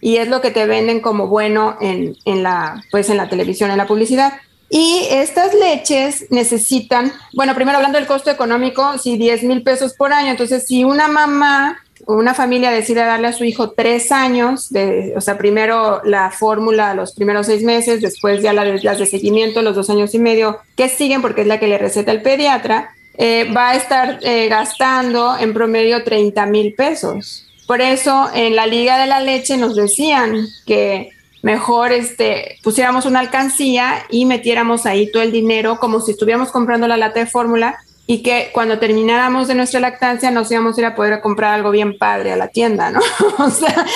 y 0.00 0.16
es 0.16 0.28
lo 0.28 0.40
que 0.40 0.50
te 0.50 0.66
venden 0.66 1.00
como 1.00 1.26
bueno 1.26 1.76
en, 1.80 2.16
en 2.24 2.42
la, 2.42 2.82
pues 2.90 3.10
en 3.10 3.18
la 3.18 3.28
televisión, 3.28 3.70
en 3.70 3.76
la 3.76 3.86
publicidad. 3.86 4.32
Y 4.70 5.06
estas 5.10 5.54
leches 5.54 6.26
necesitan, 6.30 7.12
bueno, 7.34 7.54
primero 7.54 7.78
hablando 7.78 7.98
del 7.98 8.06
costo 8.06 8.30
económico, 8.30 8.98
si 8.98 9.16
10 9.16 9.44
mil 9.44 9.62
pesos 9.62 9.94
por 9.94 10.12
año, 10.12 10.30
entonces 10.30 10.66
si 10.66 10.84
una 10.84 11.08
mamá 11.08 11.82
o 12.06 12.14
una 12.14 12.34
familia 12.34 12.70
decide 12.70 13.00
darle 13.00 13.28
a 13.28 13.32
su 13.32 13.44
hijo 13.44 13.70
tres 13.70 14.12
años, 14.12 14.70
de, 14.70 15.14
o 15.16 15.20
sea, 15.20 15.38
primero 15.38 16.00
la 16.04 16.30
fórmula 16.30 16.94
los 16.94 17.12
primeros 17.12 17.46
seis 17.46 17.62
meses, 17.62 18.00
después 18.00 18.42
ya 18.42 18.52
las 18.52 18.98
de 18.98 19.06
seguimiento 19.06 19.62
los 19.62 19.74
dos 19.74 19.90
años 19.90 20.14
y 20.14 20.18
medio 20.18 20.58
que 20.76 20.88
siguen, 20.88 21.22
porque 21.22 21.42
es 21.42 21.46
la 21.46 21.58
que 21.58 21.66
le 21.66 21.78
receta 21.78 22.12
el 22.12 22.22
pediatra, 22.22 22.90
eh, 23.16 23.50
va 23.54 23.70
a 23.70 23.74
estar 23.74 24.20
eh, 24.22 24.48
gastando 24.48 25.36
en 25.38 25.52
promedio 25.52 26.04
30 26.04 26.46
mil 26.46 26.74
pesos. 26.74 27.46
Por 27.66 27.80
eso 27.80 28.30
en 28.32 28.54
la 28.54 28.66
Liga 28.66 28.98
de 28.98 29.06
la 29.06 29.20
Leche 29.20 29.56
nos 29.56 29.74
decían 29.74 30.46
que 30.66 31.10
mejor 31.48 31.92
este, 31.92 32.58
pusiéramos 32.62 33.06
una 33.06 33.20
alcancía 33.20 34.04
y 34.10 34.26
metiéramos 34.26 34.84
ahí 34.84 35.10
todo 35.10 35.22
el 35.22 35.32
dinero 35.32 35.78
como 35.78 36.02
si 36.02 36.10
estuviéramos 36.10 36.50
comprando 36.50 36.86
la 36.86 36.98
lata 36.98 37.20
de 37.20 37.26
fórmula 37.26 37.78
y 38.06 38.22
que 38.22 38.50
cuando 38.52 38.78
termináramos 38.78 39.48
de 39.48 39.54
nuestra 39.54 39.80
lactancia 39.80 40.30
nos 40.30 40.50
íbamos 40.50 40.76
a 40.76 40.80
ir 40.82 40.86
a 40.86 40.94
poder 40.94 41.22
comprar 41.22 41.54
algo 41.54 41.70
bien 41.70 41.96
padre 41.96 42.32
a 42.32 42.36
la 42.36 42.48
tienda, 42.48 42.90
¿no? 42.90 43.00
o 43.38 43.48
sea, 43.48 43.86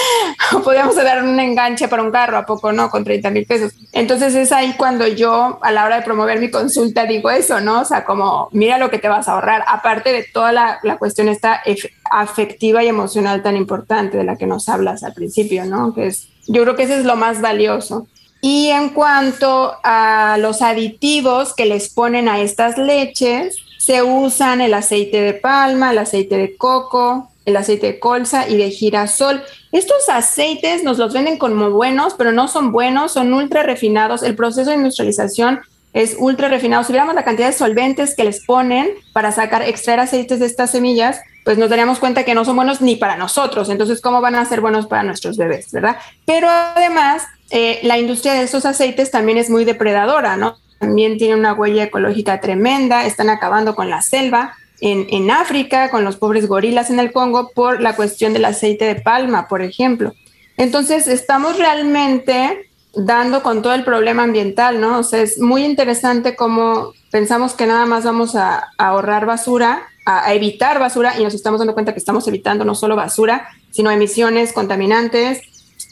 podíamos 0.64 0.96
dar 0.96 1.22
un 1.22 1.38
enganche 1.38 1.88
para 1.88 2.02
un 2.02 2.10
carro, 2.10 2.38
¿a 2.38 2.46
poco 2.46 2.72
no? 2.72 2.88
Con 2.88 3.04
30 3.04 3.28
mil 3.28 3.44
pesos. 3.44 3.74
Entonces 3.92 4.34
es 4.34 4.50
ahí 4.50 4.72
cuando 4.78 5.06
yo 5.06 5.58
a 5.60 5.72
la 5.72 5.84
hora 5.84 5.96
de 5.96 6.02
promover 6.02 6.40
mi 6.40 6.50
consulta 6.50 7.04
digo 7.04 7.28
eso, 7.28 7.60
¿no? 7.60 7.82
O 7.82 7.84
sea, 7.84 8.06
como 8.06 8.48
mira 8.52 8.78
lo 8.78 8.88
que 8.88 8.98
te 8.98 9.08
vas 9.08 9.28
a 9.28 9.32
ahorrar, 9.32 9.62
aparte 9.68 10.10
de 10.10 10.24
toda 10.24 10.52
la, 10.52 10.78
la 10.82 10.96
cuestión 10.96 11.28
esta 11.28 11.62
afectiva 12.10 12.82
y 12.82 12.88
emocional 12.88 13.42
tan 13.42 13.58
importante 13.58 14.16
de 14.16 14.24
la 14.24 14.36
que 14.36 14.46
nos 14.46 14.70
hablas 14.70 15.02
al 15.02 15.12
principio, 15.12 15.66
¿no? 15.66 15.92
Que 15.94 16.06
es 16.06 16.31
yo 16.46 16.62
creo 16.62 16.76
que 16.76 16.84
ese 16.84 16.98
es 16.98 17.04
lo 17.04 17.16
más 17.16 17.40
valioso. 17.40 18.06
Y 18.40 18.68
en 18.68 18.90
cuanto 18.90 19.74
a 19.84 20.36
los 20.40 20.62
aditivos 20.62 21.54
que 21.54 21.66
les 21.66 21.88
ponen 21.88 22.28
a 22.28 22.40
estas 22.40 22.76
leches, 22.76 23.56
se 23.78 24.02
usan 24.02 24.60
el 24.60 24.74
aceite 24.74 25.20
de 25.20 25.34
palma, 25.34 25.92
el 25.92 25.98
aceite 25.98 26.36
de 26.36 26.56
coco, 26.56 27.30
el 27.44 27.56
aceite 27.56 27.86
de 27.86 27.98
colza 27.98 28.48
y 28.48 28.56
de 28.56 28.70
girasol. 28.70 29.42
Estos 29.72 30.08
aceites 30.08 30.84
nos 30.84 30.98
los 30.98 31.12
venden 31.12 31.38
como 31.38 31.70
buenos, 31.70 32.14
pero 32.14 32.32
no 32.32 32.48
son 32.48 32.72
buenos, 32.72 33.12
son 33.12 33.32
ultra 33.32 33.62
refinados. 33.62 34.22
El 34.22 34.36
proceso 34.36 34.70
de 34.70 34.76
industrialización 34.76 35.60
es 35.92 36.16
ultra 36.18 36.48
refinado. 36.48 36.84
Si 36.84 36.92
viéramos 36.92 37.14
la 37.14 37.24
cantidad 37.24 37.48
de 37.48 37.52
solventes 37.52 38.14
que 38.16 38.24
les 38.24 38.44
ponen 38.44 38.88
para 39.12 39.32
sacar, 39.32 39.62
extraer 39.62 40.00
aceites 40.00 40.40
de 40.40 40.46
estas 40.46 40.70
semillas, 40.70 41.20
pues 41.44 41.58
nos 41.58 41.70
daríamos 41.70 41.98
cuenta 41.98 42.24
que 42.24 42.34
no 42.34 42.44
son 42.44 42.56
buenos 42.56 42.80
ni 42.80 42.96
para 42.96 43.16
nosotros. 43.16 43.68
Entonces, 43.68 44.00
¿cómo 44.00 44.20
van 44.20 44.34
a 44.34 44.44
ser 44.44 44.60
buenos 44.60 44.86
para 44.86 45.02
nuestros 45.02 45.36
bebés, 45.36 45.70
verdad? 45.72 45.96
Pero 46.24 46.48
además, 46.48 47.24
eh, 47.50 47.80
la 47.82 47.98
industria 47.98 48.34
de 48.34 48.42
estos 48.42 48.64
aceites 48.64 49.10
también 49.10 49.38
es 49.38 49.50
muy 49.50 49.64
depredadora, 49.64 50.36
¿no? 50.36 50.56
También 50.78 51.18
tiene 51.18 51.34
una 51.34 51.52
huella 51.52 51.84
ecológica 51.84 52.40
tremenda, 52.40 53.06
están 53.06 53.30
acabando 53.30 53.74
con 53.74 53.90
la 53.90 54.02
selva. 54.02 54.54
En 54.84 55.30
África, 55.30 55.90
con 55.90 56.02
los 56.02 56.16
pobres 56.16 56.48
gorilas 56.48 56.90
en 56.90 56.98
el 56.98 57.12
Congo, 57.12 57.52
por 57.54 57.80
la 57.80 57.94
cuestión 57.94 58.32
del 58.32 58.44
aceite 58.44 58.84
de 58.84 58.96
palma, 58.96 59.46
por 59.46 59.62
ejemplo. 59.62 60.12
Entonces, 60.56 61.06
estamos 61.06 61.56
realmente 61.56 62.68
dando 62.94 63.42
con 63.42 63.62
todo 63.62 63.74
el 63.74 63.84
problema 63.84 64.24
ambiental, 64.24 64.80
¿no? 64.80 64.98
O 64.98 65.02
sea, 65.02 65.22
es 65.22 65.38
muy 65.38 65.64
interesante 65.64 66.36
cómo 66.36 66.92
pensamos 67.10 67.54
que 67.54 67.66
nada 67.66 67.86
más 67.86 68.04
vamos 68.04 68.36
a, 68.36 68.70
ahorrar 68.78 69.26
basura 69.26 69.88
a, 70.04 70.32
evitar 70.34 70.78
basura 70.78 71.18
y 71.18 71.24
nos 71.24 71.34
estamos 71.34 71.58
dando 71.58 71.74
cuenta 71.74 71.92
que 71.92 71.98
estamos 71.98 72.26
evitando 72.28 72.64
no 72.64 72.74
solo 72.74 72.96
basura, 72.96 73.48
sino 73.70 73.90
emisiones 73.90 74.52
contaminantes 74.52 75.40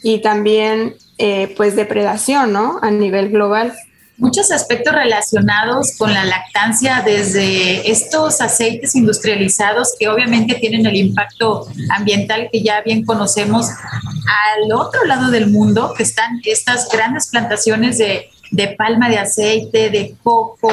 y 0.03 0.19
también 0.19 0.95
eh, 1.17 1.53
pues 1.57 1.75
depredación, 1.75 2.53
¿no? 2.53 2.79
A 2.81 2.91
nivel 2.91 3.29
global 3.29 3.73
muchos 4.21 4.51
aspectos 4.51 4.93
relacionados 4.93 5.97
con 5.97 6.13
la 6.13 6.23
lactancia, 6.23 7.01
desde 7.03 7.89
estos 7.89 8.39
aceites 8.39 8.95
industrializados 8.95 9.95
que 9.99 10.09
obviamente 10.09 10.55
tienen 10.55 10.85
el 10.85 10.95
impacto 10.95 11.67
ambiental 11.89 12.47
que 12.51 12.61
ya 12.61 12.81
bien 12.81 13.03
conocemos, 13.03 13.65
al 13.67 14.71
otro 14.73 15.05
lado 15.05 15.31
del 15.31 15.49
mundo, 15.49 15.95
que 15.97 16.03
están 16.03 16.39
estas 16.45 16.87
grandes 16.89 17.29
plantaciones 17.29 17.97
de, 17.97 18.29
de 18.51 18.67
palma 18.77 19.09
de 19.09 19.17
aceite, 19.17 19.89
de 19.89 20.15
coco, 20.21 20.71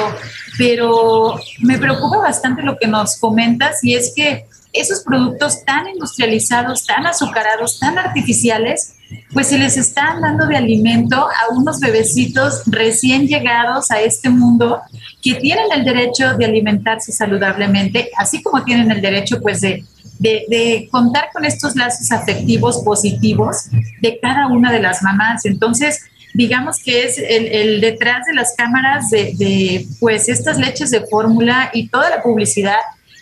pero 0.58 1.38
me 1.60 1.78
preocupa 1.78 2.18
bastante 2.18 2.62
lo 2.62 2.76
que 2.76 2.88
nos 2.88 3.16
comentas 3.16 3.82
y 3.82 3.94
es 3.94 4.12
que 4.14 4.46
esos 4.72 5.00
productos 5.00 5.64
tan 5.64 5.88
industrializados, 5.88 6.84
tan 6.84 7.06
azucarados, 7.06 7.78
tan 7.78 7.98
artificiales, 7.98 8.94
pues 9.32 9.48
se 9.48 9.58
les 9.58 9.76
están 9.76 10.20
dando 10.20 10.46
de 10.46 10.56
alimento 10.56 11.16
a 11.16 11.54
unos 11.54 11.80
bebecitos 11.80 12.62
recién 12.66 13.26
llegados 13.26 13.90
a 13.90 14.00
este 14.00 14.28
mundo 14.28 14.82
que 15.22 15.36
tienen 15.36 15.66
el 15.74 15.84
derecho 15.84 16.36
de 16.36 16.44
alimentarse 16.44 17.12
saludablemente, 17.12 18.10
así 18.16 18.42
como 18.42 18.64
tienen 18.64 18.90
el 18.90 19.00
derecho 19.00 19.40
pues 19.40 19.62
de, 19.62 19.84
de, 20.18 20.88
contar 20.90 21.30
con 21.32 21.44
estos 21.44 21.74
lazos 21.76 22.10
afectivos 22.12 22.82
positivos 22.84 23.68
de 24.02 24.18
cada 24.20 24.48
una 24.48 24.70
de 24.70 24.80
las 24.80 25.02
mamás. 25.02 25.46
Entonces, 25.46 26.00
digamos 26.38 26.80
que 26.80 27.02
es 27.02 27.18
el, 27.18 27.80
detrás 27.80 28.24
de 28.24 28.32
las 28.32 28.54
cámaras 28.56 29.10
de, 29.10 29.32
de 29.34 29.88
pues 29.98 30.28
estas 30.28 30.56
leches 30.56 30.92
de 30.92 31.04
fórmula 31.04 31.68
y 31.74 31.88
toda 31.88 32.08
la 32.10 32.22
publicidad 32.22 32.78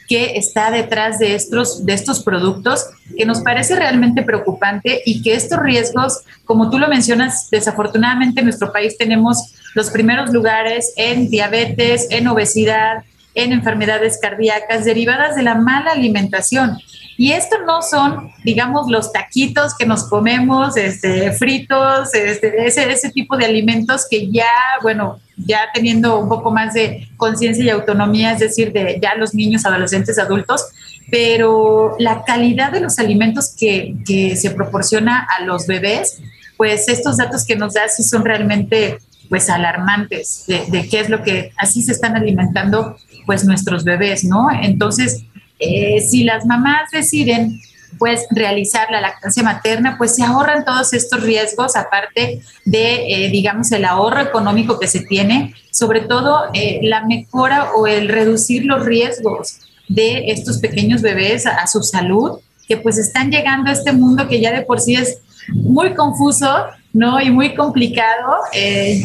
que 0.07 0.37
está 0.37 0.71
detrás 0.71 1.19
de 1.19 1.35
estos, 1.35 1.87
de 1.87 1.95
estos 1.95 2.23
productos, 2.23 2.85
que 3.17 3.25
nos 3.25 3.41
parece 3.41 3.75
realmente 3.75 4.23
preocupante 4.23 5.01
y 5.07 5.23
que 5.23 5.35
estos 5.35 5.59
riesgos, 5.61 6.25
como 6.45 6.69
tú 6.69 6.79
lo 6.79 6.89
mencionas, 6.89 7.49
desafortunadamente 7.51 8.41
en 8.41 8.47
nuestro 8.47 8.71
país 8.71 8.99
tenemos 8.99 9.55
los 9.75 9.89
primeros 9.89 10.31
lugares 10.31 10.93
en 10.97 11.31
diabetes, 11.31 12.09
en 12.11 12.29
obesidad, 12.29 13.03
en 13.37 13.53
enfermedades 13.53 14.19
cardíacas 14.21 14.85
derivadas 14.85 15.37
de 15.37 15.43
la 15.43 15.55
mala 15.55 15.93
alimentación. 15.93 16.79
Y 17.19 17.33
esto 17.33 17.57
no 17.65 17.81
son, 17.83 18.31
digamos, 18.45 18.91
los 18.91 19.13
taquitos 19.13 19.75
que 19.75 19.87
nos 19.87 20.05
comemos, 20.05 20.77
este, 20.77 21.33
fritos, 21.33 22.13
este, 22.15 22.67
ese, 22.67 23.11
tipo 23.11 23.37
de 23.37 23.47
alimentos 23.47 24.07
que 24.11 24.31
ya, 24.31 24.45
bueno, 24.83 25.19
ya 25.37 25.69
teniendo 25.73 26.19
un 26.19 26.29
poco 26.29 26.51
más 26.51 26.75
de 26.75 27.09
conciencia 27.17 27.65
y 27.65 27.71
autonomía, 27.71 28.33
es 28.33 28.41
decir, 28.41 28.73
de 28.73 28.99
ya 29.01 29.15
los 29.15 29.35
niños, 29.35 29.65
adolescentes, 29.65 30.19
adultos, 30.19 30.67
pero 31.11 31.95
la 31.99 32.23
calidad 32.25 32.73
de 32.73 32.81
los 32.81 32.99
alimentos 32.99 33.55
que, 33.59 33.95
que 34.05 34.37
se 34.37 34.51
proporciona 34.51 35.27
a 35.39 35.45
los 35.45 35.67
bebés, 35.67 36.21
pues 36.57 36.89
estos 36.89 37.19
datos 37.19 37.45
que 37.47 37.57
nos 37.57 37.75
da 37.75 37.89
sí 37.89 38.03
son 38.03 38.25
realmente 38.25 38.99
pues 39.29 39.51
alarmantes 39.51 40.45
de, 40.47 40.89
qué 40.89 41.01
es 41.01 41.09
lo 41.09 41.23
que 41.23 41.53
así 41.59 41.83
se 41.83 41.93
están 41.93 42.17
alimentando 42.17 42.97
pues 43.27 43.45
nuestros 43.45 43.85
bebés, 43.85 44.25
¿no? 44.25 44.49
Entonces, 44.63 45.25
eh, 45.59 46.01
si 46.01 46.25
las 46.25 46.47
mamás 46.47 46.91
deciden 46.91 47.61
pues 47.99 48.27
realizar 48.31 48.91
la 48.91 49.01
lactancia 49.01 49.43
materna, 49.43 49.97
pues 49.97 50.17
se 50.17 50.23
ahorran 50.23 50.67
todos 50.67 50.93
estos 50.93 51.23
riesgos, 51.23 51.77
aparte 51.77 52.43
de, 52.67 52.95
eh, 53.25 53.31
digamos, 53.31 53.73
el 53.73 53.87
ahorro 53.87 54.21
económico 54.21 54.79
que 54.79 54.87
se 54.87 55.01
tiene, 55.01 55.55
sobre 55.71 56.03
todo 56.03 56.45
eh, 56.53 56.81
la 56.83 57.07
mejora 57.07 57.71
o 57.73 57.87
el 57.87 58.09
reducir 58.09 58.67
los 58.67 58.85
riesgos 58.85 59.61
de 59.89 60.31
estos 60.31 60.59
pequeños 60.59 61.01
bebés 61.01 61.47
a, 61.47 61.67
su 61.67 61.83
salud, 61.83 62.41
que 62.69 62.77
pues 62.77 62.99
están 62.99 63.31
llegando 63.31 63.71
a 63.71 63.73
este 63.73 63.93
mundo 63.93 64.29
que 64.29 64.41
ya 64.41 64.53
de 64.53 64.63
por 64.63 64.79
sí 64.79 64.97
es 64.97 65.21
muy 65.49 65.95
confuso, 65.95 66.67
¿no? 66.93 67.21
Y 67.21 67.31
muy 67.31 67.55
complicado. 67.55 68.41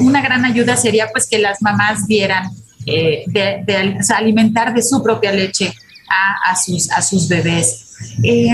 una 0.01 0.21
gran 0.21 0.43
ayuda 0.43 0.75
sería 0.75 1.07
pues 1.13 1.29
que 1.29 1.37
las 1.37 1.61
mamás 1.61 2.07
dieran 2.85 3.65
de, 3.65 3.99
alimentar 4.15 4.73
de 4.73 4.81
su 4.81 5.01
propia 5.03 5.31
leche 5.31 5.73
a, 6.45 6.55
sus, 6.55 6.91
a 6.91 7.01
sus 7.01 7.27
bebés. 7.27 7.87
Eh, 8.23 8.49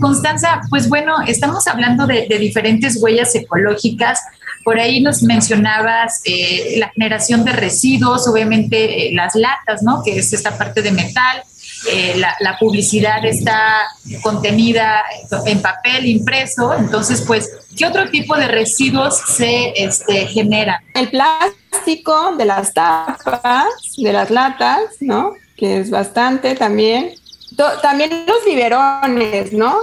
Constanza, 0.00 0.62
pues 0.70 0.88
bueno, 0.88 1.16
estamos 1.26 1.66
hablando 1.66 2.06
de, 2.06 2.26
diferentes 2.38 3.00
huellas 3.00 3.34
ecológicas. 3.34 4.20
Por 4.64 4.78
ahí 4.80 5.00
nos 5.00 5.22
mencionabas 5.22 6.20
eh, 6.24 6.76
la 6.78 6.88
generación 6.90 7.44
de 7.44 7.52
residuos, 7.52 8.26
obviamente 8.26 9.08
eh, 9.08 9.14
las 9.14 9.34
latas, 9.34 9.82
¿no? 9.82 10.02
Que 10.02 10.18
es 10.18 10.32
esta 10.32 10.56
parte 10.58 10.82
de 10.82 10.90
metal. 10.90 11.42
La, 12.40 12.56
publicidad 12.58 13.24
está 13.24 13.82
contenida 14.22 15.04
en 15.46 15.60
papel 15.60 16.06
impreso. 16.06 16.74
Entonces, 16.74 17.22
pues, 17.22 17.50
¿qué 17.76 17.86
otro 17.86 18.08
tipo 18.10 18.36
de 18.36 18.48
residuos 18.48 19.16
se 19.18 19.72
este, 19.76 20.26
generan? 20.26 20.80
El 20.94 21.08
plástico 21.10 22.34
de 22.36 22.44
las 22.44 22.72
tapas, 22.72 23.66
de 23.96 24.12
las 24.12 24.30
latas, 24.30 24.80
¿no? 25.00 25.34
que 25.56 25.78
es 25.80 25.90
bastante 25.90 26.54
también. 26.54 27.14
También 27.56 28.24
los 28.26 28.44
biberones, 28.44 29.52
¿no? 29.52 29.80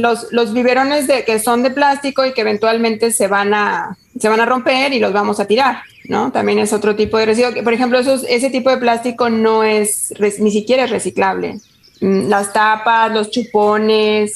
los, 0.00 0.32
los 0.32 0.52
biberones 0.52 1.06
de, 1.06 1.24
que 1.24 1.38
son 1.38 1.62
de 1.62 1.70
plástico 1.70 2.24
y 2.24 2.32
que 2.32 2.42
eventualmente 2.42 3.10
se 3.10 3.26
van, 3.26 3.54
a, 3.54 3.96
se 4.18 4.28
van 4.28 4.40
a 4.40 4.46
romper 4.46 4.92
y 4.92 5.00
los 5.00 5.12
vamos 5.12 5.40
a 5.40 5.46
tirar, 5.46 5.82
¿no? 6.04 6.30
También 6.30 6.58
es 6.58 6.72
otro 6.72 6.94
tipo 6.94 7.18
de 7.18 7.26
residuo. 7.26 7.64
Por 7.64 7.72
ejemplo, 7.72 7.98
esos, 7.98 8.24
ese 8.28 8.50
tipo 8.50 8.70
de 8.70 8.76
plástico 8.76 9.30
no 9.30 9.64
es, 9.64 10.14
ni 10.38 10.50
siquiera 10.50 10.84
es 10.84 10.90
reciclable. 10.90 11.60
Mm, 12.00 12.28
las 12.28 12.52
tapas, 12.52 13.12
los 13.12 13.30
chupones, 13.30 14.34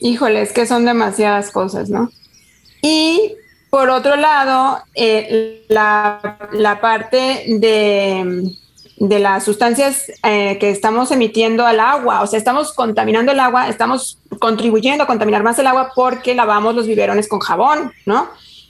híjoles, 0.00 0.52
que 0.52 0.66
son 0.66 0.84
demasiadas 0.84 1.50
cosas, 1.50 1.88
¿no? 1.88 2.10
Y 2.82 3.34
por 3.70 3.88
otro 3.88 4.16
lado, 4.16 4.82
eh, 4.94 5.64
la, 5.68 6.38
la 6.52 6.80
parte 6.80 7.44
de 7.48 8.54
de 8.96 9.18
las 9.18 9.44
sustancias 9.44 10.06
eh, 10.22 10.56
que 10.58 10.70
estamos 10.70 11.10
emitiendo 11.10 11.66
al 11.66 11.80
agua, 11.80 12.22
o 12.22 12.26
sea, 12.26 12.38
estamos 12.38 12.72
contaminando 12.72 13.32
el 13.32 13.40
agua, 13.40 13.68
estamos 13.68 14.18
contribuyendo 14.38 15.04
a 15.04 15.06
contaminar 15.06 15.42
más 15.42 15.58
el 15.58 15.66
agua 15.66 15.92
porque 15.94 16.34
lavamos 16.34 16.74
los 16.74 16.86
biberones 16.86 17.28
con 17.28 17.40
jabón, 17.40 17.92
¿no? 18.06 18.28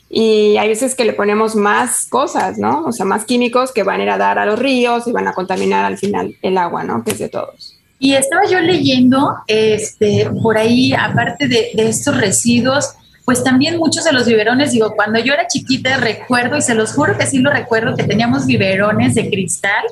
Y 0.08 0.56
hay 0.56 0.68
veces 0.68 0.94
que 0.94 1.04
le 1.04 1.12
ponemos 1.12 1.56
más 1.56 2.06
cosas, 2.06 2.56
¿no? 2.58 2.84
O 2.84 2.92
sea, 2.92 3.04
más 3.04 3.24
químicos 3.24 3.72
que 3.72 3.82
van 3.82 4.00
a 4.00 4.04
ir 4.04 4.10
a 4.10 4.18
dar 4.18 4.38
a 4.38 4.46
los 4.46 4.58
ríos 4.58 5.06
y 5.06 5.12
van 5.12 5.28
a 5.28 5.32
contaminar 5.32 5.84
al 5.84 5.98
final 5.98 6.36
el 6.40 6.56
agua, 6.56 6.84
¿no? 6.84 7.02
Que 7.02 7.10
es 7.10 7.18
de 7.18 7.28
todos. 7.28 7.76
Y 7.98 8.14
estaba 8.14 8.42
yo 8.48 8.60
leyendo, 8.60 9.34
este, 9.46 10.30
por 10.42 10.56
ahí, 10.56 10.92
aparte 10.92 11.48
de, 11.48 11.70
de 11.74 11.88
estos 11.88 12.16
residuos, 12.16 12.94
pues 13.24 13.42
también 13.42 13.78
muchos 13.78 14.04
de 14.04 14.12
los 14.12 14.26
biberones, 14.26 14.72
digo, 14.72 14.94
cuando 14.94 15.18
yo 15.18 15.32
era 15.32 15.46
chiquita 15.46 15.96
recuerdo, 15.96 16.58
y 16.58 16.62
se 16.62 16.74
los 16.74 16.92
juro 16.92 17.16
que 17.16 17.26
sí 17.26 17.38
lo 17.38 17.50
recuerdo, 17.50 17.96
que 17.96 18.04
teníamos 18.04 18.46
biberones 18.46 19.14
de 19.14 19.28
cristal 19.30 19.84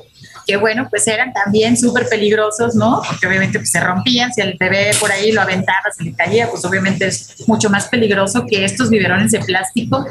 que 0.45 0.57
bueno, 0.57 0.87
pues 0.89 1.07
eran 1.07 1.33
también 1.33 1.77
súper 1.77 2.07
peligrosos, 2.07 2.75
¿no? 2.75 3.01
Porque 3.07 3.27
obviamente 3.27 3.59
pues, 3.59 3.71
se 3.71 3.79
rompían, 3.79 4.33
si 4.33 4.41
el 4.41 4.55
bebé 4.59 4.91
por 4.99 5.11
ahí 5.11 5.31
lo 5.31 5.41
aventaba, 5.41 5.91
se 5.95 6.03
le 6.03 6.13
caía, 6.13 6.49
pues 6.49 6.63
obviamente 6.65 7.07
es 7.07 7.47
mucho 7.47 7.69
más 7.69 7.87
peligroso 7.87 8.45
que 8.47 8.65
estos 8.65 8.89
biberones 8.89 9.31
de 9.31 9.39
plástico. 9.39 10.05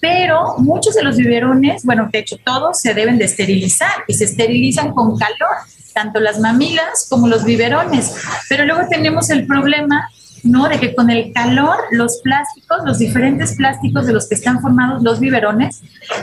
Pero 0.00 0.56
muchos 0.58 0.94
de 0.94 1.02
los 1.02 1.16
biberones, 1.16 1.84
bueno, 1.84 2.08
de 2.12 2.20
hecho 2.20 2.36
todos 2.44 2.80
se 2.80 2.94
deben 2.94 3.18
de 3.18 3.24
esterilizar 3.24 4.04
y 4.06 4.14
se 4.14 4.24
esterilizan 4.24 4.94
con 4.94 5.18
calor, 5.18 5.56
tanto 5.92 6.20
las 6.20 6.38
mamilas 6.38 7.06
como 7.10 7.26
los 7.26 7.44
biberones. 7.44 8.14
Pero 8.48 8.64
luego 8.64 8.82
tenemos 8.88 9.30
el 9.30 9.46
problema 9.46 10.08
¿no? 10.48 10.68
De 10.68 10.78
que 10.80 10.94
con 10.94 11.10
el 11.10 11.32
calor 11.32 11.76
los 11.92 12.20
plásticos, 12.22 12.78
los 12.84 12.98
diferentes 12.98 13.54
plásticos 13.54 14.06
de 14.06 14.12
los 14.12 14.28
que 14.28 14.34
están 14.34 14.60
formados 14.60 15.02
los 15.02 15.20
biberones, 15.20 15.80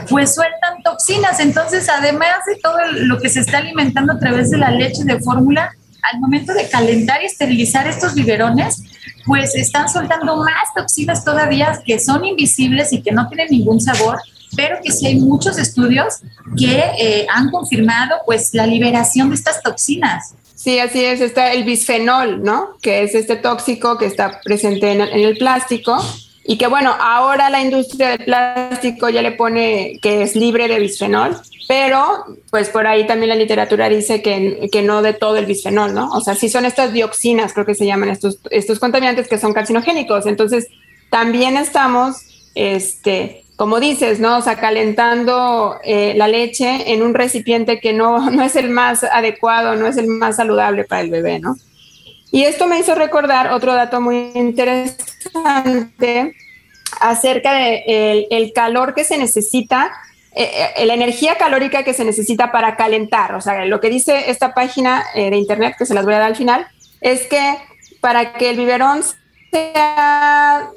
pues 0.08 0.34
sueltan 0.34 0.82
toxinas. 0.82 1.40
Entonces, 1.40 1.88
además 1.88 2.36
de 2.46 2.56
todo 2.56 2.78
lo 2.92 3.18
que 3.18 3.28
se 3.28 3.40
está 3.40 3.58
alimentando 3.58 4.14
a 4.14 4.18
través 4.18 4.50
de 4.50 4.58
la 4.58 4.70
leche 4.70 5.04
de 5.04 5.20
fórmula, 5.20 5.72
al 6.12 6.20
momento 6.20 6.52
de 6.52 6.68
calentar 6.68 7.22
y 7.22 7.26
esterilizar 7.26 7.86
estos 7.86 8.14
biberones, 8.14 8.82
pues 9.24 9.54
están 9.54 9.88
soltando 9.88 10.36
más 10.36 10.72
toxinas 10.74 11.24
todavía 11.24 11.80
que 11.84 11.98
son 11.98 12.24
invisibles 12.24 12.92
y 12.92 13.02
que 13.02 13.12
no 13.12 13.28
tienen 13.28 13.48
ningún 13.50 13.80
sabor, 13.80 14.18
pero 14.56 14.78
que 14.82 14.92
sí 14.92 15.06
hay 15.06 15.16
muchos 15.16 15.58
estudios 15.58 16.20
que 16.56 16.78
eh, 16.98 17.26
han 17.32 17.50
confirmado 17.50 18.16
pues 18.24 18.50
la 18.54 18.66
liberación 18.66 19.30
de 19.30 19.34
estas 19.34 19.62
toxinas. 19.62 20.34
Sí, 20.66 20.80
así 20.80 21.04
es. 21.04 21.20
Está 21.20 21.52
el 21.52 21.62
bisfenol, 21.62 22.42
¿no? 22.42 22.70
Que 22.82 23.04
es 23.04 23.14
este 23.14 23.36
tóxico 23.36 23.96
que 23.96 24.06
está 24.06 24.40
presente 24.42 24.90
en 24.90 25.00
el, 25.00 25.38
plástico 25.38 25.96
y 26.44 26.58
que 26.58 26.66
bueno, 26.66 26.92
ahora 27.00 27.50
la 27.50 27.62
industria 27.62 28.08
del 28.08 28.24
plástico 28.24 29.08
ya 29.08 29.22
le 29.22 29.30
pone 29.30 30.00
que 30.02 30.22
es 30.22 30.34
libre 30.34 30.66
de 30.66 30.80
bisfenol, 30.80 31.36
pero 31.68 32.24
pues 32.50 32.68
por 32.68 32.84
ahí 32.88 33.06
también 33.06 33.28
la 33.28 33.36
literatura 33.36 33.88
dice 33.88 34.22
que, 34.22 34.68
que, 34.72 34.82
no 34.82 35.02
de 35.02 35.12
todo 35.12 35.36
el 35.36 35.46
bisfenol, 35.46 35.94
¿no? 35.94 36.10
O 36.10 36.20
sea, 36.20 36.34
sí 36.34 36.48
son 36.48 36.64
estas 36.64 36.92
dioxinas, 36.92 37.52
creo 37.52 37.64
que 37.64 37.76
se 37.76 37.86
llaman 37.86 38.08
estos, 38.08 38.40
estos 38.50 38.80
contaminantes 38.80 39.28
que 39.28 39.38
son 39.38 39.52
carcinogénicos. 39.52 40.26
Entonces, 40.26 40.66
también 41.10 41.56
estamos 41.56 42.50
este, 42.56 43.44
como 43.56 43.80
dices, 43.80 44.20
¿no? 44.20 44.38
O 44.38 44.42
sea, 44.42 44.56
calentando 44.56 45.80
eh, 45.82 46.12
la 46.14 46.28
leche 46.28 46.92
en 46.92 47.02
un 47.02 47.14
recipiente 47.14 47.80
que 47.80 47.94
no, 47.94 48.30
no 48.30 48.44
es 48.44 48.54
el 48.56 48.70
más 48.70 49.02
adecuado, 49.02 49.76
no 49.76 49.86
es 49.86 49.96
el 49.96 50.06
más 50.06 50.36
saludable 50.36 50.84
para 50.84 51.00
el 51.00 51.10
bebé, 51.10 51.40
¿no? 51.40 51.56
Y 52.30 52.44
esto 52.44 52.66
me 52.66 52.78
hizo 52.78 52.94
recordar 52.94 53.52
otro 53.52 53.74
dato 53.74 54.00
muy 54.00 54.32
interesante 54.34 56.34
acerca 57.00 57.54
del 57.54 57.84
de 57.86 58.26
el 58.30 58.52
calor 58.52 58.94
que 58.94 59.04
se 59.04 59.16
necesita, 59.16 59.90
eh, 60.34 60.50
eh, 60.76 60.84
la 60.84 60.94
energía 60.94 61.36
calórica 61.36 61.82
que 61.82 61.94
se 61.94 62.04
necesita 62.04 62.52
para 62.52 62.76
calentar. 62.76 63.34
O 63.34 63.40
sea, 63.40 63.64
lo 63.64 63.80
que 63.80 63.88
dice 63.88 64.30
esta 64.30 64.52
página 64.52 65.04
de 65.14 65.36
internet, 65.36 65.76
que 65.78 65.86
se 65.86 65.94
las 65.94 66.04
voy 66.04 66.14
a 66.14 66.18
dar 66.18 66.28
al 66.28 66.36
final, 66.36 66.66
es 67.00 67.26
que 67.26 67.56
para 68.00 68.34
que 68.34 68.50
el 68.50 68.56
biberón 68.56 69.02
sea 69.50 70.70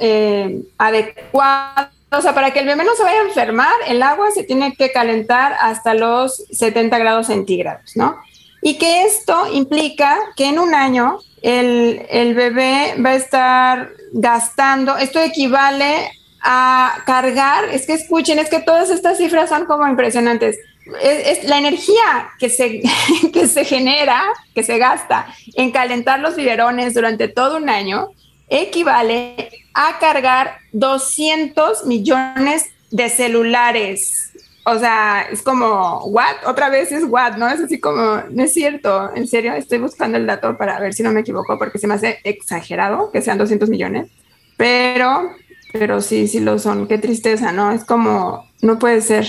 adecuado, 0.77 1.89
o 2.11 2.21
sea, 2.21 2.33
para 2.33 2.51
que 2.51 2.59
el 2.59 2.65
bebé 2.65 2.83
no 2.83 2.95
se 2.95 3.03
vaya 3.03 3.21
a 3.21 3.27
enfermar, 3.27 3.73
el 3.87 4.01
agua 4.01 4.31
se 4.31 4.43
tiene 4.43 4.75
que 4.75 4.91
calentar 4.91 5.55
hasta 5.59 5.93
los 5.93 6.43
70 6.51 6.97
grados 6.97 7.27
centígrados, 7.27 7.95
¿no? 7.95 8.17
Y 8.61 8.77
que 8.77 9.03
esto 9.03 9.53
implica 9.53 10.17
que 10.35 10.45
en 10.45 10.59
un 10.59 10.73
año 10.73 11.19
el, 11.41 12.05
el 12.09 12.33
bebé 12.33 12.95
va 13.03 13.11
a 13.11 13.15
estar 13.15 13.89
gastando, 14.11 14.97
esto 14.97 15.19
equivale 15.21 16.11
a 16.41 17.03
cargar, 17.05 17.65
es 17.65 17.85
que 17.85 17.93
escuchen, 17.93 18.39
es 18.39 18.49
que 18.49 18.59
todas 18.59 18.89
estas 18.89 19.17
cifras 19.17 19.49
son 19.49 19.65
como 19.65 19.87
impresionantes. 19.87 20.57
Es, 21.01 21.43
la 21.43 21.57
energía 21.57 22.31
que 22.39 22.49
se, 22.49 22.81
que 23.33 23.47
se 23.47 23.65
genera, 23.65 24.23
que 24.55 24.63
se 24.63 24.77
gasta 24.77 25.27
en 25.55 25.71
calentar 25.71 26.19
los 26.19 26.35
biberones 26.35 26.93
durante 26.93 27.27
todo 27.27 27.57
un 27.57 27.69
año, 27.69 28.09
equivale 28.49 29.51
a 29.73 29.99
cargar 29.99 30.57
200 30.73 31.85
millones 31.85 32.65
de 32.91 33.09
celulares. 33.09 34.33
O 34.65 34.77
sea, 34.77 35.25
es 35.31 35.41
como, 35.41 35.99
¿what? 36.05 36.45
Otra 36.45 36.69
vez 36.69 36.91
es 36.91 37.03
what, 37.03 37.37
¿no? 37.37 37.49
Es 37.49 37.59
así 37.59 37.79
como, 37.79 38.21
no 38.29 38.43
es 38.43 38.53
cierto, 38.53 39.09
en 39.15 39.27
serio, 39.27 39.53
estoy 39.53 39.79
buscando 39.79 40.17
el 40.17 40.27
dato 40.27 40.57
para 40.57 40.79
ver 40.79 40.93
si 40.93 41.01
no 41.01 41.11
me 41.11 41.21
equivoco, 41.21 41.57
porque 41.57 41.79
se 41.79 41.87
me 41.87 41.95
hace 41.95 42.19
exagerado 42.23 43.11
que 43.11 43.21
sean 43.21 43.37
200 43.37 43.69
millones, 43.69 44.09
pero, 44.57 45.31
pero 45.73 46.01
sí, 46.01 46.27
sí 46.27 46.39
lo 46.39 46.59
son, 46.59 46.87
qué 46.87 46.97
tristeza, 46.97 47.51
¿no? 47.51 47.71
Es 47.71 47.83
como, 47.83 48.47
no 48.61 48.77
puede 48.77 49.01
ser 49.01 49.27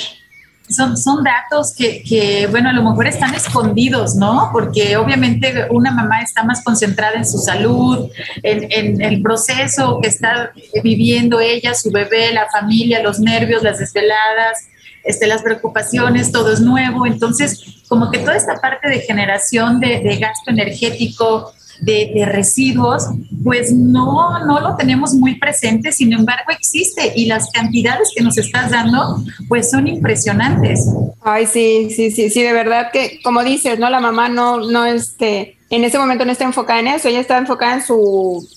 son, 0.71 0.97
son 0.97 1.23
datos 1.23 1.75
que, 1.75 2.03
que, 2.03 2.47
bueno, 2.47 2.71
a 2.71 2.73
lo 2.73 2.83
mejor 2.83 3.07
están 3.07 3.35
escondidos, 3.35 4.15
¿no? 4.15 4.51
Porque 4.53 4.97
obviamente 4.97 5.67
una 5.71 5.91
mamá 5.91 6.23
está 6.23 6.43
más 6.45 6.63
concentrada 6.63 7.17
en 7.17 7.27
su 7.27 7.39
salud, 7.39 8.11
en, 8.43 8.67
en, 8.71 9.01
el 9.01 9.23
proceso 9.23 9.99
que 10.01 10.09
está 10.09 10.53
viviendo 10.83 11.41
ella, 11.41 11.75
su 11.75 11.91
bebé, 11.91 12.33
la 12.33 12.49
familia, 12.51 13.03
los 13.03 13.19
nervios, 13.19 13.63
las 13.63 13.79
desveladas, 13.79 14.69
este, 15.03 15.27
las 15.27 15.43
preocupaciones, 15.43 16.31
todo 16.31 16.53
es 16.53 16.61
nuevo. 16.61 17.07
Entonces, 17.07 17.83
como 17.89 18.11
que 18.11 18.19
toda 18.19 18.37
esta 18.37 18.57
parte 18.57 18.89
de 18.89 19.01
generación 19.01 19.81
de, 19.81 20.01
de 20.01 20.17
gasto 20.17 20.51
energético, 20.51 21.53
de, 21.81 22.27
residuos, 22.27 23.09
pues 23.43 23.73
no, 23.73 24.45
no 24.45 24.61
lo 24.61 24.77
tenemos 24.77 25.15
muy 25.15 25.39
presente, 25.39 25.93
sin 25.93 26.13
embargo 26.13 26.51
existe 26.51 27.13
y 27.17 27.27
las 27.27 27.51
cantidades 27.51 28.11
que 28.15 28.23
nos 28.23 28.37
estás 28.39 28.71
dando, 28.71 29.23
pues 29.49 29.71
son 29.71 29.87
impresionantes. 29.87 30.87
Ay, 31.23 31.47
sí, 31.47 31.91
sí, 31.95 32.11
sí, 32.11 32.31
sí, 32.31 32.43
de 32.43 32.53
verdad 32.53 32.91
que, 32.93 33.21
como 33.23 33.43
dices, 33.43 33.79
¿no? 33.79 33.91
La 33.91 34.01
mamá 34.01 34.29
no, 34.29 34.61
no, 34.61 34.85
este, 34.85 35.57
en 35.71 35.85
ese 35.85 35.99
momento 35.99 36.25
no 36.25 36.33
está 36.33 36.45
enfocada 36.45 36.81
en 36.81 36.89
eso, 36.89 37.09
ella 37.09 37.21
está 37.21 37.39
enfocada 37.39 37.75
en 37.75 37.83
su, 37.83 38.49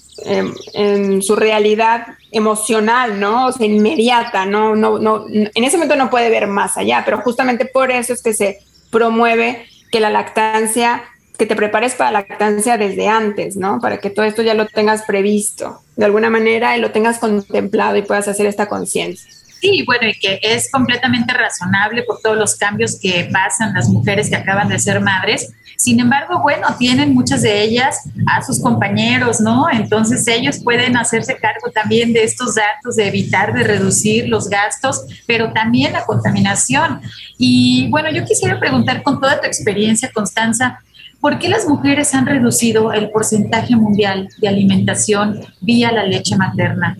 en, 0.73 1.21
su 1.21 1.35
realidad 1.35 2.07
emocional, 2.31 3.19
¿no? 3.19 3.47
O 3.47 3.51
sea, 3.51 3.65
inmediata, 3.65 4.45
¿no? 4.45 4.75
No, 4.75 4.99
no, 4.99 5.25
en 5.29 5.63
ese 5.63 5.77
momento 5.77 5.95
no 5.95 6.09
puede 6.09 6.29
ver 6.29 6.47
más 6.47 6.77
allá, 6.77 7.03
pero 7.05 7.21
justamente 7.21 7.65
por 7.65 7.91
eso 7.91 8.13
es 8.13 8.21
que 8.21 8.33
se 8.33 8.59
promueve 8.89 9.65
que 9.91 9.99
la 9.99 10.09
lactancia 10.09 11.03
que 11.43 11.47
te 11.47 11.55
prepares 11.57 11.95
para 11.95 12.09
la 12.09 12.19
lactancia 12.21 12.77
desde 12.77 13.09
antes, 13.09 13.57
¿no? 13.57 13.79
Para 13.81 13.97
que 13.97 14.09
todo 14.09 14.25
esto 14.25 14.41
ya 14.43 14.53
lo 14.53 14.65
tengas 14.65 15.01
previsto 15.01 15.81
de 15.97 16.05
alguna 16.05 16.29
manera 16.29 16.77
y 16.77 16.79
lo 16.79 16.91
tengas 16.91 17.19
contemplado 17.19 17.97
y 17.97 18.01
puedas 18.01 18.29
hacer 18.29 18.45
esta 18.45 18.67
conciencia. 18.67 19.29
Sí, 19.59 19.83
bueno, 19.85 20.07
y 20.07 20.13
que 20.17 20.39
es 20.41 20.71
completamente 20.71 21.33
razonable 21.33 22.03
por 22.03 22.21
todos 22.21 22.37
los 22.37 22.55
cambios 22.55 22.97
que 22.97 23.29
pasan 23.29 23.73
las 23.73 23.89
mujeres 23.89 24.29
que 24.29 24.37
acaban 24.37 24.69
de 24.69 24.79
ser 24.79 25.01
madres. 25.01 25.51
Sin 25.75 25.99
embargo, 25.99 26.39
bueno, 26.41 26.65
tienen 26.79 27.13
muchas 27.13 27.41
de 27.41 27.61
ellas 27.61 27.97
a 28.25 28.41
sus 28.41 28.61
compañeros, 28.61 29.41
¿no? 29.41 29.69
Entonces 29.69 30.25
ellos 30.29 30.59
pueden 30.63 30.95
hacerse 30.95 31.35
cargo 31.35 31.71
también 31.73 32.13
de 32.13 32.23
estos 32.23 32.55
datos, 32.55 32.95
de 32.95 33.07
evitar, 33.09 33.53
de 33.53 33.63
reducir 33.63 34.29
los 34.29 34.47
gastos, 34.47 35.03
pero 35.27 35.51
también 35.51 35.91
la 35.91 36.05
contaminación. 36.05 37.01
Y 37.37 37.89
bueno, 37.89 38.09
yo 38.11 38.23
quisiera 38.23 38.61
preguntar 38.61 39.03
con 39.03 39.19
toda 39.19 39.41
tu 39.41 39.47
experiencia, 39.47 40.09
Constanza, 40.13 40.79
¿Por 41.23 41.39
qué 41.39 41.47
las 41.47 41.65
mujeres 41.69 42.13
han 42.13 42.25
reducido 42.25 42.91
el 42.91 43.09
porcentaje 43.09 43.77
mundial 43.77 44.27
de 44.39 44.49
alimentación 44.49 45.39
vía 45.61 45.89
la 45.93 46.03
leche 46.03 46.35
materna? 46.35 46.97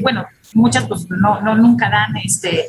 bueno, 0.00 0.24
muchas 0.52 0.86
pues 0.86 1.10
no, 1.10 1.40
no 1.40 1.56
nunca 1.56 1.90
dan 1.90 2.16
este, 2.24 2.66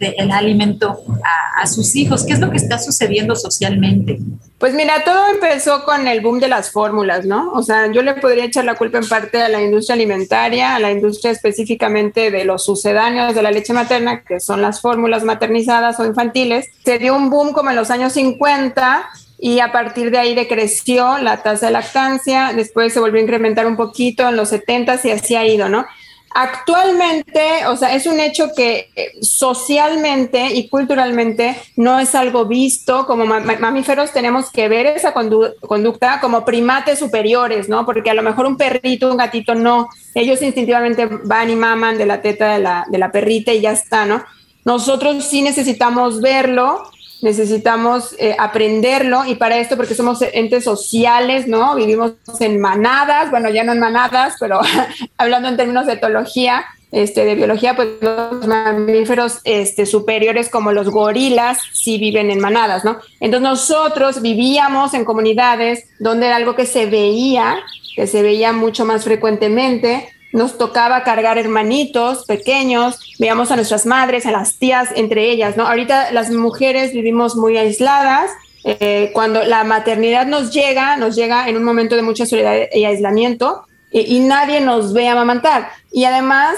el 0.00 0.32
alimento 0.32 0.98
a, 1.22 1.62
a, 1.62 1.66
sus 1.68 1.94
hijos. 1.94 2.24
¿Qué 2.26 2.32
es 2.32 2.40
lo 2.40 2.50
que 2.50 2.56
está 2.56 2.80
sucediendo 2.80 3.36
socialmente? 3.36 4.18
Pues 4.58 4.74
mira, 4.74 5.04
todo 5.04 5.28
empezó 5.32 5.84
con 5.84 6.08
el 6.08 6.20
boom 6.20 6.40
de 6.40 6.48
las 6.48 6.72
fórmulas, 6.72 7.24
¿no? 7.24 7.52
O 7.52 7.62
sea, 7.62 7.92
yo 7.92 8.02
le 8.02 8.14
podría 8.14 8.44
echar 8.44 8.64
la 8.64 8.74
culpa 8.74 8.98
en 8.98 9.08
parte 9.08 9.40
a 9.40 9.48
la 9.48 9.62
industria 9.62 9.94
alimentaria, 9.94 10.74
a 10.74 10.80
la 10.80 10.90
industria 10.90 11.30
específicamente 11.30 12.32
de 12.32 12.44
los 12.44 12.64
sucedáneos 12.64 13.36
de 13.36 13.42
la 13.42 13.52
leche 13.52 13.72
materna, 13.72 14.22
que 14.22 14.40
son 14.40 14.60
las 14.60 14.80
fórmulas 14.80 15.22
maternizadas 15.22 16.00
o 16.00 16.04
infantiles. 16.04 16.66
Se 16.84 16.98
dio 16.98 17.14
un 17.14 17.30
boom 17.30 17.52
como 17.52 17.70
en 17.70 17.76
los 17.76 17.92
años 17.92 18.14
50 18.14 19.08
y 19.44 19.58
a 19.58 19.72
partir 19.72 20.12
de 20.12 20.18
ahí 20.18 20.36
decreció 20.36 21.18
la 21.18 21.42
tasa 21.42 21.66
de 21.66 21.72
lactancia, 21.72 22.52
después 22.54 22.92
se 22.92 23.00
volvió 23.00 23.18
a 23.18 23.24
incrementar 23.24 23.66
un 23.66 23.76
poquito 23.76 24.28
en 24.28 24.36
los 24.36 24.50
70 24.50 25.00
y 25.02 25.10
así 25.10 25.34
ha 25.34 25.44
ido, 25.44 25.68
¿no? 25.68 25.84
Actualmente, 26.32 27.66
o 27.66 27.76
sea, 27.76 27.92
es 27.92 28.06
un 28.06 28.20
hecho 28.20 28.50
que 28.56 28.92
eh, 28.94 29.10
socialmente 29.20 30.54
y 30.54 30.68
culturalmente 30.68 31.60
no 31.74 31.98
es 31.98 32.14
algo 32.14 32.46
visto. 32.46 33.04
Como 33.04 33.24
mamíferos 33.26 34.12
tenemos 34.12 34.48
que 34.52 34.68
ver 34.68 34.86
esa 34.86 35.12
conducta 35.12 36.20
como 36.20 36.44
primates 36.44 37.00
superiores, 37.00 37.68
¿no? 37.68 37.84
Porque 37.84 38.10
a 38.10 38.14
lo 38.14 38.22
mejor 38.22 38.46
un 38.46 38.56
perrito, 38.56 39.10
un 39.10 39.16
gatito 39.16 39.56
no. 39.56 39.88
Ellos 40.14 40.40
instintivamente 40.40 41.06
van 41.24 41.50
y 41.50 41.56
maman 41.56 41.98
de 41.98 42.06
la 42.06 42.22
teta 42.22 42.52
de 42.52 42.60
la, 42.60 42.86
de 42.88 42.98
la 42.98 43.10
perrita 43.10 43.52
y 43.52 43.60
ya 43.60 43.72
está, 43.72 44.06
¿no? 44.06 44.24
Nosotros 44.64 45.24
sí 45.24 45.42
necesitamos 45.42 46.20
verlo 46.20 46.84
necesitamos 47.22 48.14
eh, 48.18 48.36
aprenderlo 48.38 49.24
y 49.24 49.36
para 49.36 49.58
esto, 49.58 49.76
porque 49.76 49.94
somos 49.94 50.20
entes 50.20 50.64
sociales, 50.64 51.46
¿no? 51.46 51.74
Vivimos 51.76 52.14
en 52.40 52.60
manadas, 52.60 53.30
bueno, 53.30 53.48
ya 53.48 53.64
no 53.64 53.72
en 53.72 53.78
manadas, 53.78 54.34
pero 54.38 54.60
hablando 55.16 55.48
en 55.48 55.56
términos 55.56 55.86
de 55.86 55.94
etología, 55.94 56.64
este, 56.90 57.24
de 57.24 57.34
biología, 57.36 57.74
pues 57.74 57.88
los 58.02 58.46
mamíferos 58.46 59.40
este, 59.44 59.86
superiores 59.86 60.50
como 60.50 60.72
los 60.72 60.90
gorilas 60.90 61.58
sí 61.72 61.96
viven 61.96 62.30
en 62.30 62.38
manadas, 62.38 62.84
¿no? 62.84 62.98
Entonces 63.18 63.48
nosotros 63.48 64.20
vivíamos 64.20 64.92
en 64.92 65.06
comunidades 65.06 65.86
donde 66.00 66.26
era 66.26 66.36
algo 66.36 66.54
que 66.54 66.66
se 66.66 66.86
veía, 66.86 67.56
que 67.96 68.06
se 68.06 68.22
veía 68.22 68.52
mucho 68.52 68.84
más 68.84 69.04
frecuentemente, 69.04 70.08
nos 70.32 70.58
tocaba 70.58 71.04
cargar 71.04 71.38
hermanitos 71.38 72.24
pequeños, 72.24 72.98
veíamos 73.18 73.50
a 73.50 73.56
nuestras 73.56 73.86
madres, 73.86 74.26
a 74.26 74.32
las 74.32 74.56
tías 74.58 74.88
entre 74.96 75.30
ellas, 75.30 75.56
¿no? 75.56 75.66
Ahorita 75.66 76.12
las 76.12 76.30
mujeres 76.30 76.92
vivimos 76.92 77.36
muy 77.36 77.56
aisladas. 77.56 78.30
Eh, 78.64 79.10
cuando 79.12 79.42
la 79.42 79.64
maternidad 79.64 80.26
nos 80.26 80.52
llega, 80.52 80.96
nos 80.96 81.16
llega 81.16 81.48
en 81.48 81.56
un 81.56 81.64
momento 81.64 81.96
de 81.96 82.02
mucha 82.02 82.26
soledad 82.26 82.68
y 82.72 82.84
aislamiento 82.84 83.66
y, 83.90 84.20
nadie 84.20 84.60
nos 84.60 84.92
ve 84.92 85.08
amamantar. 85.08 85.68
Y 85.92 86.04
además, 86.04 86.56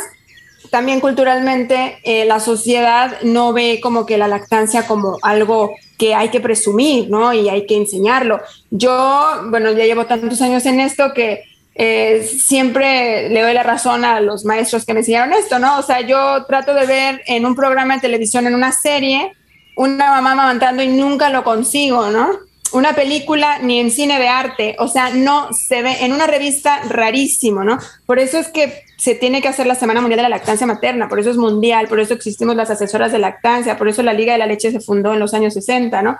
también 0.70 1.00
culturalmente, 1.00 1.98
eh, 2.04 2.24
la 2.26 2.40
sociedad 2.40 3.20
no 3.22 3.52
ve 3.52 3.80
como 3.82 4.06
que 4.06 4.18
la 4.18 4.28
lactancia 4.28 4.86
como 4.86 5.18
algo 5.22 5.72
que 5.98 6.14
hay 6.14 6.28
que 6.28 6.40
presumir, 6.40 7.10
¿no? 7.10 7.32
Y 7.32 7.48
hay 7.48 7.66
que 7.66 7.76
enseñarlo. 7.76 8.40
Yo, 8.70 9.42
bueno, 9.46 9.72
ya 9.72 9.84
llevo 9.84 10.06
tantos 10.06 10.40
años 10.42 10.64
en 10.66 10.80
esto 10.80 11.12
que 11.14 11.42
eh, 11.74 12.22
siempre 12.22 13.28
le 13.30 13.42
doy 13.42 13.52
la 13.52 13.64
razón 13.64 14.04
a 14.04 14.20
los 14.20 14.44
maestros 14.44 14.84
que 14.84 14.94
me 14.94 15.00
enseñaron 15.00 15.32
esto, 15.32 15.58
¿no? 15.58 15.78
O 15.78 15.82
sea, 15.82 16.00
yo 16.02 16.44
trato 16.46 16.72
de 16.72 16.86
ver 16.86 17.22
en 17.26 17.44
un 17.46 17.56
programa 17.56 17.96
de 17.96 18.00
televisión, 18.00 18.46
en 18.46 18.54
una 18.54 18.72
serie, 18.72 19.32
una 19.76 20.10
mamá 20.10 20.32
amamantando 20.32 20.82
y 20.82 20.88
nunca 20.88 21.30
lo 21.30 21.42
consigo, 21.42 22.10
¿no? 22.10 22.30
Una 22.72 22.92
película 22.94 23.58
ni 23.58 23.80
en 23.80 23.90
cine 23.90 24.18
de 24.18 24.28
arte, 24.28 24.76
o 24.78 24.88
sea, 24.88 25.10
no 25.10 25.52
se 25.52 25.82
ve 25.82 26.04
en 26.04 26.12
una 26.12 26.26
revista 26.26 26.80
rarísimo, 26.88 27.64
¿no? 27.64 27.78
Por 28.06 28.18
eso 28.18 28.38
es 28.38 28.48
que 28.48 28.84
se 28.96 29.14
tiene 29.14 29.42
que 29.42 29.48
hacer 29.48 29.66
la 29.66 29.74
Semana 29.74 30.00
Mundial 30.00 30.18
de 30.18 30.22
la 30.22 30.28
Lactancia 30.28 30.66
Materna, 30.66 31.08
por 31.08 31.20
eso 31.20 31.30
es 31.30 31.36
mundial, 31.36 31.88
por 31.88 32.00
eso 32.00 32.14
existimos 32.14 32.56
las 32.56 32.70
asesoras 32.70 33.12
de 33.12 33.18
lactancia, 33.18 33.76
por 33.76 33.88
eso 33.88 34.02
la 34.02 34.12
Liga 34.12 34.32
de 34.32 34.38
la 34.38 34.46
Leche 34.46 34.70
se 34.70 34.80
fundó 34.80 35.12
en 35.12 35.20
los 35.20 35.34
años 35.34 35.54
60, 35.54 36.02
¿no? 36.02 36.18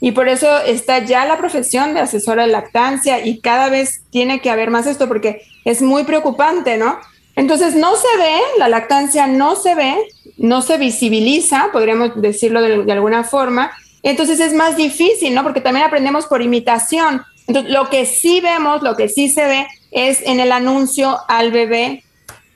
Y 0.00 0.12
por 0.12 0.28
eso 0.28 0.58
está 0.60 0.98
ya 0.98 1.24
la 1.24 1.38
profesión 1.38 1.94
de 1.94 2.00
asesora 2.00 2.46
de 2.46 2.52
lactancia 2.52 3.24
y 3.24 3.40
cada 3.40 3.68
vez 3.68 4.02
tiene 4.10 4.40
que 4.40 4.50
haber 4.50 4.70
más 4.70 4.86
esto 4.86 5.08
porque 5.08 5.42
es 5.64 5.80
muy 5.80 6.04
preocupante, 6.04 6.76
¿no? 6.76 6.98
Entonces 7.36 7.74
no 7.74 7.96
se 7.96 8.18
ve, 8.18 8.38
la 8.58 8.68
lactancia 8.68 9.26
no 9.26 9.56
se 9.56 9.74
ve 9.74 9.96
no 10.36 10.62
se 10.62 10.78
visibiliza, 10.78 11.68
podríamos 11.72 12.20
decirlo 12.20 12.60
de, 12.60 12.92
alguna 12.92 13.24
forma, 13.24 13.72
entonces 14.02 14.40
es 14.40 14.52
más 14.52 14.76
difícil, 14.76 15.34
¿no? 15.34 15.42
Porque 15.42 15.60
también 15.60 15.86
aprendemos 15.86 16.26
por 16.26 16.42
imitación. 16.42 17.22
Entonces, 17.46 17.72
lo 17.72 17.88
que 17.88 18.06
sí 18.06 18.40
vemos, 18.40 18.82
lo 18.82 18.96
que 18.96 19.08
sí 19.08 19.28
se 19.28 19.46
ve 19.46 19.66
es 19.90 20.20
en 20.22 20.40
el 20.40 20.52
anuncio 20.52 21.18
al 21.28 21.52
bebé, 21.52 22.04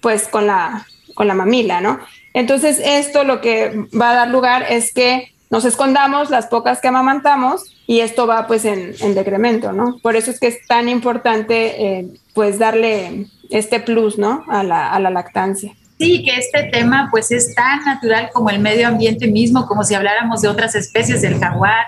pues 0.01 0.29
con 0.29 0.47
la, 0.47 0.87
con 1.15 1.27
la 1.27 1.35
mamila, 1.35 1.81
¿no? 1.81 2.01
Entonces, 2.35 2.81
esto 2.85 3.25
lo 3.25 3.41
que 3.41 3.87
va 3.99 4.11
a 4.11 4.15
dar 4.15 4.29
lugar 4.29 4.67
es 4.69 4.93
que 4.93 5.33
nos 5.51 5.65
escondamos 5.65 6.31
las 6.31 6.47
pocas 6.47 6.81
que 6.81 6.89
amamantamos 6.89 7.75
y 7.87 8.01
esto 8.01 8.27
va 8.27 8.47
pues 8.47 8.65
en, 8.65 9.15
decremento, 9.15 9.73
¿no? 9.73 9.99
Por 10.03 10.17
eso 10.17 10.31
es 10.31 10.39
que 10.39 10.49
es 10.49 10.67
tan 10.67 10.89
importante 10.89 11.99
eh, 11.99 12.09
pues 12.35 12.59
darle 12.59 13.27
este 13.51 13.81
plus, 13.81 14.19
¿no? 14.19 14.45
A 14.49 14.63
la, 14.63 14.93
a 14.93 15.01
la 15.01 15.11
lactancia. 15.11 15.75
Sí, 15.99 16.23
que 16.23 16.37
este 16.37 16.65
tema 16.65 17.09
pues 17.11 17.33
es 17.33 17.55
tan 17.55 17.85
natural 17.85 18.31
como 18.33 18.51
el 18.51 18.61
medio 18.61 18.87
ambiente 18.87 19.27
mismo, 19.27 19.67
como 19.67 19.83
si 19.83 19.95
habláramos 19.95 20.43
de 20.43 20.49
otras 20.49 20.75
especies 20.77 21.23
del 21.23 21.41
jaguar, 21.41 21.87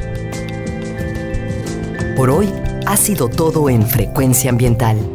Por 2.17 2.29
hoy 2.29 2.51
ha 2.85 2.97
sido 2.97 3.29
todo 3.29 3.69
en 3.69 3.87
Frecuencia 3.87 4.49
Ambiental 4.49 5.14